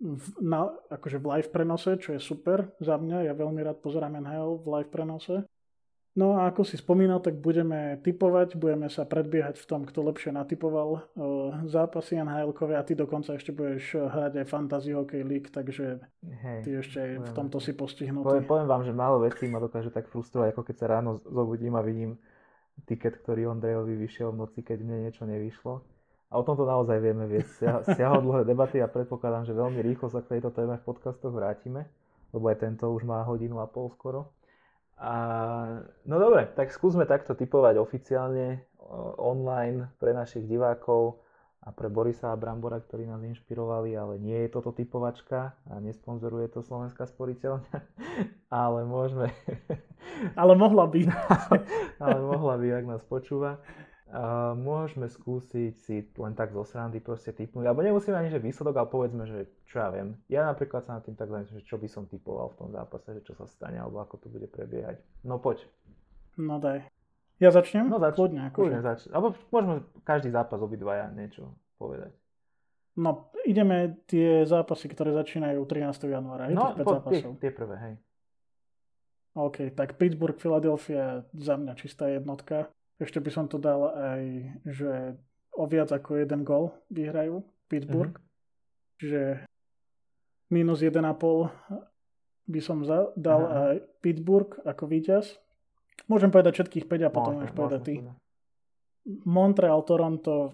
[0.01, 3.31] v, na, akože v live prenose, čo je super za mňa.
[3.31, 5.47] Ja veľmi rád pozerám NHL v live prenose.
[6.11, 10.35] No a ako si spomínal, tak budeme typovať, budeme sa predbiehať v tom, kto lepšie
[10.35, 16.03] natypoval uh, zápasy nhl a ty dokonca ešte budeš hrať aj Fantasy Hockey League, takže
[16.19, 18.27] Hej, ty ešte v tomto si postihnutý.
[18.27, 21.79] Poviem, poviem vám, že málo vecí ma dokáže tak frustrovať, ako keď sa ráno zobudím
[21.79, 22.19] a vidím
[22.83, 25.79] tiket, ktorý Ondrejovi vyšiel v noci, keď mne niečo nevyšlo.
[26.31, 30.35] A o tomto naozaj vieme viesť siahodlhé debaty a predpokladám, že veľmi rýchlo sa k
[30.35, 31.87] tejto téme v podcastoch vrátime,
[32.35, 34.31] lebo aj tento už má hodinu a pol skoro.
[34.97, 35.13] A,
[36.05, 38.65] no dobre, tak skúsme takto typovať oficiálne
[39.17, 41.23] online pre našich divákov
[41.61, 46.49] a pre Borisa a Brambora, ktorí nás inšpirovali, ale nie je toto typovačka a nesponzoruje
[46.49, 47.77] to Slovenská sporiteľňa,
[48.65, 49.29] ale môžeme...
[50.41, 51.05] ale mohla by.
[52.03, 53.61] ale mohla by, ak nás počúva.
[54.11, 58.75] Uh, môžeme skúsiť si len tak zo srandy proste typnúť, alebo nemusíme ani, že výsledok,
[58.75, 60.19] ale povedzme, že čo ja viem.
[60.27, 63.07] Ja napríklad sa na tým tak zamyslím, že čo by som typoval v tom zápase,
[63.15, 64.99] že čo sa stane, alebo ako to bude prebiehať.
[65.23, 65.63] No poď.
[66.35, 66.91] No daj.
[67.39, 67.87] Ja začnem?
[67.87, 68.51] No zač- kľudne.
[68.51, 68.83] Akože.
[68.83, 71.47] Zač- alebo môžeme každý zápas obidvaja niečo
[71.79, 72.11] povedať.
[72.99, 76.11] No, ideme tie zápasy, ktoré začínajú 13.
[76.11, 76.51] januára.
[76.51, 77.93] No, po, tie, tie prvé, hej.
[79.39, 82.67] OK, tak Pittsburgh, Philadelphia, za mňa čistá jednotka.
[83.01, 84.23] Ešte by som to dal aj,
[84.69, 85.17] že
[85.57, 88.13] o viac ako jeden gol vyhrajú Pittsburgh.
[88.13, 88.99] Mm-hmm.
[89.01, 89.21] Čiže
[90.53, 91.01] minus 1,5
[92.45, 93.53] by som za, dal Aha.
[93.73, 93.75] aj
[94.05, 95.41] Pittsburgh ako víťaz.
[96.05, 97.95] Môžem povedať všetkých 5 a potom môžem, povedať ty.
[99.25, 100.53] Montreal, Toronto,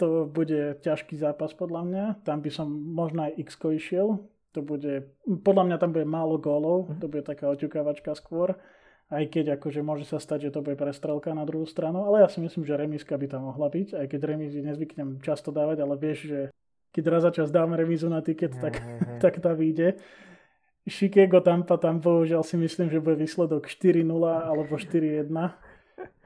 [0.00, 2.04] to bude ťažký zápas podľa mňa.
[2.26, 4.18] Tam by som možno aj x išiel.
[4.58, 5.14] To bude,
[5.46, 6.98] podľa mňa tam bude málo gólov, mm.
[6.98, 8.58] to bude taká oťukávačka skôr
[9.10, 12.28] aj keď akože môže sa stať, že to bude prestrelka na druhú stranu, ale ja
[12.30, 15.98] si myslím, že remiska by tam mohla byť, aj keď remízy nezvyknem často dávať, ale
[15.98, 16.40] vieš, že
[16.94, 18.78] keď raz za čas dáme remízu na tiket, tak,
[19.18, 19.98] tak tá vyjde.
[20.86, 25.30] Chicago Tampa, tam bohužiaľ si myslím, že bude výsledok 4-0 alebo 4-1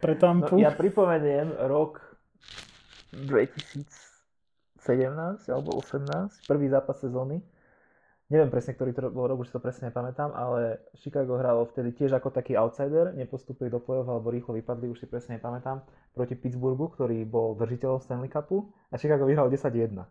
[0.01, 0.57] pre Tampu.
[0.57, 2.01] No, ja pripomeniem rok
[3.13, 3.85] 2017
[5.53, 7.45] alebo 18, prvý zápas sezóny,
[8.35, 12.19] neviem presne, ktorý to bol rok, už to presne nepamätám, ale Chicago hralo vtedy tiež
[12.19, 16.91] ako taký outsider, nepostupili do play-off alebo rýchlo vypadli, už si presne nepamätám, proti Pittsburghu,
[16.91, 20.03] ktorý bol držiteľom Stanley Cupu a Chicago vyhral 10-1.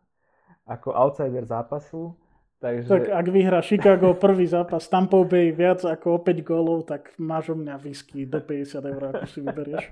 [0.64, 2.16] Ako outsider zápasu,
[2.64, 2.88] Takže...
[2.88, 7.60] Tak ak vyhrá Chicago prvý zápas Tampa Bay viac ako 5 gólov, tak máš o
[7.60, 9.84] mňa whisky do 50 eur, ako si vyberieš.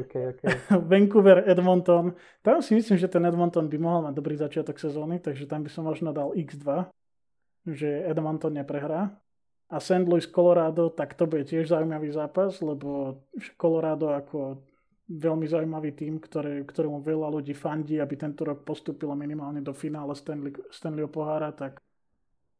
[0.00, 0.48] okay, okay.
[0.90, 2.16] Vancouver, Edmonton.
[2.40, 5.68] Tam si myslím, že ten Edmonton by mohol mať dobrý začiatok sezóny, takže tam by
[5.68, 6.88] som možno dal X2,
[7.68, 9.12] že Edmonton neprehrá.
[9.68, 10.08] A St.
[10.08, 13.20] Louis, Colorado, tak to bude tiež zaujímavý zápas, lebo
[13.60, 14.64] Colorado ako
[15.10, 20.14] veľmi zaujímavý tým, ktoré, ktorému veľa ľudí fandí, aby tento rok postúpilo minimálne do finále
[20.14, 21.82] Stanley, Stanleyho pohára, tak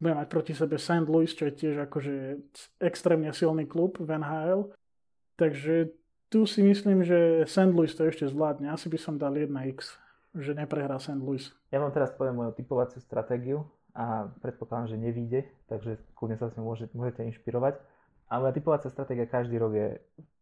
[0.01, 1.07] bude mať proti sebe St.
[1.07, 2.43] Louis, čo je tiež akože
[2.83, 4.73] extrémne silný klub v NHL.
[5.39, 5.95] Takže
[6.27, 7.71] tu si myslím, že St.
[7.71, 8.67] Louis to ešte zvládne.
[8.67, 9.95] Asi by som dal 1x,
[10.35, 11.21] že neprehrá St.
[11.21, 11.47] Louis.
[11.71, 13.63] Ja vám teraz poviem moju typovaciu stratégiu
[13.95, 17.79] a predpokladám, že nevíde, takže kľudne sa s môžete, môžete inšpirovať.
[18.31, 19.87] A moja typovacia stratégia každý rok je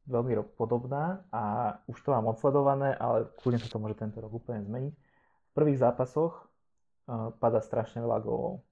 [0.09, 4.65] veľmi podobná a už to mám odsledované, ale kľudne sa to môže tento rok úplne
[4.65, 4.93] zmeniť.
[4.93, 8.65] V prvých zápasoch uh, padá strašne veľa gólov.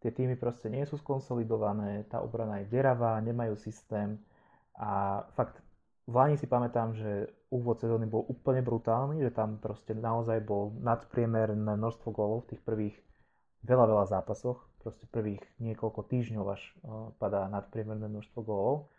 [0.00, 4.16] Tie týmy proste nie sú skonsolidované, tá obrana je deravá, nemajú systém
[4.80, 5.60] a fakt
[6.10, 10.74] v Lani si pamätám, že úvod sezóny bol úplne brutálny, že tam proste naozaj bol
[10.82, 12.96] nadpriemerné množstvo gólov v tých prvých
[13.62, 14.58] veľa, veľa zápasoch.
[14.82, 16.62] Proste prvých niekoľko týždňov až
[17.20, 18.90] padá nadpriemerné množstvo gólov.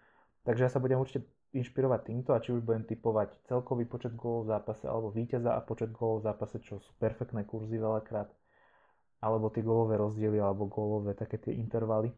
[0.45, 4.47] Takže ja sa budem určite inšpirovať týmto a či už budem typovať celkový počet gólov
[4.47, 8.31] v zápase alebo víťaza a počet gólov v zápase, čo sú perfektné kurzy veľakrát,
[9.19, 12.15] alebo tie gólové rozdiely alebo gólové také tie intervaly,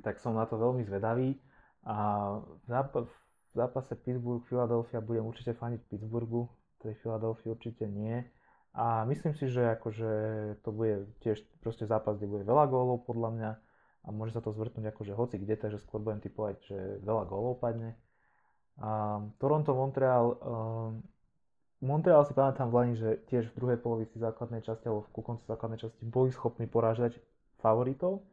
[0.00, 1.36] tak som na to veľmi zvedavý.
[1.84, 2.66] A v
[3.56, 6.46] zápase Pittsburgh-Philadelphia budem určite faniť Pittsburghu,
[6.80, 8.24] tej Philadelphia určite nie.
[8.70, 10.10] A myslím si, že akože
[10.62, 13.50] to bude tiež proste zápas, kde bude veľa gólov podľa mňa
[14.00, 17.58] a môže sa to zvrtnúť akože hoci kde, takže skôr budem typovať, že veľa gólov
[17.58, 17.98] padne.
[18.80, 21.04] A Toronto, Montreal, um,
[21.84, 25.44] Montreal si pamätám v Lani, že tiež v druhej polovici základnej časti alebo ku koncu
[25.44, 27.20] základnej časti boli schopní porážať
[27.60, 28.24] favoritov,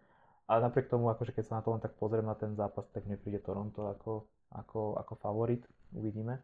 [0.48, 3.04] ale napriek tomu, akože keď sa na to len tak pozriem na ten zápas, tak
[3.04, 6.40] mne príde Toronto ako ako, ako favorit, uvidíme.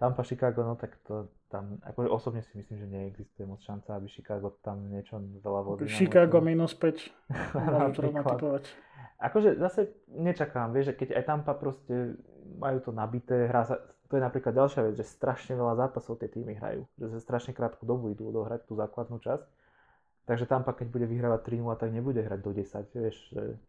[0.00, 4.08] Tampa Chicago, no tak to tam, akože osobne si myslím, že neexistuje moc šanca, aby
[4.08, 7.04] Chicago tam niečo veľa vody Chicago minus 5,
[8.00, 8.64] typovať.
[9.20, 12.16] Akože zase nečakám, vieš, že keď aj Tampa proste
[12.56, 13.76] majú to nabité, hrá sa,
[14.08, 17.52] to je napríklad ďalšia vec, že strašne veľa zápasov tie týmy hrajú, že za strašne
[17.52, 19.44] krátku dobu idú odohrať tú základnú časť.
[20.24, 23.60] Takže Tampa, keď bude vyhrávať 3 tak nebude hrať do 10, vieš, že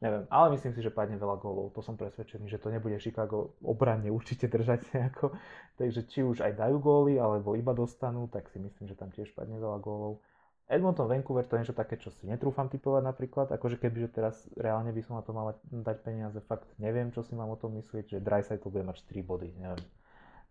[0.00, 1.76] Neviem, ale myslím si, že padne veľa gólov.
[1.76, 5.36] To som presvedčený, že to nebude Chicago obranne určite držať nejako.
[5.76, 9.28] Takže či už aj dajú góly, alebo iba dostanú, tak si myslím, že tam tiež
[9.36, 10.24] padne veľa gólov.
[10.70, 13.46] Edmonton, Vancouver to je niečo také, čo si netrúfam typovať napríklad.
[13.52, 17.34] Akože kebyže teraz reálne by som na to mal dať peniaze, fakt neviem, čo si
[17.34, 18.22] mám o tom myslieť, že
[18.56, 19.82] to bude mať 4 body, neviem.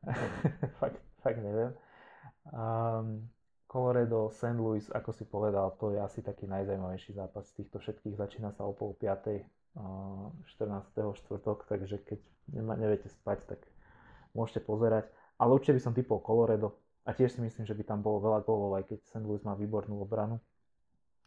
[0.84, 1.72] fakt, fakt neviem.
[2.52, 3.32] Um,
[3.70, 4.58] Colorado, St.
[4.58, 8.18] Louis, ako si povedal, to je asi taký najzajímavejší zápas z týchto všetkých.
[8.18, 9.46] Začína sa o pol 5.
[9.78, 10.58] 14.
[10.98, 12.20] štvrtok, takže keď
[12.58, 13.62] neviete spať, tak
[14.34, 15.06] môžete pozerať.
[15.38, 16.74] Ale určite by som typol Colorado
[17.06, 19.24] a tiež si myslím, že by tam bolo veľa gólov, aj keď St.
[19.24, 20.42] Louis má výbornú obranu.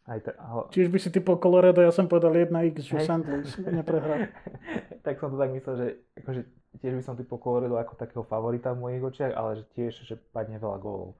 [0.03, 0.67] Aj te, ale...
[0.75, 3.23] Čiže by si typol Colorado, ja som povedal 1x, že St.
[3.23, 4.27] Louis neprehrá.
[5.07, 5.87] tak som to tak myslel, že
[6.19, 6.41] akože,
[6.83, 10.19] tiež by som typol Colorado ako takého favorita v mojich očiach, ale že tiež, že
[10.35, 11.15] padne veľa gólov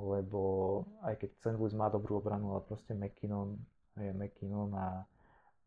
[0.00, 0.40] lebo
[1.04, 1.56] aj keď St.
[1.58, 3.58] Louis má dobrú obranu, ale proste McKinnon
[4.00, 5.04] je McKinnon a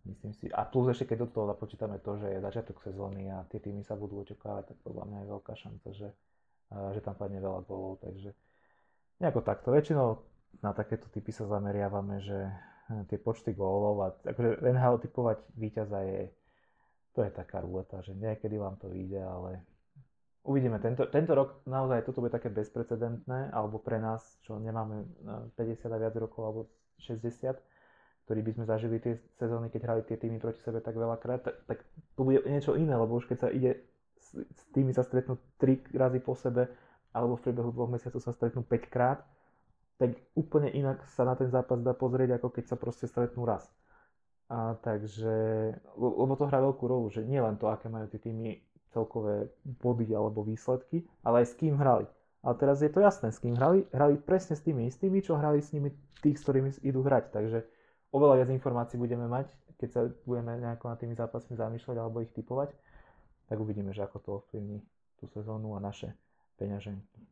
[0.06, 3.46] myslím si, a plus ešte keď do toho započítame to, že je začiatok sezóny a
[3.50, 6.10] tie týmy sa budú očakávať, tak podľa mňa je veľká šanca, že,
[6.94, 8.34] že tam padne veľa gólov, takže
[9.22, 9.72] nejako takto.
[9.72, 10.22] Väčšinou
[10.64, 16.00] na takéto typy sa zameriavame, že eh, tie počty gólov a akože NHL typovať víťaza
[16.06, 16.22] je,
[17.16, 19.64] to je taká ruleta, že niekedy vám to vyjde, ale
[20.46, 25.10] Uvidíme, tento, tento rok naozaj toto bude také bezprecedentné, alebo pre nás, čo nemáme
[25.58, 26.60] 50 e, a viac rokov, alebo
[27.02, 27.58] 60,
[28.30, 31.56] ktorí by sme zažili tie sezóny, keď hrali tie týmy proti sebe tak veľakrát, tak,
[31.66, 31.78] tak
[32.14, 33.90] to bude niečo iné, lebo už keď sa ide
[34.22, 36.70] s, s tými sa stretnú 3 razy po sebe,
[37.10, 39.26] alebo v priebehu dvoch mesiacov sa stretnú 5 krát,
[39.98, 43.66] tak úplne inak sa na ten zápas dá pozrieť, ako keď sa proste stretnú raz.
[44.46, 45.34] A takže,
[45.98, 48.62] lebo to hrá veľkú rolu, že nie len to, aké majú tie týmy
[48.96, 49.52] celkové
[49.84, 52.08] body alebo výsledky, ale aj s kým hrali.
[52.46, 53.84] Ale teraz je to jasné, s kým hrali.
[53.92, 55.92] Hrali presne s tými istými, čo hrali s nimi
[56.24, 57.34] tých, s ktorými idú hrať.
[57.34, 57.60] Takže
[58.16, 59.52] oveľa viac informácií budeme mať,
[59.82, 62.72] keď sa budeme nejako nad tými zápasmi zamýšľať alebo ich typovať.
[63.52, 64.80] Tak uvidíme, že ako to ovplyvní
[65.20, 66.14] tú sezónu a naše
[66.62, 67.26] peňaženky.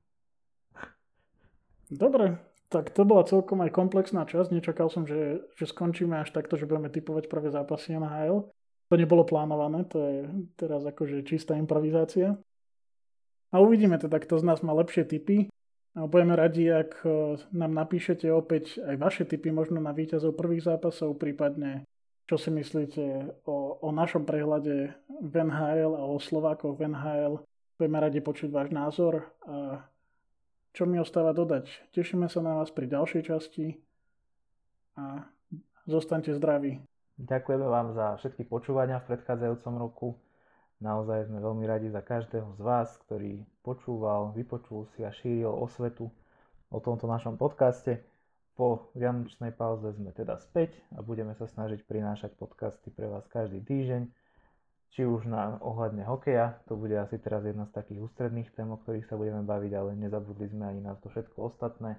[1.94, 2.42] Dobre,
[2.74, 4.50] tak to bola celkom aj komplexná časť.
[4.50, 8.50] Nečakal som, že, že skončíme až takto, že budeme typovať prvé zápasy NHL.
[8.94, 10.18] To nebolo plánované, to je
[10.54, 12.38] teraz akože čistá improvizácia.
[13.50, 15.50] A uvidíme teda, kto z nás má lepšie typy.
[15.98, 20.70] A budeme radi, ak e, nám napíšete opäť aj vaše typy možno na víťazov prvých
[20.70, 21.90] zápasov, prípadne
[22.30, 27.42] čo si myslíte o, o našom prehľade v NHL a o Slovákoch v NHL.
[27.82, 29.90] Budeme radi počuť váš názor a
[30.70, 31.66] čo mi ostáva dodať.
[31.98, 33.74] Tešíme sa na vás pri ďalšej časti
[35.02, 35.26] a
[35.90, 36.93] zostaňte zdraví.
[37.14, 40.08] Ďakujeme vám za všetky počúvania v predchádzajúcom roku.
[40.82, 46.10] Naozaj sme veľmi radi za každého z vás, ktorý počúval, vypočul si a šíril osvetu
[46.74, 48.02] o tomto našom podcaste.
[48.58, 53.62] Po vianočnej pauze sme teda späť a budeme sa snažiť prinášať podcasty pre vás každý
[53.62, 54.10] týždeň.
[54.98, 58.78] Či už na ohľadne hokeja, to bude asi teraz jedna z takých ústredných tém, o
[58.82, 61.94] ktorých sa budeme baviť, ale nezabudli sme ani na to všetko ostatné.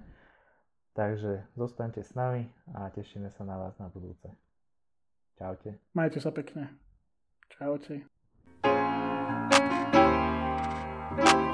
[0.91, 4.44] Takže zostaňte s nami a tešíme sa na vás na budúce.
[5.37, 5.79] Čaute.
[5.93, 6.71] Majte sa pekne.
[7.49, 8.07] Čaute.
[11.15, 11.44] thank you